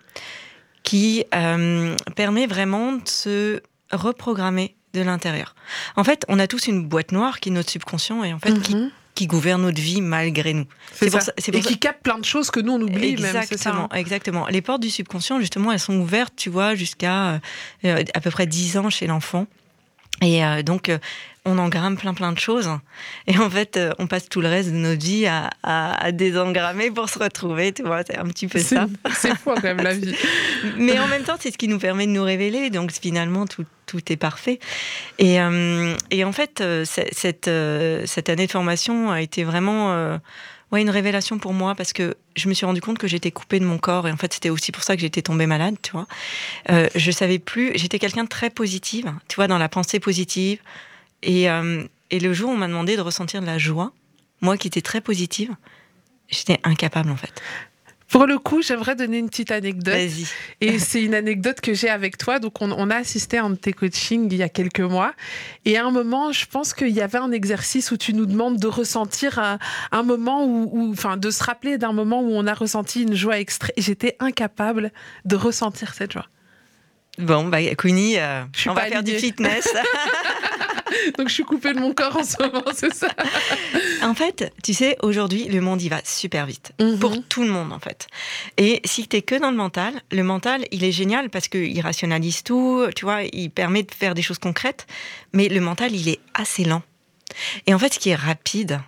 qui 0.84 1.24
euh, 1.34 1.96
permet 2.14 2.46
vraiment 2.46 2.92
de 2.92 3.08
se 3.08 3.62
reprogrammer 3.90 4.76
de 4.92 5.00
l'intérieur. 5.00 5.56
En 5.96 6.04
fait, 6.04 6.24
on 6.28 6.38
a 6.38 6.46
tous 6.46 6.68
une 6.68 6.86
boîte 6.86 7.10
noire 7.10 7.40
qui 7.40 7.48
est 7.48 7.52
notre 7.52 7.70
subconscient 7.70 8.22
et 8.22 8.32
en 8.32 8.38
fait 8.38 8.58
qui, 8.60 8.76
mhm. 8.76 8.90
gouverne 9.26 9.62
notre 9.62 9.80
vie 9.80 10.00
malgré 10.00 10.54
nous. 10.54 10.66
C'est 10.92 11.10
ça. 11.10 11.32
et 11.36 11.60
qui 11.60 11.78
capte 11.78 12.02
plein 12.02 12.18
de 12.18 12.24
choses 12.24 12.50
que 12.50 12.60
nous 12.60 12.72
on 12.72 12.80
oublie 12.80 13.08
exactement, 13.08 13.88
même. 13.90 14.00
Exactement. 14.00 14.46
Les 14.46 14.62
portes 14.62 14.82
du 14.82 14.90
subconscient, 14.90 15.40
justement, 15.40 15.72
elles 15.72 15.80
sont 15.80 15.98
ouvertes, 15.98 16.34
tu 16.36 16.50
vois, 16.50 16.74
jusqu'à 16.74 17.40
euh, 17.84 18.04
à 18.14 18.20
peu 18.20 18.30
près 18.30 18.46
10 18.46 18.76
ans 18.78 18.90
chez 18.90 19.06
l'enfant. 19.06 19.46
Et 20.22 20.44
euh, 20.44 20.62
donc, 20.62 20.88
euh, 20.88 20.98
on 21.44 21.58
engramme 21.58 21.96
plein 21.96 22.14
plein 22.14 22.32
de 22.32 22.38
choses. 22.38 22.70
Et 23.26 23.36
en 23.38 23.50
fait, 23.50 23.76
euh, 23.76 23.92
on 23.98 24.06
passe 24.06 24.28
tout 24.28 24.40
le 24.40 24.48
reste 24.48 24.70
de 24.70 24.76
notre 24.76 25.04
vie 25.04 25.26
à, 25.26 25.50
à, 25.62 26.12
désengrammer 26.12 26.90
pour 26.90 27.08
se 27.08 27.18
retrouver. 27.18 27.72
Tu 27.72 27.82
vois, 27.82 28.02
c'est 28.06 28.16
un 28.16 28.26
petit 28.26 28.46
peu 28.46 28.60
ça. 28.60 28.86
C'est 29.14 29.36
fou 29.36 29.50
quand 29.54 29.62
même 29.62 29.82
la 29.82 29.94
vie. 29.94 30.14
Mais 30.78 30.98
en 30.98 31.08
même 31.08 31.24
temps, 31.24 31.36
c'est 31.38 31.50
ce 31.50 31.58
qui 31.58 31.68
nous 31.68 31.78
permet 31.78 32.06
de 32.06 32.12
nous 32.12 32.22
révéler. 32.22 32.70
Donc 32.70 32.92
finalement, 32.92 33.46
tout, 33.46 33.64
tout 33.86 34.00
est 34.10 34.16
parfait. 34.16 34.58
Et, 35.18 35.36
et 36.10 36.24
en 36.24 36.32
fait, 36.32 36.62
cette, 36.84 37.50
cette 38.06 38.28
année 38.28 38.46
de 38.46 38.52
formation 38.52 39.10
a 39.10 39.20
été 39.20 39.44
vraiment 39.44 40.18
une 40.80 40.90
révélation 40.90 41.38
pour 41.38 41.52
moi 41.52 41.74
parce 41.74 41.92
que 41.92 42.16
je 42.36 42.48
me 42.48 42.54
suis 42.54 42.66
rendu 42.66 42.80
compte 42.80 42.98
que 42.98 43.06
j'étais 43.06 43.30
coupée 43.30 43.60
de 43.60 43.64
mon 43.64 43.78
corps 43.78 44.08
et 44.08 44.12
en 44.12 44.16
fait 44.16 44.32
c'était 44.32 44.50
aussi 44.50 44.72
pour 44.72 44.82
ça 44.82 44.96
que 44.96 45.02
j'étais 45.02 45.22
tombée 45.22 45.46
malade, 45.46 45.76
tu 45.82 45.92
vois. 45.92 46.06
Euh, 46.70 46.88
je 46.94 47.10
savais 47.10 47.38
plus, 47.38 47.72
j'étais 47.74 47.98
quelqu'un 47.98 48.24
de 48.24 48.28
très 48.28 48.50
positive, 48.50 49.12
tu 49.28 49.36
vois, 49.36 49.46
dans 49.46 49.58
la 49.58 49.68
pensée 49.68 50.00
positive. 50.00 50.60
Et, 51.22 51.50
euh, 51.50 51.84
et 52.10 52.20
le 52.20 52.32
jour 52.32 52.50
où 52.50 52.52
on 52.52 52.56
m'a 52.56 52.68
demandé 52.68 52.96
de 52.96 53.00
ressentir 53.00 53.40
de 53.40 53.46
la 53.46 53.58
joie, 53.58 53.92
moi 54.40 54.56
qui 54.56 54.68
étais 54.68 54.82
très 54.82 55.00
positive, 55.00 55.54
j'étais 56.28 56.60
incapable 56.64 57.10
en 57.10 57.16
fait. 57.16 57.42
Pour 58.14 58.26
le 58.26 58.38
coup, 58.38 58.62
j'aimerais 58.62 58.94
donner 58.94 59.18
une 59.18 59.28
petite 59.28 59.50
anecdote. 59.50 59.98
Et 60.60 60.78
c'est 60.78 61.02
une 61.02 61.14
anecdote 61.14 61.60
que 61.60 61.74
j'ai 61.74 61.88
avec 61.88 62.16
toi. 62.16 62.38
Donc, 62.38 62.62
on, 62.62 62.90
a 62.90 62.94
assisté 62.94 63.38
à 63.38 63.44
un 63.44 63.50
de 63.50 63.56
tes 63.56 63.72
coachings 63.72 64.28
il 64.30 64.36
y 64.36 64.42
a 64.44 64.48
quelques 64.48 64.78
mois. 64.78 65.14
Et 65.64 65.76
à 65.76 65.84
un 65.84 65.90
moment, 65.90 66.30
je 66.30 66.46
pense 66.46 66.74
qu'il 66.74 66.90
y 66.90 67.00
avait 67.00 67.18
un 67.18 67.32
exercice 67.32 67.90
où 67.90 67.96
tu 67.96 68.14
nous 68.14 68.26
demandes 68.26 68.60
de 68.60 68.68
ressentir 68.68 69.58
un, 69.90 70.02
moment 70.04 70.46
où, 70.46 70.92
enfin, 70.92 71.16
de 71.16 71.28
se 71.28 71.42
rappeler 71.42 71.76
d'un 71.76 71.92
moment 71.92 72.22
où 72.22 72.30
on 72.30 72.46
a 72.46 72.54
ressenti 72.54 73.02
une 73.02 73.16
joie 73.16 73.40
extrême. 73.40 73.74
J'étais 73.78 74.14
incapable 74.20 74.92
de 75.24 75.34
ressentir 75.34 75.92
cette 75.92 76.12
joie. 76.12 76.28
Bon, 77.18 77.48
bah, 77.48 77.62
Queenie, 77.74 78.18
euh, 78.18 78.44
on 78.68 78.74
va 78.74 78.82
faire 78.82 79.02
du 79.02 79.14
fitness. 79.18 79.68
Donc 81.18 81.28
je 81.28 81.34
suis 81.34 81.44
coupée 81.44 81.72
de 81.72 81.80
mon 81.80 81.92
corps 81.94 82.16
en 82.16 82.24
ce 82.24 82.42
moment, 82.42 82.64
c'est 82.74 82.94
ça. 82.94 83.08
En 84.02 84.14
fait, 84.14 84.52
tu 84.62 84.74
sais, 84.74 84.96
aujourd'hui, 85.02 85.44
le 85.44 85.60
monde, 85.60 85.82
il 85.82 85.88
va 85.88 86.00
super 86.04 86.46
vite. 86.46 86.72
Mhm. 86.80 86.98
Pour 86.98 87.16
tout 87.28 87.42
le 87.42 87.50
monde, 87.50 87.72
en 87.72 87.78
fait. 87.78 88.06
Et 88.56 88.80
si 88.84 89.06
tu 89.08 89.16
es 89.16 89.22
que 89.22 89.34
dans 89.38 89.50
le 89.50 89.56
mental, 89.56 89.94
le 90.10 90.22
mental, 90.22 90.64
il 90.70 90.84
est 90.84 90.92
génial 90.92 91.30
parce 91.30 91.48
qu'il 91.48 91.80
rationalise 91.80 92.42
tout, 92.42 92.86
tu 92.94 93.04
vois, 93.04 93.22
il 93.22 93.50
permet 93.50 93.82
de 93.82 93.92
faire 93.92 94.14
des 94.14 94.22
choses 94.22 94.38
concrètes. 94.38 94.86
Mais 95.32 95.48
le 95.48 95.60
mental, 95.60 95.94
il 95.94 96.08
est 96.08 96.20
assez 96.34 96.64
lent. 96.64 96.82
Et 97.66 97.74
en 97.74 97.78
fait, 97.78 97.94
ce 97.94 97.98
qui 97.98 98.10
est 98.10 98.14
rapide, 98.14 98.80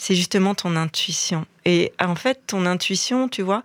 c'est 0.00 0.14
justement 0.14 0.54
ton 0.54 0.76
intuition. 0.76 1.44
Et 1.66 1.92
en 2.00 2.14
fait, 2.14 2.40
ton 2.46 2.64
intuition, 2.64 3.28
tu 3.28 3.42
vois, 3.42 3.62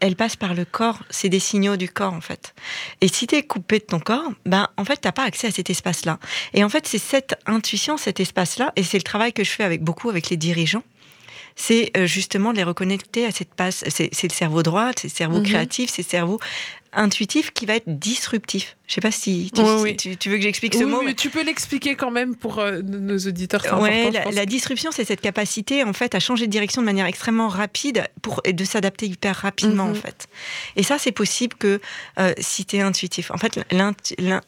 elle 0.00 0.16
passe 0.16 0.34
par 0.34 0.52
le 0.52 0.64
corps. 0.64 0.98
C'est 1.10 1.28
des 1.28 1.38
signaux 1.38 1.76
du 1.76 1.88
corps, 1.88 2.12
en 2.12 2.20
fait. 2.20 2.56
Et 3.00 3.06
si 3.06 3.28
tu 3.28 3.36
es 3.36 3.44
coupé 3.44 3.78
de 3.78 3.84
ton 3.84 4.00
corps, 4.00 4.32
ben, 4.46 4.66
en 4.76 4.84
fait, 4.84 5.00
tu 5.00 5.06
n'as 5.06 5.12
pas 5.12 5.22
accès 5.22 5.46
à 5.46 5.52
cet 5.52 5.70
espace-là. 5.70 6.18
Et 6.54 6.64
en 6.64 6.68
fait, 6.68 6.88
c'est 6.88 6.98
cette 6.98 7.36
intuition, 7.46 7.96
cet 7.96 8.18
espace-là, 8.18 8.72
et 8.74 8.82
c'est 8.82 8.98
le 8.98 9.04
travail 9.04 9.32
que 9.32 9.44
je 9.44 9.50
fais 9.50 9.62
avec 9.62 9.84
beaucoup 9.84 10.10
avec 10.10 10.28
les 10.28 10.36
dirigeants 10.36 10.82
c'est 11.56 11.90
euh, 11.96 12.06
justement 12.06 12.52
de 12.52 12.58
les 12.58 12.62
reconnecter 12.62 13.24
à 13.24 13.32
cette 13.32 13.54
passe. 13.54 13.82
C'est 13.88 14.22
le 14.22 14.32
cerveau 14.32 14.62
droit, 14.62 14.90
c'est 14.96 15.08
le 15.08 15.12
cerveau 15.12 15.38
mhm. 15.38 15.44
créatif, 15.44 15.90
c'est 15.90 16.02
le 16.02 16.08
cerveau 16.08 16.38
intuitif 16.92 17.52
qui 17.52 17.66
va 17.66 17.76
être 17.76 17.98
disruptif. 17.98 18.76
Je 18.86 18.94
sais 18.94 19.00
pas 19.00 19.10
si 19.10 19.50
tu, 19.52 19.60
veux 20.30 20.36
que 20.36 20.42
j'explique 20.42 20.74
ce 20.74 20.84
mot. 20.84 21.02
mais... 21.02 21.14
tu 21.14 21.28
peux 21.28 21.42
l'expliquer 21.42 21.94
quand 21.94 22.10
même 22.10 22.36
pour 22.36 22.58
euh, 22.58 22.80
nos 22.82 23.18
auditeurs. 23.18 23.62
Ouais, 23.80 24.10
la, 24.32 24.46
disruption, 24.46 24.90
c'est 24.92 25.04
cette 25.04 25.20
capacité 25.20 25.82
en 25.84 25.92
fait 25.92 26.14
à 26.14 26.20
changer 26.20 26.46
de 26.46 26.52
direction 26.52 26.82
de 26.82 26.86
manière 26.86 27.06
extrêmement 27.06 27.48
rapide 27.48 28.06
pour 28.22 28.40
et 28.44 28.52
de 28.52 28.64
s'adapter 28.64 29.06
hyper 29.06 29.36
rapidement 29.36 29.86
mhm. 29.86 29.92
en 29.92 29.94
fait. 29.94 30.26
Et 30.76 30.82
ça, 30.82 30.98
c'est 30.98 31.12
possible 31.12 31.56
que 31.56 31.80
euh, 32.18 32.32
si 32.38 32.64
tu 32.64 32.76
es 32.76 32.80
intuitif. 32.80 33.30
En 33.30 33.38
fait, 33.38 33.60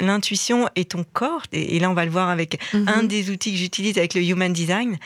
l'intuition 0.00 0.68
est 0.76 0.92
ton 0.92 1.04
corps. 1.04 1.42
Et, 1.52 1.78
là, 1.78 1.90
on 1.90 1.94
va 1.94 2.04
le 2.04 2.10
voir 2.10 2.28
avec 2.28 2.60
mhm. 2.72 2.88
un 2.88 3.02
des 3.02 3.30
outils 3.30 3.52
que 3.52 3.58
j'utilise 3.58 3.98
avec 3.98 4.14
le 4.14 4.22
Human 4.22 4.52
Design 4.52 4.98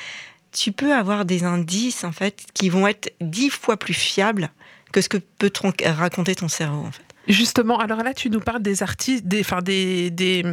tu 0.53 0.73
peux 0.73 0.95
avoir 0.95 1.25
des 1.25 1.45
indices 1.45 2.05
en 2.05 2.13
fait 2.13 2.45
qui 2.55 2.69
vont 2.69 2.87
être 2.87 3.13
dix 3.21 3.51
fois 3.51 3.77
plus 3.77 3.95
fiables 3.95 4.51
que 4.93 5.01
ce 5.01 5.09
que 5.09 5.17
peut 5.17 5.51
raconter 5.85 6.35
ton 6.35 6.49
cerveau 6.49 6.85
en 6.87 6.93
fait. 6.93 7.03
Justement, 7.29 7.79
alors 7.79 8.03
là 8.03 8.15
tu 8.15 8.31
nous 8.31 8.41
parles 8.41 8.63
des 8.63 8.83
artistes, 8.83 9.27
des, 9.27 9.41
enfin 9.41 9.63
des, 9.63 10.11
des 10.11 10.45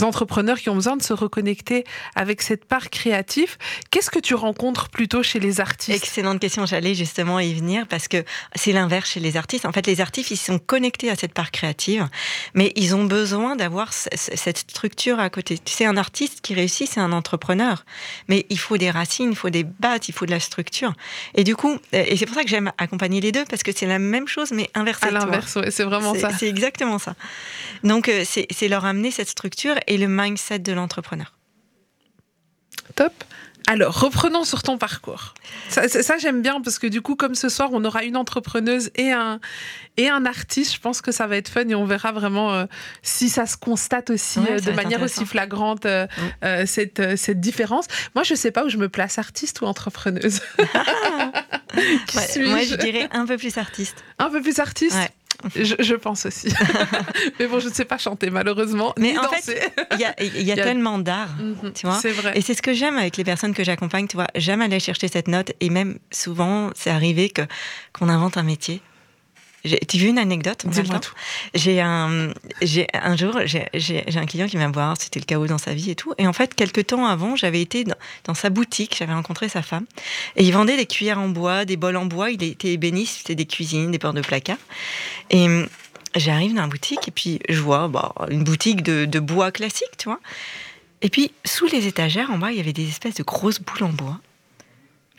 entrepreneurs 0.00 0.58
qui 0.58 0.70
ont 0.70 0.74
besoin 0.74 0.96
de 0.96 1.02
se 1.02 1.12
reconnecter 1.12 1.84
avec 2.14 2.42
cette 2.42 2.64
part 2.64 2.90
créative. 2.90 3.56
Qu'est-ce 3.90 4.10
que 4.10 4.18
tu 4.18 4.34
rencontres 4.34 4.88
plutôt 4.88 5.22
chez 5.22 5.38
les 5.38 5.60
artistes? 5.60 5.96
Excellente 5.96 6.40
question, 6.40 6.64
j'allais 6.66 6.94
justement 6.94 7.40
y 7.40 7.52
venir 7.52 7.86
parce 7.86 8.08
que 8.08 8.24
c'est 8.54 8.72
l'inverse 8.72 9.10
chez 9.10 9.20
les 9.20 9.36
artistes. 9.36 9.66
En 9.66 9.72
fait, 9.72 9.86
les 9.86 10.00
artistes, 10.00 10.30
ils 10.30 10.36
sont 10.36 10.58
connectés 10.58 11.10
à 11.10 11.16
cette 11.16 11.34
part 11.34 11.50
créative, 11.50 12.08
mais 12.54 12.72
ils 12.76 12.94
ont 12.94 13.04
besoin 13.04 13.56
d'avoir 13.56 13.92
cette 13.92 14.58
structure 14.58 15.20
à 15.20 15.28
côté. 15.28 15.58
Tu 15.58 15.72
sais, 15.72 15.84
un 15.84 15.96
artiste 15.96 16.40
qui 16.40 16.54
réussit, 16.54 16.88
c'est 16.90 17.00
un 17.00 17.12
entrepreneur, 17.12 17.84
mais 18.28 18.46
il 18.48 18.58
faut 18.58 18.78
des 18.78 18.90
racines, 18.90 19.30
il 19.30 19.36
faut 19.36 19.50
des 19.50 19.64
battes, 19.64 20.08
il 20.08 20.12
faut 20.12 20.26
de 20.26 20.30
la 20.30 20.40
structure. 20.40 20.94
Et 21.34 21.44
du 21.44 21.56
coup, 21.56 21.78
et 21.92 22.16
c'est 22.16 22.26
pour 22.26 22.34
ça 22.34 22.42
que 22.42 22.48
j'aime 22.48 22.72
accompagner 22.78 23.20
les 23.20 23.32
deux 23.32 23.44
parce 23.44 23.62
que 23.62 23.72
c'est 23.74 23.86
la 23.86 23.98
même 23.98 24.28
chose, 24.28 24.52
mais 24.52 24.70
inversée. 24.74 25.06
À 25.06 25.10
l'inverse, 25.10 25.58
c'est 25.70 25.84
vraiment 25.84 26.14
ça. 26.14 26.30
C'est 26.32 26.48
exactement 26.48 26.98
ça. 26.98 27.14
Donc, 27.84 28.08
euh, 28.08 28.24
c'est 28.24 28.68
leur 28.68 28.84
amener 28.84 29.10
cette 29.10 29.28
structure 29.28 29.74
et 29.86 29.98
le 29.98 30.08
mindset 30.08 30.60
de 30.60 30.72
l'entrepreneur. 30.72 31.32
Top. 32.94 33.12
Alors, 33.68 34.00
reprenons 34.00 34.44
sur 34.44 34.62
ton 34.62 34.76
parcours. 34.76 35.34
Ça, 35.68 35.88
ça 35.88 36.18
j'aime 36.18 36.42
bien 36.42 36.60
parce 36.60 36.78
que 36.78 36.86
du 36.86 37.00
coup, 37.00 37.14
comme 37.14 37.34
ce 37.34 37.48
soir, 37.48 37.70
on 37.72 37.84
aura 37.84 38.02
une 38.02 38.16
entrepreneuse 38.16 38.90
et 38.96 39.12
un, 39.12 39.40
et 39.96 40.08
un 40.08 40.26
artiste. 40.26 40.74
Je 40.74 40.80
pense 40.80 41.00
que 41.00 41.12
ça 41.12 41.26
va 41.26 41.36
être 41.36 41.48
fun 41.48 41.68
et 41.68 41.74
on 41.74 41.84
verra 41.84 42.12
vraiment 42.12 42.52
euh, 42.52 42.64
si 43.02 43.28
ça 43.28 43.46
se 43.46 43.56
constate 43.56 44.10
aussi 44.10 44.40
euh, 44.50 44.58
de 44.58 44.72
manière 44.72 45.00
aussi 45.02 45.24
flagrante 45.24 45.86
euh, 45.86 46.06
mm. 46.42 46.66
cette, 46.66 47.16
cette 47.16 47.40
différence. 47.40 47.86
Moi, 48.14 48.24
je 48.24 48.32
ne 48.32 48.38
sais 48.38 48.50
pas 48.50 48.64
où 48.64 48.68
je 48.68 48.78
me 48.78 48.88
place, 48.88 49.18
artiste 49.18 49.60
ou 49.60 49.66
entrepreneuse. 49.66 50.40
moi, 50.58 50.66
je 51.74 52.76
dirais 52.76 53.08
un 53.12 53.26
peu 53.26 53.36
plus 53.36 53.56
artiste. 53.58 54.04
Un 54.18 54.28
peu 54.28 54.42
plus 54.42 54.58
artiste? 54.58 54.98
Je, 55.54 55.94
pense 55.94 56.26
aussi. 56.26 56.48
mais 57.38 57.46
bon, 57.46 57.60
je 57.60 57.68
ne 57.68 57.72
sais 57.72 57.84
pas 57.84 57.98
chanter, 57.98 58.30
malheureusement. 58.30 58.94
Mais 58.98 59.16
en 59.18 59.24
fait, 59.24 59.72
il 59.92 60.42
y 60.42 60.52
a, 60.52 60.54
tellement 60.54 60.98
d'art, 60.98 61.30
mhm, 61.38 61.72
tu 61.72 61.86
vois. 61.86 61.98
C'est 62.00 62.10
vrai. 62.10 62.32
Et 62.36 62.42
c'est 62.42 62.54
ce 62.54 62.62
que 62.62 62.72
j'aime 62.72 62.96
avec 62.96 63.16
les 63.16 63.24
personnes 63.24 63.54
que 63.54 63.64
j'accompagne, 63.64 64.06
tu 64.06 64.16
vois. 64.16 64.28
J'aime 64.34 64.62
aller 64.62 64.80
chercher 64.80 65.08
cette 65.08 65.28
note. 65.28 65.52
Et 65.60 65.70
même 65.70 65.98
souvent, 66.10 66.70
c'est 66.74 66.90
arrivé 66.90 67.30
que 67.30 67.42
qu'on 67.92 68.08
invente 68.08 68.36
un 68.36 68.42
métier 68.42 68.80
tu 69.64 69.98
veux 69.98 70.08
une 70.08 70.18
anecdote 70.18 70.64
J'ai 71.54 71.80
un, 71.80 72.32
j'ai 72.60 72.86
un 72.94 73.16
jour, 73.16 73.38
j'ai 73.44 74.04
un 74.14 74.26
client 74.26 74.46
qui 74.46 74.56
vient 74.56 74.68
me 74.68 74.72
voir, 74.72 74.96
c'était 74.98 75.20
le 75.20 75.24
chaos 75.24 75.46
dans 75.46 75.58
sa 75.58 75.74
vie 75.74 75.90
et 75.90 75.94
tout. 75.94 76.14
Et 76.18 76.26
en 76.26 76.32
fait, 76.32 76.54
quelques 76.54 76.88
temps 76.88 77.06
avant, 77.06 77.36
j'avais 77.36 77.60
été 77.60 77.84
dans, 78.24 78.34
sa 78.34 78.50
boutique, 78.50 78.96
j'avais 78.98 79.14
rencontré 79.14 79.48
sa 79.48 79.62
femme, 79.62 79.86
et 80.36 80.44
il 80.44 80.52
vendait 80.52 80.76
des 80.76 80.86
cuillères 80.86 81.20
en 81.20 81.28
bois, 81.28 81.64
des 81.64 81.76
bols 81.76 81.96
en 81.96 82.06
bois. 82.06 82.30
Il 82.30 82.42
était 82.42 82.72
ébéniste, 82.72 83.18
c'était 83.18 83.34
des 83.34 83.46
cuisines, 83.46 83.90
des 83.90 83.98
portes 83.98 84.16
de 84.16 84.22
placard. 84.22 84.58
Et 85.30 85.44
hum, 85.44 85.68
j'arrive 86.16 86.54
dans 86.54 86.62
la 86.62 86.68
boutique 86.68 87.08
et 87.08 87.10
puis 87.10 87.40
je 87.48 87.60
vois 87.60 87.88
bah, 87.88 88.14
une 88.30 88.44
boutique 88.44 88.82
de, 88.82 89.04
de 89.04 89.20
bois 89.20 89.52
classique, 89.52 89.96
tu 89.98 90.08
vois. 90.08 90.20
Et 91.02 91.08
puis 91.08 91.32
sous 91.44 91.66
les 91.66 91.86
étagères 91.86 92.30
en 92.30 92.38
bas, 92.38 92.52
il 92.52 92.56
y 92.56 92.60
avait 92.60 92.72
des 92.72 92.88
espèces 92.88 93.14
de 93.14 93.22
grosses 93.22 93.60
boules 93.60 93.84
en 93.84 93.92
bois. 93.92 94.20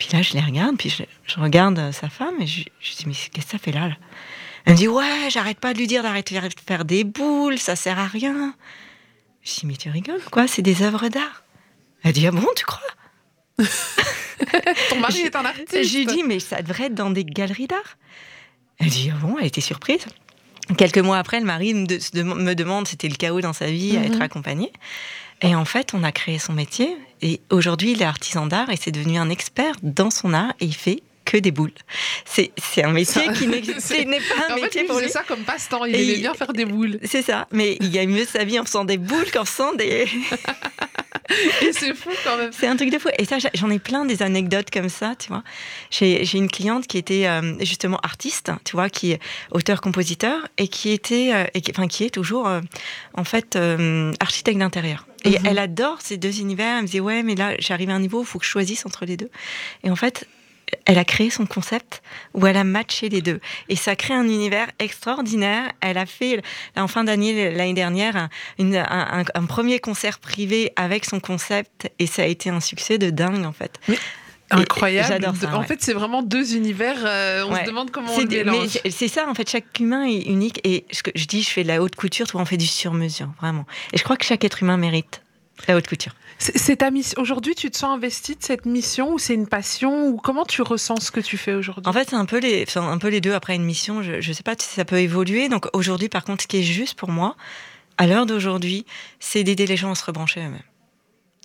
Puis 0.04 0.18
là, 0.18 0.22
je 0.22 0.34
les 0.34 0.42
regarde, 0.42 0.76
puis 0.78 0.90
je, 0.90 1.40
regarde 1.40 1.92
sa 1.94 2.10
femme 2.10 2.36
et 2.42 2.46
je, 2.46 2.64
je 2.82 2.96
dis, 2.96 3.04
mais 3.06 3.14
qu'est-ce 3.14 3.46
que 3.46 3.52
ça 3.52 3.58
fait 3.58 3.72
là, 3.72 3.90
Elle 4.66 4.74
me 4.74 4.78
dit, 4.78 4.90
ouais, 4.90 5.30
j'arrête 5.30 5.62
pas 5.62 5.72
de 5.74 5.78
lui 5.78 5.88
dire 5.88 6.04
d'arrêter 6.04 6.38
de 6.42 6.50
faire 6.68 6.84
des 6.84 7.06
boules, 7.06 7.58
ça 7.58 7.78
sert 7.78 7.98
à 7.98 8.08
rien. 8.08 8.54
Je 9.44 9.54
dis, 9.54 9.66
mais 9.66 9.78
tu 9.78 9.90
rigoles, 9.90 10.22
quoi, 10.30 10.46
c'est 10.46 10.62
des 10.62 10.82
œuvres 10.82 11.08
d'art. 11.08 11.46
Elle 12.04 12.12
dit, 12.12 12.28
ah 12.28 12.32
bon, 12.32 12.46
tu 12.54 12.66
crois? 12.66 12.82
Ton 14.90 15.00
mari 15.00 15.22
est 15.22 15.38
un 15.38 15.46
artiste. 15.46 15.84
Je 15.84 15.98
lui 15.98 16.06
dis, 16.06 16.24
mais 16.24 16.42
ça 16.42 16.62
devrait 16.62 16.88
être 16.88 16.96
dans 16.96 17.10
des 17.10 17.24
galeries 17.24 17.68
d'art. 17.68 17.98
Elle 18.80 18.90
dit, 18.90 19.10
ah 19.10 19.18
bon, 19.22 19.38
elle 19.40 19.48
était 19.48 19.62
surprise. 19.62 20.06
Quelques 20.78 20.98
mois 20.98 21.18
après, 21.18 21.40
le 21.40 21.46
mari 21.46 21.74
me, 21.74 22.54
demande, 22.54 22.90
c'était 22.90 23.08
le 23.08 23.16
chaos 23.16 23.40
dans 23.40 23.54
sa 23.54 23.68
vie, 23.68 23.96
à 23.96 24.04
être 24.04 24.16
mhm. 24.16 24.22
accompagné. 24.22 24.74
Et 25.44 25.56
en 25.56 25.66
fait, 25.66 25.94
on 25.94 26.04
a 26.04 26.12
créé 26.12 26.40
son 26.40 26.54
métier. 26.54 26.98
Et 27.22 27.42
aujourd'hui, 27.52 27.92
il 27.92 28.02
est 28.02 28.06
artisan 28.06 28.48
d'art 28.48 28.70
et 28.70 28.78
c'est 28.78 28.92
devenu 28.92 29.18
un 29.18 29.30
expert 29.30 29.76
dans 29.84 30.10
son 30.10 30.34
art 30.34 30.54
et 30.60 30.66
il 30.66 30.74
fait 30.74 31.04
que 31.26 31.38
des 31.38 31.52
boules. 31.52 31.72
C'est, 32.26 32.52
un 32.84 32.92
métier 32.92 33.22
qui 33.34 33.48
n'est 33.48 33.62
pas 33.62 34.54
un 34.54 34.56
métier 34.56 34.84
pour 34.84 35.00
lui. 35.00 35.10
ça 35.10 35.24
comme 35.28 35.44
passe-temps. 35.44 35.86
Il 35.86 35.96
aimait 35.96 36.18
bien 36.18 36.34
faire 36.34 36.54
des 36.54 36.66
boules. 36.66 37.00
C'est 37.04 37.22
ça. 37.22 37.48
Mais 37.52 37.78
il 37.80 37.92
gagne 37.92 38.10
mieux 38.10 38.26
sa 38.26 38.44
vie 38.44 38.60
en 38.60 38.66
faisant 38.66 38.86
des 38.86 38.98
boules 38.98 39.32
qu'en 39.32 39.46
faisant 39.46 39.74
des. 39.74 40.08
et 41.62 41.74
c'est 41.74 41.94
fou 41.94 42.10
quand 42.24 42.38
même. 42.38 42.52
C'est 42.52 42.68
un 42.68 42.76
truc 42.76 42.90
de 42.90 43.00
fou. 43.00 43.10
Et 43.18 43.26
ça, 43.26 43.38
j'en 43.54 43.70
ai 43.70 43.80
plein 43.80 44.06
des 44.06 44.22
anecdotes 44.22 44.70
comme 44.72 44.90
ça, 44.90 45.16
tu 45.18 45.30
vois. 45.30 45.44
J'ai, 45.92 46.38
une 46.38 46.50
cliente 46.50 46.88
qui 46.88 46.98
était 46.98 47.28
euh, 47.28 47.58
justement 47.60 48.00
artiste, 48.04 48.52
tu 48.66 48.76
vois, 48.76 48.90
qui 48.90 49.12
est 49.12 49.20
auteur-compositeur 49.52 50.48
et 50.58 50.68
qui 50.68 50.92
était, 50.92 51.32
euh, 51.34 51.46
et 51.54 51.62
qui, 51.62 51.72
enfin, 51.72 51.88
qui 51.88 52.04
est 52.04 52.10
toujours, 52.10 52.48
euh, 52.48 52.62
en 53.14 53.24
fait, 53.24 53.58
architecte 54.20 54.60
d'intérieur. 54.60 55.06
Et 55.24 55.40
mhm. 55.40 55.46
elle 55.46 55.60
adore 55.60 56.02
ces 56.02 56.18
deux 56.18 56.40
univers. 56.40 56.78
Elle 56.78 56.84
me 56.84 56.88
dit 56.88 57.00
ouais, 57.00 57.24
mais 57.24 57.36
là, 57.36 57.56
j'arrive 57.60 57.90
à 57.90 57.94
un 57.94 58.00
niveau 58.00 58.20
où 58.20 58.24
il 58.24 58.28
faut 58.28 58.40
que 58.40 58.46
je 58.46 58.50
choisisse 58.50 58.86
entre 58.86 59.06
les 59.06 59.18
deux. 59.18 59.30
Et 59.84 59.90
en 59.90 59.96
fait, 59.96 60.28
elle 60.86 60.98
a 60.98 61.06
créé 61.06 61.30
son 61.30 61.46
concept 61.46 62.02
où 62.34 62.46
elle 62.48 62.58
a 62.58 62.64
matché 62.64 63.10
les 63.10 63.22
deux. 63.22 63.40
Et 63.70 63.76
ça 63.76 63.96
crée 63.96 64.14
un 64.14 64.24
univers 64.24 64.68
extraordinaire. 64.80 65.72
Elle 65.82 65.98
a 65.98 66.06
fait, 66.06 66.42
en 66.76 66.88
fin 66.88 67.04
d'année, 67.04 67.52
l'année 67.52 67.74
dernière, 67.74 68.30
un, 68.60 69.46
premier 69.46 69.80
concert 69.80 70.20
privé 70.20 70.72
avec 70.76 71.06
son 71.06 71.20
concept 71.20 71.92
et 72.00 72.08
ça 72.08 72.24
a 72.24 72.26
été 72.26 72.50
un 72.50 72.60
succès 72.60 72.98
de 72.98 73.10
dingue, 73.10 73.46
en 73.46 73.54
fait. 73.54 73.80
Incroyable. 74.62 75.08
J'adore 75.08 75.36
ça. 75.36 75.56
En 75.56 75.64
fait, 75.64 75.82
c'est 75.82 75.94
vraiment 75.94 76.24
deux 76.24 76.56
univers. 76.56 76.98
Euh, 77.06 77.46
on 77.48 77.56
se 77.56 77.66
demande 77.66 77.92
comment 77.92 78.12
on 78.14 78.20
les 78.20 78.44
mélange. 78.44 78.80
C'est 78.90 79.08
ça, 79.08 79.28
en 79.28 79.34
fait, 79.34 79.50
chaque 79.50 79.80
humain 79.80 80.06
est 80.06 80.24
unique. 80.24 80.60
Et 80.64 80.86
ce 80.92 81.04
que 81.04 81.12
je 81.16 81.26
dis, 81.26 81.44
je 81.44 81.50
fais 81.50 81.64
de 81.64 81.68
la 81.68 81.82
haute 81.82 81.96
couture, 81.96 82.28
on 82.34 82.46
fait 82.46 82.58
du 82.58 82.68
sur-mesure, 82.68 83.30
vraiment. 83.40 83.66
Et 83.92 83.98
je 83.98 84.04
crois 84.04 84.18
que 84.18 84.26
chaque 84.26 84.44
être 84.44 84.64
humain 84.64 84.78
mérite 84.78 85.22
la 85.68 85.76
haute 85.76 85.88
couture. 85.88 86.14
C'est 86.40 86.78
ta 86.78 86.92
mission. 86.92 87.22
Aujourd'hui, 87.22 87.56
tu 87.56 87.70
te 87.70 87.78
sens 87.78 87.96
investi 87.96 88.36
de 88.36 88.44
cette 88.44 88.66
mission 88.66 89.14
ou 89.14 89.20
c'est 89.20 89.34
une 89.34 89.48
passion 89.48 90.08
ou 90.08 90.18
comment 90.18 90.46
tu 90.46 90.62
ressens 90.62 90.98
ce 90.98 91.12
que 91.12 91.20
tu 91.20 91.38
fais 91.38 91.54
aujourd'hui? 91.54 91.88
En 91.88 91.94
fait, 91.94 92.10
c'est 92.10 92.16
un 92.16 92.26
peu 92.26 92.40
les, 92.40 92.66
un 92.76 92.98
peu 92.98 93.08
les 93.08 93.22
deux. 93.22 93.34
Après 93.34 93.56
une 93.56 93.64
mission, 93.64 94.02
je, 94.02 94.16
ne 94.16 94.34
sais 94.34 94.44
pas 94.44 94.56
si 94.58 94.68
ça 94.68 94.84
peut 94.84 95.00
évoluer. 95.00 95.48
Donc 95.48 95.68
aujourd'hui, 95.74 96.10
par 96.10 96.24
contre, 96.24 96.44
ce 96.44 96.48
qui 96.48 96.58
est 96.58 96.64
juste 96.64 96.96
pour 96.98 97.10
moi, 97.10 97.36
à 97.98 98.08
l'heure 98.08 98.26
d'aujourd'hui, 98.26 98.86
c'est 99.20 99.44
d'aider 99.44 99.68
les 99.68 99.78
gens 99.78 99.92
à 99.92 99.96
se 99.96 100.04
rebrancher 100.04 100.42
eux-mêmes. 100.42 100.60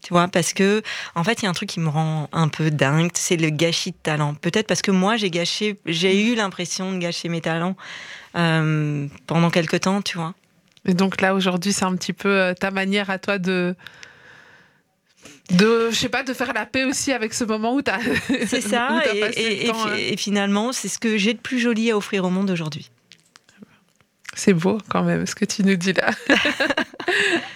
Tu 0.03 0.13
vois, 0.13 0.29
parce 0.29 0.53
que, 0.53 0.83
en 1.15 1.25
fait, 1.25 1.43
il 1.43 1.45
y 1.45 1.47
a 1.47 1.51
un 1.51 1.55
truc 1.55 1.69
qui 1.69 1.81
me 1.81 1.89
rend 1.89 2.29
un 2.33 2.49
peu 2.49 2.71
dingue, 2.71 3.11
c'est 3.15 3.37
le 3.37 3.51
gâchis 3.51 3.91
de 3.91 3.97
talent. 4.03 4.35
Peut-être 4.35 4.67
parce 4.67 4.83
que 4.83 4.91
moi, 4.91 5.17
j'ai 5.17 5.31
gâché, 5.31 5.79
j'ai 5.87 6.25
eu 6.31 6.35
l'impression 6.35 6.93
de 6.93 6.99
gâcher 6.99 7.29
mes 7.29 7.41
talents 7.41 7.77
euh, 8.37 9.07
pendant 9.27 9.51
quelques 9.51 9.81
temps, 9.81 10.01
tu 10.03 10.17
vois. 10.17 10.35
Et 10.87 10.95
donc 10.95 11.21
là, 11.21 11.35
aujourd'hui, 11.35 11.73
c'est 11.73 11.85
un 11.85 11.97
petit 11.97 12.13
peu 12.13 12.29
euh, 12.29 12.55
ta 12.55 12.71
manière 12.71 13.11
à 13.11 13.19
toi 13.19 13.39
de 13.39 13.75
de 15.51 15.89
je 15.91 15.97
sais 15.97 16.09
pas 16.11 16.23
de 16.23 16.35
faire 16.35 16.53
la 16.53 16.67
paix 16.67 16.85
aussi 16.85 17.11
avec 17.11 17.33
ce 17.33 17.43
moment 17.43 17.75
où 17.75 17.81
tu 17.81 17.91
as 17.91 17.99
c'est 18.47 18.61
ça 18.61 19.03
et, 19.15 19.71
hein. 19.71 19.95
et, 19.97 20.17
finalement 20.17 20.73
c'est 20.73 20.89
ce 20.89 20.99
que 20.99 21.17
j'ai 21.17 21.33
de 21.33 21.39
plus 21.39 21.59
joli 21.59 21.91
à 21.91 21.97
offrir 21.97 22.25
au 22.25 22.31
monde 22.31 22.51
aujourd'hui 22.51 22.91
c'est 24.39 24.53
beau 24.53 24.79
quand 24.89 25.03
même 25.03 25.27
ce 25.27 25.35
que 25.35 25.45
tu 25.45 25.65
nous 25.65 25.75
dis 25.75 25.93
là. 25.93 26.11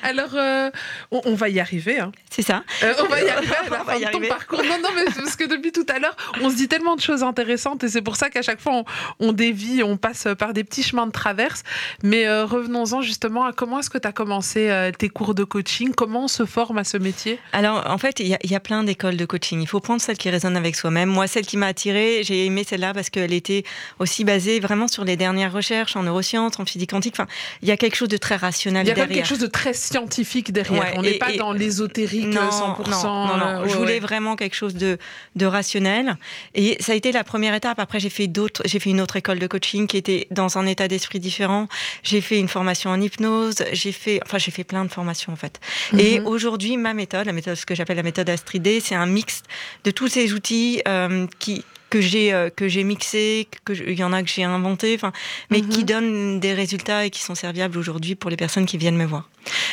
Alors, 0.02 0.30
euh, 0.34 0.70
on, 1.10 1.34
va 1.34 1.48
y 1.48 1.60
arriver. 1.60 2.00
Hein. 2.00 2.10
C'est 2.28 2.42
ça. 2.42 2.64
Euh, 2.82 2.92
on 3.04 3.06
va 3.06 3.22
y 3.22 3.28
arriver 3.28 3.54
à 3.54 3.70
la 3.70 3.84
fin 3.84 3.98
de 3.98 4.10
ton 4.10 4.28
parcours. 4.28 4.62
Non, 4.64 4.78
non, 4.82 4.88
mais 4.96 5.04
parce 5.04 5.36
que 5.36 5.44
depuis 5.44 5.70
tout 5.70 5.86
à 5.88 6.00
l'heure, 6.00 6.16
on 6.40 6.50
se 6.50 6.56
dit 6.56 6.66
tellement 6.66 6.96
de 6.96 7.00
choses 7.00 7.22
intéressantes 7.22 7.84
et 7.84 7.88
c'est 7.88 8.02
pour 8.02 8.16
ça 8.16 8.30
qu'à 8.30 8.42
chaque 8.42 8.60
fois, 8.60 8.82
on, 9.20 9.32
dévie, 9.32 9.84
on 9.84 9.96
passe 9.96 10.26
par 10.38 10.52
des 10.52 10.64
petits 10.64 10.82
chemins 10.82 11.06
de 11.06 11.12
traverse. 11.12 11.62
Mais 12.02 12.26
euh, 12.26 12.44
revenons-en 12.44 13.00
justement 13.00 13.44
à 13.44 13.52
comment 13.52 13.78
est-ce 13.78 13.90
que 13.90 13.98
tu 13.98 14.08
as 14.08 14.12
commencé 14.12 14.90
tes 14.98 15.08
cours 15.08 15.34
de 15.34 15.44
coaching? 15.44 15.92
Comment 15.94 16.24
on 16.24 16.28
se 16.28 16.44
forme 16.44 16.78
à 16.78 16.84
ce 16.84 16.96
métier? 16.96 17.38
Alors, 17.52 17.88
en 17.88 17.98
fait, 17.98 18.18
il 18.18 18.26
y, 18.26 18.48
y, 18.48 18.56
a 18.56 18.60
plein 18.60 18.82
d'écoles 18.82 19.16
de 19.16 19.24
coaching. 19.24 19.60
Il 19.60 19.68
faut 19.68 19.80
prendre 19.80 20.00
celle 20.00 20.18
qui 20.18 20.30
résonne 20.30 20.56
avec 20.56 20.74
soi-même. 20.74 21.08
Moi, 21.08 21.28
celle 21.28 21.46
qui 21.46 21.56
m'a 21.56 21.66
attirée, 21.66 22.22
j'ai 22.24 22.44
aimé 22.44 22.64
celle-là 22.64 22.92
parce 22.92 23.08
qu'elle 23.08 23.32
était 23.32 23.62
aussi 24.00 24.24
basée 24.24 24.58
vraiment 24.58 24.88
sur 24.88 25.04
les 25.04 25.16
dernières 25.16 25.52
recherches 25.52 25.94
en 25.94 26.02
neurosciences, 26.02 26.58
en 26.58 26.64
physique 26.72 26.90
quantique. 26.90 27.14
Enfin, 27.14 27.28
il 27.62 27.68
y 27.68 27.70
a 27.70 27.76
quelque 27.76 27.96
chose 27.96 28.08
de 28.08 28.16
très 28.16 28.36
rationnel 28.36 28.84
derrière. 28.84 29.06
Il 29.06 29.10
y 29.10 29.12
a 29.12 29.16
quelque 29.16 29.28
chose 29.28 29.38
de 29.38 29.46
très 29.46 29.72
scientifique 29.72 30.52
derrière. 30.52 30.94
on 30.96 31.02
n'est 31.02 31.18
pas 31.18 31.32
dans 31.32 31.52
l'ésotérique 31.52 32.34
100%. 32.34 32.90
Non, 32.90 33.36
non, 33.36 33.46
euh, 33.46 33.68
je 33.68 33.76
voulais 33.76 34.00
vraiment 34.00 34.36
quelque 34.36 34.54
chose 34.54 34.74
de, 34.74 34.98
de 35.36 35.46
rationnel. 35.46 36.16
Et 36.54 36.76
ça 36.80 36.92
a 36.92 36.94
été 36.94 37.12
la 37.12 37.24
première 37.24 37.54
étape. 37.54 37.78
Après, 37.78 38.00
j'ai 38.00 38.10
fait 38.10 38.26
d'autres, 38.26 38.62
j'ai 38.64 38.78
fait 38.78 38.90
une 38.90 39.00
autre 39.00 39.16
école 39.16 39.38
de 39.38 39.46
coaching 39.46 39.86
qui 39.86 39.96
était 39.96 40.26
dans 40.30 40.58
un 40.58 40.66
état 40.66 40.88
d'esprit 40.88 41.20
différent. 41.20 41.68
J'ai 42.02 42.20
fait 42.20 42.38
une 42.38 42.48
formation 42.48 42.90
en 42.90 43.00
hypnose. 43.00 43.64
J'ai 43.72 43.92
fait, 43.92 44.20
enfin, 44.24 44.38
j'ai 44.38 44.50
fait 44.50 44.64
plein 44.64 44.84
de 44.84 44.90
formations 44.90 45.32
en 45.32 45.36
fait. 45.36 45.60
Et 45.98 46.20
mhm. 46.20 46.26
aujourd'hui, 46.26 46.76
ma 46.76 46.94
méthode, 46.94 47.26
la 47.26 47.32
méthode, 47.32 47.56
ce 47.56 47.66
que 47.66 47.74
j'appelle 47.74 47.96
la 47.96 48.02
méthode 48.02 48.28
Astridé, 48.28 48.80
c'est 48.80 48.94
un 48.94 49.06
mix 49.06 49.42
de 49.84 49.90
tous 49.90 50.08
ces 50.08 50.32
outils 50.32 50.82
euh, 50.88 51.26
qui 51.38 51.64
que 51.92 52.00
j'ai 52.00 52.32
euh, 52.32 52.48
que 52.48 52.68
j'ai 52.68 52.84
mixé, 52.84 53.46
que 53.66 53.74
il 53.74 53.98
y 53.98 54.02
en 54.02 54.14
a 54.14 54.22
que 54.22 54.30
j'ai 54.30 54.44
inventé, 54.44 54.94
enfin, 54.94 55.12
mais 55.50 55.60
qui 55.60 55.80
mhm. 55.80 55.84
donnent 55.84 56.40
des 56.40 56.54
résultats 56.54 57.04
et 57.04 57.10
qui 57.10 57.20
sont 57.20 57.34
serviables 57.34 57.76
aujourd'hui 57.76 58.14
pour 58.14 58.30
les 58.30 58.38
personnes 58.38 58.64
qui 58.64 58.78
viennent 58.78 58.96
me 58.96 59.04
voir. 59.04 59.28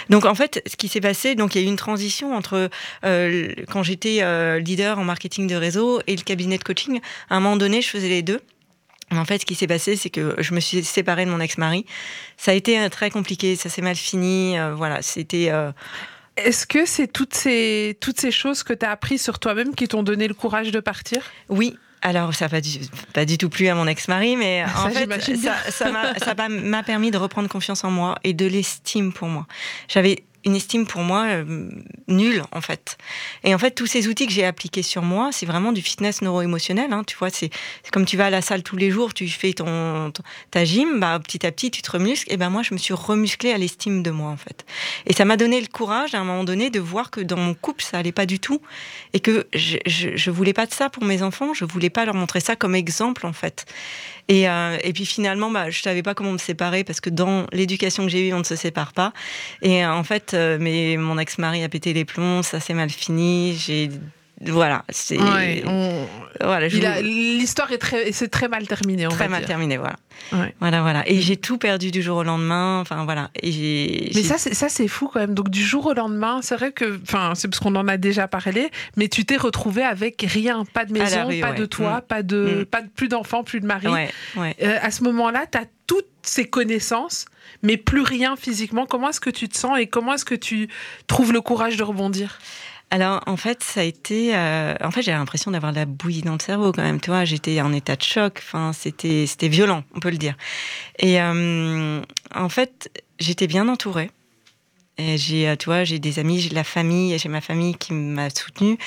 Donc 0.10 0.26
en 0.26 0.36
fait, 0.36 0.62
ce 0.68 0.76
qui 0.76 0.90
s'est 0.90 1.00
passé, 1.00 1.36
donc 1.36 1.56
il 1.56 1.62
y 1.62 1.64
a 1.64 1.66
eu 1.66 1.70
une 1.70 1.78
transition 1.78 2.36
entre 2.36 2.70
euh, 3.06 3.54
quand 3.72 3.84
j'étais 3.84 4.18
euh, 4.22 4.60
leader 4.60 5.00
en 5.00 5.06
marketing 5.06 5.48
de 5.48 5.56
réseau 5.56 6.02
et 6.08 6.16
le 6.18 6.24
cabinet 6.24 6.58
de 6.58 6.64
coaching. 6.64 7.00
À 7.30 7.38
un 7.38 7.40
moment 7.40 7.56
donné, 7.56 7.82
je 7.82 7.88
faisais 7.88 8.10
les 8.10 8.22
deux. 8.22 8.42
En 9.12 9.24
fait, 9.24 9.40
ce 9.40 9.46
qui 9.46 9.56
s'est 9.56 9.68
passé, 9.68 9.96
c'est 9.96 10.10
que 10.10 10.36
je 10.40 10.54
me 10.54 10.60
suis 10.60 10.84
séparée 10.84 11.26
de 11.26 11.32
mon 11.32 11.40
ex-mari. 11.40 11.86
Ça 12.36 12.52
a 12.52 12.54
été 12.54 12.80
euh, 12.80 12.90
très 12.90 13.10
compliqué, 13.10 13.56
ça 13.56 13.70
s'est 13.70 13.82
mal 13.82 13.96
fini. 13.96 14.60
euh, 14.60 14.76
voilà, 14.76 15.02
c'était. 15.02 15.48
euh, 15.52 15.72
Est-ce 16.36 16.68
que 16.68 16.86
c'est 16.86 17.08
toutes 17.08 17.34
ces, 17.34 17.98
toutes 18.02 18.20
ces 18.20 18.32
choses 18.32 18.62
que 18.62 18.74
tu 18.74 18.86
as 18.86 18.92
apprises 18.92 19.24
sur 19.24 19.40
toi-même 19.40 19.74
qui 19.74 19.88
t'ont 19.88 20.04
donné 20.04 20.28
le 20.28 20.34
courage 20.34 20.72
de 20.72 20.82
partir? 20.82 21.24
Oui. 21.48 21.78
Alors, 22.02 22.34
ça 22.34 22.46
n'a 22.46 22.50
pas, 22.50 22.62
du- 22.62 22.80
pas 23.14 23.26
du 23.26 23.38
tout 23.38 23.50
plu 23.50 23.68
à 23.68 23.76
mon 23.76 23.86
ex-mari, 23.88 24.36
mais 24.38 24.64
Ça, 25.72 25.90
en 25.90 26.14
fait, 26.14 26.24
ça 26.24 26.34
m'a 26.50 26.84
permis 26.84 27.12
de 27.12 27.18
reprendre 27.18 27.50
confiance 27.50 27.84
en 27.84 27.92
moi 27.92 28.16
et 28.24 28.34
de 28.34 28.46
l'estime 28.46 29.12
pour 29.12 29.28
moi. 29.28 29.46
J'avais 29.90 30.24
une 30.46 30.56
estime 30.56 30.86
pour 30.86 31.02
moi 31.02 31.26
euh, 31.28 31.70
nulle, 32.08 32.44
en 32.52 32.62
fait. 32.62 32.98
Et 33.44 33.54
en 33.54 33.58
fait, 33.58 33.72
tous 33.72 33.88
ces 33.88 34.08
outils 34.08 34.26
que 34.26 34.32
j'ai 34.34 34.46
appliqués 34.46 34.84
sur 34.84 35.02
moi, 35.02 35.30
c'est 35.32 35.46
vraiment 35.46 35.72
du 35.72 35.82
fitness 35.82 36.22
neuro-émotionnel. 36.22 36.94
hein, 36.94 37.04
tu 37.06 37.18
vois, 37.18 37.30
c'est 37.30 37.50
comme 37.92 38.06
tu 38.06 38.18
vas 38.18 38.28
à 38.28 38.30
la 38.30 38.42
salle 38.42 38.64
tous 38.64 38.78
les 38.78 38.92
jours, 38.92 39.14
tu 39.14 39.28
fais 39.28 39.54
ton, 39.54 40.12
ta 40.52 40.64
gym, 40.66 41.00
bah, 41.00 41.20
petit 41.20 41.46
à 41.46 41.52
petit, 41.52 41.72
tu 41.72 41.82
te 41.82 41.92
remuscles. 41.92 42.32
Et 42.32 42.38
ben 42.38 42.50
moi, 42.50 42.64
je 42.64 42.74
me 42.74 42.80
suis 42.80 42.94
remusclée 42.94 43.52
à 43.52 43.58
l'estime 43.58 44.04
de 44.04 44.12
moi, 44.12 44.30
en 44.30 44.38
fait. 44.38 44.66
Et 45.06 45.14
ça 45.14 45.26
m'a 45.26 45.38
donné 45.38 45.60
le 45.60 45.68
courage, 45.68 46.16
à 46.16 46.20
un 46.20 46.24
moment 46.24 46.44
donné, 46.44 46.70
de 46.70 46.80
voir 46.80 47.12
que 47.12 47.22
dans 47.22 47.38
mon 47.38 47.54
couple, 47.54 47.84
ça 47.84 47.98
allait 47.98 48.12
pas 48.12 48.26
du 48.26 48.40
tout. 48.40 48.62
Et 49.14 49.20
que 49.20 49.48
je, 49.54 49.78
je, 49.86 50.16
je 50.16 50.32
voulais 50.32 50.54
pas 50.54 50.66
de 50.66 50.74
ça 50.74 50.90
pour 50.90 51.04
mes 51.04 51.22
enfants. 51.22 51.54
Je 51.54 51.66
voulais 51.66 51.90
pas 51.90 52.06
leur 52.06 52.16
montrer 52.16 52.40
ça 52.40 52.56
comme 52.56 52.76
exemple, 52.76 53.26
en 53.26 53.34
fait. 53.34 53.66
Et, 54.30 54.48
euh, 54.48 54.78
et 54.84 54.94
puis 54.94 55.06
finalement, 55.06 55.50
bah, 55.50 55.72
je 55.72 55.82
savais 55.82 56.04
pas 56.04 56.14
comment 56.14 56.32
me 56.32 56.38
séparer 56.38 56.84
parce 56.84 57.02
que 57.02 57.10
dans 57.10 57.48
l'éducation 57.52 58.04
que 58.04 58.10
j'ai 58.10 58.30
eue, 58.30 58.34
on 58.34 58.40
ne 58.40 58.44
se 58.44 58.56
sépare 58.56 58.94
pas. 58.94 59.12
Et 59.64 59.84
euh, 59.84 59.92
en 59.92 60.04
fait, 60.04 60.36
euh, 60.36 60.58
mais 60.62 60.96
mon 60.98 61.18
ex-mari 61.18 61.64
a 61.64 61.70
pété 61.70 61.94
les 61.94 62.06
plombs, 62.06 62.44
ça 62.44 62.60
s'est 62.60 62.76
mal 62.76 62.92
fini. 62.92 63.56
J'ai 63.56 63.90
voilà, 64.46 64.86
c'est 64.90 65.20
Ouais, 65.20 65.64
on- 65.68 66.06
voilà, 66.42 66.68
L'histoire 67.02 67.72
est 67.72 67.78
très, 67.78 68.12
c'est 68.14 68.30
très 68.30 68.48
mal 68.48 68.68
terminé. 68.68 69.06
On 69.08 69.10
très 69.10 69.26
va 69.26 69.30
mal 69.30 69.40
dire. 69.42 69.48
terminé, 69.48 69.78
voilà. 69.78 69.96
Ouais. 70.32 70.56
Voilà, 70.60 70.82
voilà. 70.82 71.04
Et 71.10 71.20
j'ai 71.22 71.36
tout 71.38 71.58
perdu 71.58 71.92
du 71.92 72.02
jour 72.02 72.18
au 72.18 72.24
lendemain. 72.24 72.80
Enfin 72.80 73.04
voilà. 73.04 73.30
Et 73.42 73.52
j'ai. 73.52 74.12
Mais 74.16 74.24
ça, 74.24 74.38
c'est 74.38 74.54
ça, 74.54 74.70
c'est 74.70 74.88
fou 74.88 75.10
quand 75.12 75.20
même. 75.20 75.34
Donc 75.34 75.50
du 75.50 75.62
jour 75.64 75.88
au 75.88 75.94
lendemain, 75.94 76.40
c'est 76.42 76.56
vrai 76.56 76.72
que, 76.72 77.00
enfin, 77.04 77.34
c'est 77.36 77.48
parce 77.50 77.60
qu'on 77.60 77.76
en 77.76 77.88
a 77.88 77.98
déjà 77.98 78.28
parlé, 78.28 78.70
mais 78.96 79.08
tu 79.10 79.26
t'es 79.26 79.38
retrouvé 79.38 79.84
avec 79.84 80.24
rien, 80.28 80.64
pas 80.66 80.86
de 80.86 80.94
maison, 80.94 81.28
rue, 81.28 81.40
pas 81.42 81.52
ouais. 81.52 81.58
de 81.58 81.66
toit, 81.66 81.98
Mm. 81.98 82.08
pas 82.08 82.24
de, 82.24 82.60
Mm. 82.62 82.66
pas 82.66 82.82
de 82.82 82.90
plus 82.90 83.08
d'enfants, 83.10 83.44
plus 83.44 83.60
de 83.60 83.66
mari. 83.66 83.88
Euh, 84.38 84.78
à 84.82 84.92
ce 84.92 85.04
moment-là, 85.04 85.46
tu 85.52 85.58
as 85.58 85.66
toutes 85.88 86.06
ces 86.22 86.46
connaissances, 86.46 87.26
mais 87.64 87.76
plus 87.78 88.02
rien 88.02 88.36
physiquement. 88.36 88.86
Comment 88.86 89.10
est-ce 89.10 89.20
que 89.22 89.30
tu 89.32 89.50
te 89.50 89.58
sens 89.58 89.78
et 89.80 89.88
comment 89.88 90.14
est-ce 90.14 90.26
que 90.26 90.36
tu 90.36 90.70
trouves 91.08 91.34
le 91.34 91.42
courage 91.42 91.76
de 91.78 91.84
rebondir? 91.84 92.40
Alors, 92.92 93.22
en 93.28 93.38
fait, 93.38 93.64
ça 93.64 93.82
a 93.82 93.84
été. 93.84 94.36
euh, 94.36 94.74
en 94.82 94.90
fait, 94.90 95.04
j'ai 95.04 95.12
l'impression 95.12 95.52
d'avoir 95.52 95.72
la 95.72 95.86
bouillie 95.86 96.24
dans 96.24 96.34
le 96.34 96.40
cerveau 96.40 96.72
quand 96.72 96.82
même. 96.82 97.00
Tu 97.00 97.12
vois, 97.12 97.24
j'étais 97.24 97.62
en 97.62 97.72
état 97.72 97.96
de 97.96 98.02
choc. 98.02 98.40
Enfin, 98.40 98.74
c'était, 98.74 99.28
c'était 99.28 99.48
violent, 99.48 99.84
on 99.94 100.00
peut 100.00 100.10
le 100.10 100.18
dire. 100.18 100.36
Et 100.98 101.22
euh, 101.22 102.02
en 102.34 102.50
fait, 102.50 102.90
j'étais 103.20 103.48
bien 103.48 103.68
entourée. 103.68 104.10
Et 104.98 105.18
j'ai, 105.18 105.48
euh, 105.48 105.56
tu 105.56 105.66
vois, 105.66 105.84
j'ai 105.84 106.00
des 106.00 106.20
amis, 106.20 106.42
j'ai 106.42 106.50
de 106.50 106.56
la 106.56 106.64
famille, 106.64 107.18
j'ai 107.18 107.30
ma 107.30 107.42
famille 107.42 107.76
qui 107.76 107.94
m'a 107.94 108.30
soutenue. 108.32 108.78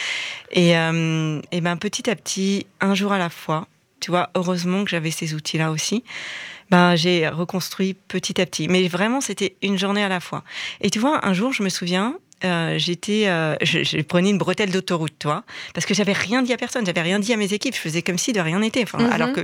Et, 0.50 0.76
euh, 0.76 1.40
et 1.52 1.60
ben, 1.60 1.76
petit 1.76 2.10
à 2.10 2.16
petit, 2.16 2.66
un 2.80 2.94
jour 2.94 3.12
à 3.12 3.18
la 3.18 3.30
fois, 3.30 3.66
tu 4.00 4.10
vois, 4.10 4.30
heureusement 4.34 4.84
que 4.84 4.90
j'avais 4.90 5.12
ces 5.12 5.32
outils-là 5.32 5.70
aussi. 5.70 6.02
Ben, 6.70 6.96
j'ai 6.96 7.28
reconstruit 7.28 7.94
petit 7.94 8.40
à 8.40 8.46
petit. 8.46 8.66
Mais 8.68 8.88
vraiment, 8.88 9.20
c'était 9.20 9.56
une 9.62 9.78
journée 9.78 10.02
à 10.02 10.08
la 10.08 10.20
fois. 10.20 10.42
Et 10.80 10.90
tu 10.90 10.98
vois, 10.98 11.24
un 11.26 11.32
jour, 11.32 11.52
je 11.52 11.62
me 11.62 11.68
souviens, 11.68 12.16
euh, 12.44 12.78
j'étais, 12.78 13.28
euh, 13.28 13.54
je, 13.62 13.82
je 13.82 13.98
prenais 14.02 14.30
une 14.30 14.38
bretelle 14.38 14.70
d'autoroute, 14.70 15.14
toi, 15.18 15.44
parce 15.74 15.86
que 15.86 15.94
j'avais 15.94 16.12
rien 16.12 16.42
dit 16.42 16.52
à 16.52 16.56
personne, 16.56 16.84
j'avais 16.86 17.02
rien 17.02 17.18
dit 17.18 17.32
à 17.32 17.36
mes 17.36 17.52
équipes, 17.52 17.74
je 17.74 17.80
faisais 17.80 18.02
comme 18.02 18.18
si 18.18 18.32
de 18.32 18.40
rien 18.40 18.58
n'était. 18.60 18.82
Enfin, 18.82 18.98
Mhm. 18.98 19.12
alors 19.12 19.32
que 19.32 19.42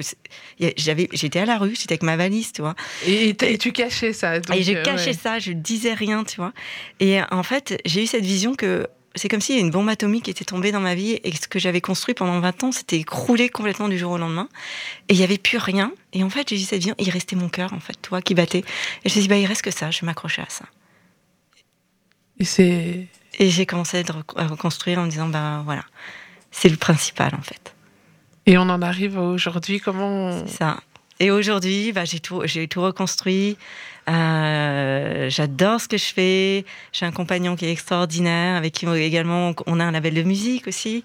j'avais, 0.76 1.08
j'étais 1.12 1.38
à 1.40 1.44
la 1.46 1.58
rue, 1.58 1.74
j'étais 1.74 1.92
avec 1.92 2.02
ma 2.02 2.16
valise, 2.16 2.52
tu 2.52 2.62
vois. 2.62 2.74
et, 3.06 3.28
et 3.30 3.34
t- 3.34 3.52
et 3.52 3.58
tu 3.58 3.72
cachais 3.72 4.12
ça. 4.12 4.40
donc, 4.40 4.56
et 4.56 4.62
je 4.62 4.72
euh, 4.72 4.82
cachais 4.82 5.10
ouais. 5.10 5.12
ça, 5.12 5.38
je 5.38 5.52
disais 5.52 5.94
rien, 5.94 6.24
tu 6.24 6.36
vois. 6.36 6.52
Et 7.00 7.18
en 7.30 7.42
fait, 7.42 7.80
j'ai 7.84 8.02
eu 8.04 8.06
cette 8.06 8.24
vision 8.24 8.54
que 8.54 8.86
c'est 9.14 9.28
comme 9.28 9.40
si 9.40 9.58
une 9.58 9.70
bombe 9.70 9.88
atomique 9.88 10.28
était 10.28 10.44
tombée 10.44 10.70
dans 10.70 10.80
ma 10.80 10.94
vie 10.94 11.18
et 11.24 11.30
que 11.32 11.36
ce 11.38 11.48
que 11.48 11.58
j'avais 11.58 11.80
construit 11.80 12.14
pendant 12.14 12.38
20 12.38 12.64
ans 12.64 12.72
s'était 12.72 12.98
écroulé 12.98 13.48
complètement 13.48 13.88
du 13.88 13.98
jour 13.98 14.12
au 14.12 14.18
lendemain. 14.18 14.48
Et 15.08 15.14
il 15.14 15.18
n'y 15.18 15.24
avait 15.24 15.38
plus 15.38 15.58
rien. 15.58 15.92
Et 16.12 16.22
en 16.22 16.30
fait, 16.30 16.48
j'ai 16.50 16.56
eu 16.56 16.60
cette 16.60 16.78
vision, 16.78 16.94
il 16.98 17.10
restait 17.10 17.34
mon 17.34 17.48
cœur, 17.48 17.72
en 17.72 17.80
fait, 17.80 17.94
toi, 18.00 18.22
qui 18.22 18.34
battait. 18.34 18.58
Et 18.58 18.64
je 19.04 19.08
me 19.08 19.10
suis 19.10 19.20
dit, 19.22 19.28
bah, 19.28 19.36
il 19.36 19.46
reste 19.46 19.62
que 19.62 19.70
ça, 19.72 19.90
je 19.90 20.00
vais 20.02 20.06
m'accrocher 20.06 20.42
à 20.42 20.46
ça. 20.48 20.66
Et 22.40 22.44
c'est. 22.44 23.06
Et 23.40 23.50
j'ai 23.50 23.66
commencé 23.66 23.98
à 23.98 24.12
rec- 24.12 24.36
à 24.36 24.46
reconstruire 24.46 24.98
en 24.98 25.04
me 25.04 25.10
disant, 25.10 25.28
bah 25.28 25.62
voilà, 25.64 25.84
c'est 26.50 26.68
le 26.68 26.76
principal 26.76 27.34
en 27.36 27.42
fait. 27.42 27.74
Et 28.46 28.56
on 28.58 28.62
en 28.62 28.82
arrive 28.82 29.16
à 29.18 29.22
aujourd'hui. 29.22 29.78
Comment 29.80 30.08
on- 30.08 30.46
ça. 30.46 30.78
Et 31.20 31.30
aujourd'hui, 31.30 31.92
bah, 31.92 32.04
j'ai 32.04 32.20
tout, 32.20 32.42
j'ai 32.44 32.68
tout 32.68 32.80
reconstruit. 32.80 33.56
Euh, 34.08 35.28
J'adore 35.28 35.80
ce 35.80 35.88
que 35.88 35.98
je 35.98 36.04
fais. 36.06 36.64
J'ai 36.92 37.06
un 37.06 37.12
compagnon 37.12 37.56
qui 37.56 37.66
est 37.66 37.72
extraordinaire, 37.72 38.56
avec 38.56 38.72
qui 38.72 38.86
également 38.86 39.52
on 39.66 39.80
a 39.80 39.84
un 39.84 39.90
label 39.90 40.14
de 40.14 40.22
musique 40.22 40.66
aussi. 40.68 41.04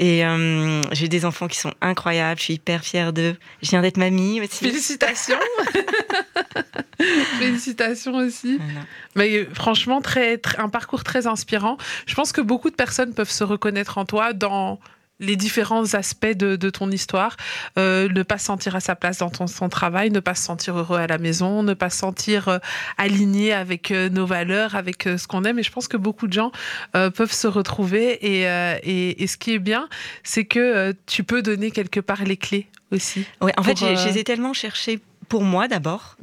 Et 0.00 0.24
euh, 0.26 0.82
j'ai 0.90 1.06
des 1.08 1.24
enfants 1.24 1.46
qui 1.46 1.56
sont 1.58 1.72
incroyables. 1.80 2.38
Je 2.40 2.44
suis 2.44 2.54
hyper 2.54 2.84
fière 2.84 3.12
d'eux. 3.12 3.36
Je 3.62 3.70
viens 3.70 3.80
d'être 3.82 3.96
mamie 3.96 4.40
aussi. 4.40 4.64
Félicitations. 4.64 5.38
Félicitations 7.38 8.14
aussi. 8.16 8.58
Voilà. 8.58 8.80
Mais 9.16 9.44
franchement, 9.54 10.00
très, 10.00 10.38
très- 10.38 10.58
un 10.58 10.68
parcours 10.68 11.04
très 11.04 11.26
inspirant. 11.26 11.76
Je 12.06 12.14
pense 12.14 12.32
que 12.32 12.40
beaucoup 12.40 12.70
de 12.70 12.74
personnes 12.76 13.14
peuvent 13.14 13.30
se 13.30 13.44
reconnaître 13.44 13.98
en 13.98 14.04
toi 14.04 14.32
dans 14.32 14.80
les 15.20 15.36
différents 15.36 15.94
aspects 15.94 16.26
de, 16.26 16.56
de 16.56 16.70
ton 16.70 16.90
histoire. 16.90 17.36
Euh, 17.78 18.08
ne 18.08 18.22
pas 18.22 18.38
se 18.38 18.46
sentir 18.46 18.74
à 18.76 18.80
sa 18.80 18.96
place 18.96 19.18
dans 19.18 19.30
ton, 19.30 19.46
son 19.46 19.68
travail, 19.68 20.10
ne 20.10 20.20
pas 20.20 20.34
se 20.34 20.42
sentir 20.42 20.76
heureux 20.76 20.98
à 20.98 21.06
la 21.06 21.18
maison, 21.18 21.62
ne 21.62 21.74
pas 21.74 21.90
se 21.90 21.98
sentir 21.98 22.48
euh, 22.48 22.58
aligné 22.98 23.52
avec 23.52 23.90
euh, 23.90 24.08
nos 24.08 24.26
valeurs, 24.26 24.74
avec 24.74 25.04
ce 25.04 25.26
qu'on 25.26 25.44
aime. 25.44 25.58
Et 25.58 25.62
je 25.62 25.70
pense 25.70 25.88
que 25.88 25.96
beaucoup 25.96 26.26
de 26.26 26.32
gens 26.32 26.52
peuvent 26.92 27.32
se 27.32 27.46
retrouver. 27.46 28.12
Et, 28.24 28.42
et, 28.42 29.22
et 29.22 29.26
ce 29.26 29.36
qui 29.36 29.54
est 29.54 29.58
bien, 29.58 29.88
c'est 30.22 30.44
que 30.44 30.94
tu 31.06 31.24
peux 31.24 31.42
donner 31.42 31.70
quelque 31.70 32.00
part 32.00 32.24
les 32.24 32.36
clés 32.36 32.66
aussi. 32.90 33.24
Ouais, 33.40 33.52
en 33.56 33.62
fait, 33.62 33.78
je 33.78 34.08
les 34.08 34.18
ai 34.18 34.24
tellement 34.24 34.52
cherchés 34.52 35.00
pour 35.28 35.42
moi 35.42 35.68
d'abord 35.68 36.16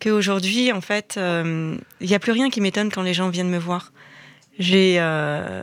qu'aujourd'hui, 0.00 0.72
en 0.72 0.80
fait, 0.80 1.18
il 1.18 1.78
n'y 2.06 2.14
a 2.14 2.18
plus 2.18 2.32
rien 2.32 2.50
qui 2.50 2.60
m'étonne 2.60 2.90
quand 2.90 3.02
les 3.02 3.14
gens 3.14 3.28
viennent 3.28 3.50
me 3.50 3.58
voir. 3.58 3.92
J'ai 4.58 4.96
euh, 4.98 5.62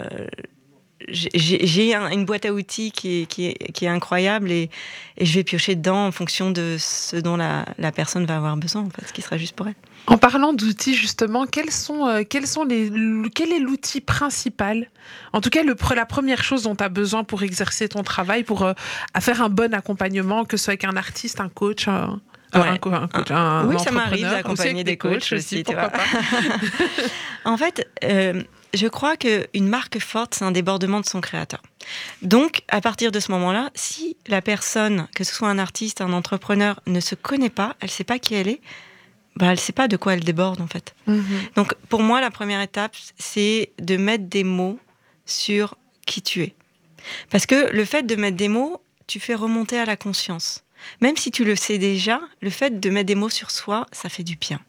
j'ai- 1.12 1.30
j'ai 1.34 1.66
j'ai 1.68 1.94
un- 1.96 2.10
une 2.10 2.26
boîte 2.26 2.46
à 2.46 2.54
outils 2.54 2.92
qui 2.92 3.22
est, 3.22 3.26
qui 3.26 3.48
est, 3.48 3.72
qui 3.74 3.86
est 3.86 3.90
incroyable 3.90 4.52
et, 4.52 4.70
et 5.18 5.26
je 5.26 5.34
vais 5.36 5.44
piocher 5.44 5.76
dedans 5.76 6.08
en 6.08 6.12
fonction 6.12 6.52
de 6.52 6.78
ce 6.80 7.18
dont 7.18 7.38
la, 7.38 7.66
la 7.78 7.92
personne 7.92 8.26
va 8.26 8.38
avoir 8.38 8.58
besoin, 8.58 8.82
en 8.82 8.90
fait, 8.90 9.08
ce 9.08 9.14
qui 9.14 9.22
sera 9.22 9.38
juste 9.38 9.56
pour 9.56 9.68
elle. 9.68 9.76
En 10.08 10.18
parlant 10.18 10.52
d'outils, 10.54 10.96
justement, 10.96 11.46
quels 11.46 11.70
sont, 11.72 12.08
euh, 12.08 12.24
quels 12.28 12.48
sont 12.48 12.64
les, 12.64 12.92
quel 13.36 13.52
est 13.54 13.60
l'outil 13.60 14.02
principal? 14.02 14.90
En 15.34 15.42
tout 15.42 15.50
cas, 15.52 15.62
le, 15.64 15.76
la 15.96 16.06
première 16.08 16.44
chose 16.44 16.64
dont 16.64 16.76
tu 16.76 16.84
as 16.84 16.90
besoin 16.90 17.24
pour 17.24 17.44
exercer 17.44 17.88
ton 17.88 18.02
travail, 18.02 18.44
pour 18.44 18.64
euh, 18.64 18.74
faire 19.20 19.44
un 19.44 19.50
bon 19.50 19.74
accompagnement, 19.76 20.44
que 20.46 20.58
ce 20.58 20.64
soit 20.66 20.72
avec 20.72 20.86
un 20.86 20.96
artiste, 20.98 21.40
un 21.40 21.50
coach, 21.50 21.88
un, 21.88 22.20
Ouais. 22.54 22.68
un, 22.68 22.78
co- 22.78 22.92
un 22.92 23.08
coach, 23.08 23.32
un 23.32 23.66
Oui, 23.68 23.80
ça 23.80 23.92
m'arrive 23.92 24.30
d'accompagner 24.30 24.74
aussi 24.74 24.84
des 24.84 24.98
coachs 24.98 25.32
aussi, 25.32 25.64
tu 25.64 25.74
vois. 25.74 25.88
pas. 25.88 26.04
En 27.46 27.56
fait, 27.58 27.88
euh, 28.04 28.44
je 28.74 28.88
crois 28.88 29.18
qu'une 29.18 29.68
marque 29.68 30.00
forte, 30.00 30.36
c'est 30.36 30.46
un 30.46 30.52
débordement 30.52 31.00
de 31.00 31.06
son 31.06 31.22
créateur. 31.22 31.62
Donc, 32.22 32.64
à 32.68 32.82
partir 32.82 33.12
de 33.12 33.20
ce 33.20 33.32
moment-là, 33.32 33.72
si 33.76 34.18
la 34.28 34.42
personne, 34.42 35.08
que 35.16 35.24
ce 35.24 35.34
soit 35.34 35.50
un 35.50 35.60
artiste, 35.60 36.02
un 36.02 36.14
entrepreneur, 36.14 36.80
ne 36.88 37.00
se 37.00 37.16
connaît 37.16 37.50
pas, 37.50 37.76
elle 37.80 37.88
ne 37.88 37.92
sait 37.92 38.04
pas 38.04 38.20
qui 38.20 38.36
elle 38.36 38.48
est, 38.48 38.62
bah, 39.36 39.48
elle 39.48 39.54
ne 39.54 39.58
sait 39.58 39.74
pas 39.74 39.88
de 39.88 39.98
quoi 39.98 40.14
elle 40.14 40.24
déborde, 40.24 40.62
en 40.62 40.68
fait. 40.68 40.94
Mhm. 41.08 41.24
Donc, 41.56 41.74
pour 41.90 42.02
moi, 42.02 42.22
la 42.22 42.32
première 42.32 42.62
étape, 42.62 42.96
c'est 43.18 43.72
de 43.80 43.98
mettre 43.98 44.26
des 44.26 44.44
mots 44.44 44.80
sur 45.26 45.76
qui 46.06 46.22
tu 46.22 46.44
es. 46.44 46.56
Parce 47.30 47.46
que 47.46 47.72
le 47.72 47.86
fait 47.86 48.04
de 48.04 48.16
mettre 48.16 48.38
des 48.38 48.50
mots, 48.50 48.82
tu 49.08 49.20
fais 49.20 49.36
remonter 49.36 49.80
à 49.80 49.86
la 49.86 49.98
conscience. 49.98 50.64
Même 51.00 51.18
si 51.18 51.32
tu 51.32 51.44
le 51.44 51.56
sais 51.56 51.78
déjà, 51.78 52.22
le 52.42 52.50
fait 52.50 52.80
de 52.80 52.90
mettre 52.90 53.08
des 53.08 53.16
mots 53.16 53.30
sur 53.30 53.52
soi, 53.52 53.86
ça 53.92 54.10
fait 54.10 54.24
du 54.24 54.36
bien. 54.36 54.60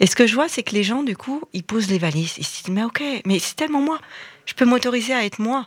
Et 0.00 0.06
ce 0.06 0.16
que 0.16 0.26
je 0.26 0.34
vois, 0.34 0.48
c'est 0.48 0.62
que 0.62 0.74
les 0.74 0.82
gens, 0.82 1.02
du 1.02 1.16
coup, 1.16 1.42
ils 1.52 1.64
posent 1.64 1.90
les 1.90 1.98
valises. 1.98 2.34
Ils 2.38 2.44
se 2.44 2.62
disent, 2.62 2.74
mais 2.74 2.84
ok, 2.84 3.02
mais 3.26 3.38
c'est 3.38 3.56
tellement 3.56 3.80
moi. 3.80 3.98
Je 4.46 4.54
peux 4.54 4.64
m'autoriser 4.64 5.14
à 5.14 5.24
être 5.24 5.38
moi. 5.38 5.66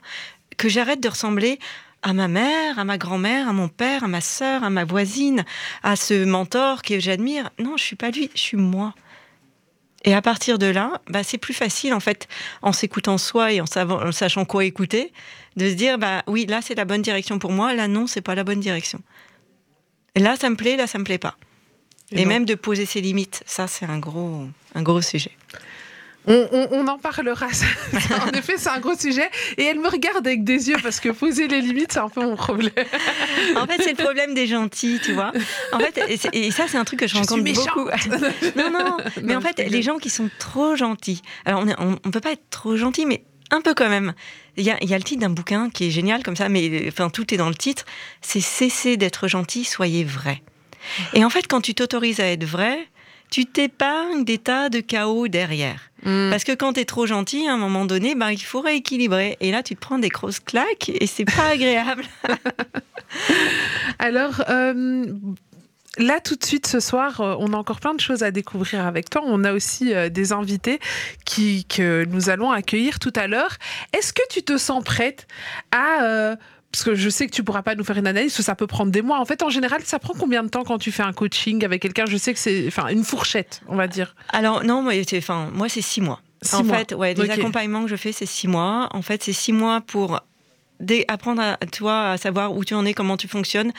Que 0.58 0.70
j'arrête 0.70 1.00
de 1.02 1.10
ressembler 1.10 1.60
à 2.04 2.14
ma 2.14 2.28
mère, 2.28 2.80
à 2.80 2.84
ma 2.84 2.98
grand-mère, 2.98 3.48
à 3.48 3.54
mon 3.54 3.68
père, 3.68 4.04
à 4.04 4.08
ma 4.08 4.22
sœur, 4.22 4.64
à 4.64 4.70
ma 4.70 4.86
voisine, 4.86 5.46
à 5.84 5.96
ce 5.96 6.26
mentor 6.26 6.82
que 6.82 7.00
j'admire. 7.00 7.50
Non, 7.60 7.78
je 7.78 7.84
suis 7.84 7.96
pas 7.96 8.10
lui, 8.10 8.30
je 8.34 8.40
suis 8.40 8.58
moi. 8.58 8.94
Et 10.04 10.16
à 10.16 10.22
partir 10.22 10.58
de 10.58 10.66
là, 10.66 11.00
bah, 11.08 11.24
c'est 11.24 11.38
plus 11.38 11.54
facile, 11.54 11.94
en 11.94 12.00
fait, 12.00 12.28
en 12.64 12.74
s'écoutant 12.74 13.20
soi 13.20 13.54
et 13.54 13.62
en, 13.62 13.68
savant- 13.68 14.04
en 14.04 14.12
sachant 14.12 14.46
quoi 14.46 14.66
écouter, 14.66 15.14
de 15.58 15.70
se 15.70 15.76
dire, 15.76 16.00
bah 16.00 16.24
oui, 16.26 16.48
là, 16.48 16.62
c'est 16.64 16.74
la 16.74 16.86
bonne 16.86 17.04
direction 17.04 17.38
pour 17.38 17.52
moi, 17.52 17.76
là, 17.76 17.88
non, 17.88 18.08
c'est 18.08 18.22
pas 18.22 18.34
la 18.34 18.44
bonne 18.44 18.60
direction. 18.60 19.02
Là, 20.16 20.36
ça 20.38 20.50
me 20.50 20.56
plaît, 20.56 20.76
là, 20.76 20.88
ça 20.88 20.98
me 20.98 21.04
plaît 21.04 21.20
pas. 21.20 21.38
Et, 22.12 22.26
même 22.26 22.46
de 22.46 22.56
poser 22.56 22.86
ses 22.86 23.02
limites, 23.02 23.44
ça, 23.46 23.68
c'est 23.68 23.86
un 23.86 24.00
gros, 24.00 24.48
un 24.76 24.82
gros 24.82 25.02
sujet. 25.02 25.32
On, 26.28 26.88
en 26.88 27.00
parlera. 27.00 27.48
en 28.28 28.32
effet, 28.32 28.54
c'est 28.58 28.70
un 28.70 28.80
gros 28.80 28.96
sujet. 28.96 29.30
Et 29.58 29.64
elle 29.64 29.80
me 29.80 29.90
regarde 29.90 30.26
avec 30.26 30.44
des 30.44 30.70
yeux 30.70 30.78
parce 30.84 31.00
que 31.00 31.10
poser 31.10 31.48
les 31.48 31.62
limites, 31.62 31.94
c'est 31.94 32.00
un 32.00 32.10
peu 32.10 32.22
mon 32.22 32.36
problème. 32.36 32.72
en 33.56 33.66
fait, 33.66 33.82
c'est 33.82 33.98
le 33.98 34.04
problème 34.04 34.34
des 34.34 34.46
gentils, 34.46 35.00
tu 35.04 35.14
vois. 35.14 35.32
En 35.72 35.80
fait, 35.80 36.00
et, 36.34 36.52
ça, 36.52 36.68
c'est 36.68 36.78
un 36.78 36.84
truc 36.84 37.00
que 37.00 37.08
je, 37.08 37.16
rencontre 37.16 37.44
beaucoup. 37.44 37.90
non, 38.56 38.70
non, 38.70 38.98
mais 39.24 39.36
en 39.36 39.42
fait, 39.42 39.58
les 39.68 39.82
gens 39.82 39.98
qui 39.98 40.10
sont 40.10 40.30
trop 40.38 40.76
gentils. 40.76 41.22
Alors, 41.46 41.66
on 41.80 41.92
ne 41.92 42.12
peut 42.12 42.22
pas 42.22 42.34
être 42.34 42.50
trop 42.52 42.76
gentil, 42.76 43.06
mais 43.06 43.24
un 43.50 43.62
peu 43.62 43.74
quand 43.74 43.90
même. 43.90 44.14
Il 44.58 44.64
y 44.64 44.70
a, 44.70 44.84
y 44.84 44.94
a 44.94 44.98
le 44.98 45.04
titre 45.04 45.22
d'un 45.22 45.30
bouquin 45.30 45.70
qui 45.70 45.88
est 45.88 45.92
génial 45.92 46.24
comme 46.24 46.36
ça, 46.36 46.50
mais 46.50 46.86
enfin, 46.88 47.10
tout 47.10 47.34
est 47.34 47.38
dans 47.38 47.50
le 47.50 47.56
titre. 47.56 47.86
C'est 48.22 48.42
Cessez 48.42 48.98
d'être 48.98 49.28
gentil, 49.28 49.64
soyez 49.66 50.04
vrai. 50.04 50.42
Et 51.14 51.24
en 51.26 51.30
fait, 51.30 51.48
quand 51.48 51.62
tu 51.62 51.74
t'autorises 51.74 52.20
à 52.20 52.28
être 52.28 52.46
vrai, 52.46 52.88
tu 53.32 53.46
t'épargnes 53.46 54.26
des 54.26 54.38
tas 54.38 54.70
de 54.70 54.82
chaos 54.82 55.28
derrière. 55.28 55.90
Mm. 56.04 56.30
Parce 56.30 56.44
que 56.44 56.52
quand 56.52 56.74
tu 56.74 56.82
es 56.82 56.86
trop 56.86 57.06
gentil, 57.06 57.48
à 57.48 57.54
un 57.54 57.58
moment 57.58 57.86
donné, 57.86 58.14
bah, 58.14 58.32
il 58.34 58.42
faut 58.42 58.62
rééquilibrer. 58.62 59.38
Et 59.40 59.52
là, 59.52 59.64
tu 59.64 59.76
te 59.76 59.80
prends 59.80 59.98
des 59.98 60.10
grosses 60.10 60.40
claques 60.40 60.90
et 60.90 61.08
c'est 61.08 61.26
pas 61.26 61.48
agréable. 61.52 62.04
Alors, 64.00 64.44
euh, 64.50 65.06
là, 65.98 66.20
tout 66.20 66.36
de 66.36 66.44
suite, 66.44 66.68
ce 66.68 66.80
soir, 66.80 67.22
euh, 67.22 67.36
on 67.40 67.54
a 67.54 67.58
encore 67.58 67.80
plein 67.80 67.94
de 67.94 68.02
choses 68.02 68.22
à 68.22 68.32
découvrir 68.32 68.86
avec 68.86 69.10
toi. 69.10 69.22
On 69.26 69.46
a 69.46 69.54
aussi 69.54 69.94
euh, 69.94 70.10
des 70.10 70.34
invités 70.34 70.80
qui, 71.26 71.66
que 71.66 72.06
nous 72.10 72.30
allons 72.30 72.52
accueillir 72.52 73.00
tout 73.00 73.14
à 73.16 73.28
l'heure. 73.28 73.56
Est-ce 73.98 74.12
que 74.12 74.24
tu 74.30 74.44
te 74.44 74.58
sens 74.58 74.84
prête 74.84 75.26
à 75.72 76.36
parce 76.72 76.84
que 76.84 76.96
je 76.96 77.10
sais 77.10 77.28
que 77.28 77.32
tu 77.32 77.44
pourras 77.44 77.64
pas 77.64 77.76
nous 77.76 77.84
faire 77.84 77.98
une 77.98 78.08
analyse, 78.08 78.32
parce 78.32 78.38
que 78.38 78.44
ça 78.44 78.56
peut 78.56 78.68
prendre 78.68 78.92
des 78.92 79.02
mois. 79.02 79.20
En 79.20 79.26
fait, 79.26 79.44
en 79.44 79.50
général, 79.50 79.82
ça 79.84 80.00
prend 80.00 80.14
combien 80.18 80.44
de 80.44 80.50
temps 80.50 80.64
quand 80.64 80.78
tu 80.78 80.92
fais 80.92 81.04
un 81.04 81.14
coaching 81.14 81.66
avec 81.66 81.82
quelqu'un? 81.82 82.06
Je 82.06 82.18
sais 82.18 82.34
que 82.34 82.40
c'est, 82.40 82.66
enfin, 82.68 82.88
une 82.88 83.04
fourchette, 83.04 83.62
on 83.68 83.76
va 83.76 83.88
dire. 83.88 84.16
Alors 84.30 84.64
non, 84.64 84.82
moi, 84.82 84.94
enfin, 85.18 85.50
moi 85.54 85.68
c'est 85.70 85.82
six 85.82 86.02
mois. 86.02 86.22
en 86.54 86.64
fait, 86.64 86.94
ouais, 86.94 87.14
les 87.14 87.30
accompagnements 87.30 87.84
que 87.84 87.90
je 87.90 87.96
fais, 87.96 88.12
c'est 88.12 88.26
six 88.26 88.48
mois. 88.48 88.90
En 88.92 89.02
fait, 89.02 89.24
c'est 89.24 89.34
six 89.34 89.54
mois 89.54 89.82
pour 89.82 90.22
apprendre 91.08 91.42
à 91.42 91.58
toi 91.66 92.12
à 92.12 92.18
savoir 92.18 92.54
où 92.54 92.64
tu 92.64 92.74
en 92.74 92.86
es, 92.86 92.94
comment 92.94 93.18
tu 93.18 93.28
fonctionnes, 93.28 93.72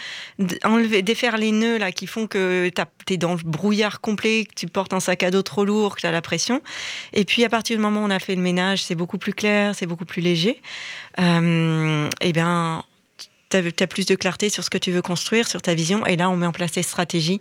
enlever, 0.64 1.02
défaire 1.02 1.36
les 1.36 1.52
nœuds 1.52 1.78
là 1.78 1.92
qui 1.92 2.06
font 2.06 2.26
que 2.26 2.70
tu 3.06 3.14
es 3.14 3.16
dans 3.16 3.34
le 3.34 3.40
brouillard 3.44 4.00
complet, 4.00 4.44
que 4.44 4.54
tu 4.54 4.66
portes 4.66 4.92
un 4.92 5.00
sac 5.00 5.22
à 5.22 5.30
dos 5.30 5.42
trop 5.42 5.64
lourd, 5.64 5.96
que 5.96 6.00
tu 6.00 6.06
as 6.06 6.12
la 6.12 6.22
pression. 6.22 6.62
Et 7.12 7.24
puis 7.24 7.44
à 7.44 7.48
partir 7.48 7.76
du 7.76 7.82
moment 7.82 8.02
où 8.02 8.06
on 8.06 8.10
a 8.10 8.18
fait 8.18 8.34
le 8.34 8.42
ménage, 8.42 8.82
c'est 8.82 8.94
beaucoup 8.94 9.18
plus 9.18 9.32
clair, 9.32 9.74
c'est 9.74 9.86
beaucoup 9.86 10.04
plus 10.04 10.22
léger. 10.22 10.60
Euh, 11.18 12.08
et 12.20 12.28
eh 12.28 12.32
bien, 12.32 12.84
tu 13.60 13.82
as, 13.82 13.86
plus 13.86 14.06
de 14.06 14.14
clarté 14.14 14.48
sur 14.48 14.64
ce 14.64 14.70
que 14.70 14.78
tu 14.78 14.90
veux 14.92 15.02
construire, 15.02 15.46
sur 15.46 15.62
ta 15.62 15.74
vision. 15.74 16.06
Et 16.06 16.16
là, 16.16 16.30
on 16.30 16.36
met 16.36 16.46
en 16.46 16.52
place 16.52 16.72
des 16.72 16.82
stratégies 16.82 17.40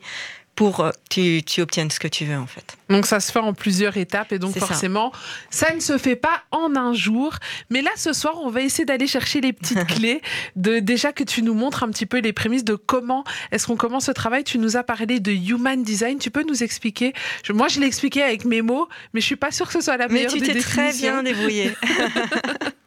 pour 0.55 0.77
que 0.77 0.91
tu, 1.09 1.43
tu, 1.43 1.61
obtiennes 1.61 1.89
ce 1.89 1.99
que 1.99 2.07
tu 2.07 2.25
veux 2.25 2.37
en 2.37 2.45
fait. 2.45 2.77
Donc 2.89 3.05
ça 3.05 3.19
se 3.19 3.31
fait 3.31 3.39
en 3.39 3.53
plusieurs 3.53 3.97
étapes 3.97 4.31
et 4.31 4.39
donc 4.39 4.57
forcément 4.57 5.11
ça. 5.49 5.73
ne 5.73 5.79
se 5.79 5.97
fait 5.97 6.15
pas 6.15 6.43
en 6.51 6.75
un 6.75 6.93
jour. 6.93 7.35
Mais 7.69 7.81
là 7.81 7.91
ce 7.95 8.13
soir 8.13 8.35
on 8.41 8.49
va 8.49 8.61
essayer 8.61 8.85
d'aller 8.85 9.07
chercher 9.07 9.41
les 9.41 9.53
petites 9.53 9.85
clés 9.87 10.21
de 10.55 10.79
déjà 10.79 11.13
que 11.13 11.23
tu 11.23 11.41
nous 11.41 11.53
montres 11.53 11.83
un 11.83 11.89
petit 11.89 12.05
peu 12.05 12.19
les 12.19 12.33
prémices 12.33 12.63
de 12.63 12.75
comment 12.75 13.23
est-ce 13.51 13.67
qu'on 13.67 13.77
commence 13.77 14.05
ce 14.05 14.11
travail. 14.11 14.43
Tu 14.43 14.57
nous 14.57 14.77
as 14.77 14.83
parlé 14.83 15.19
de 15.19 15.31
human 15.31 15.83
design. 15.83 16.19
Tu 16.19 16.31
peux 16.31 16.43
nous 16.43 16.63
expliquer? 16.63 17.13
Moi 17.49 17.67
je 17.67 17.79
l'ai 17.79 17.87
expliqué 17.87 18.21
avec 18.21 18.45
mes 18.45 18.61
mots, 18.61 18.87
mais 19.13 19.21
je 19.21 19.25
suis 19.25 19.35
pas 19.35 19.51
sûre 19.51 19.67
que 19.67 19.73
ce 19.73 19.81
soit 19.81 19.97
la 19.97 20.07
meilleure 20.07 20.31
mais 20.33 20.39
tu 20.39 20.45
t'es 20.45 20.59
très 20.59 20.93
bien 20.93 21.23
débrouillée. 21.23 21.73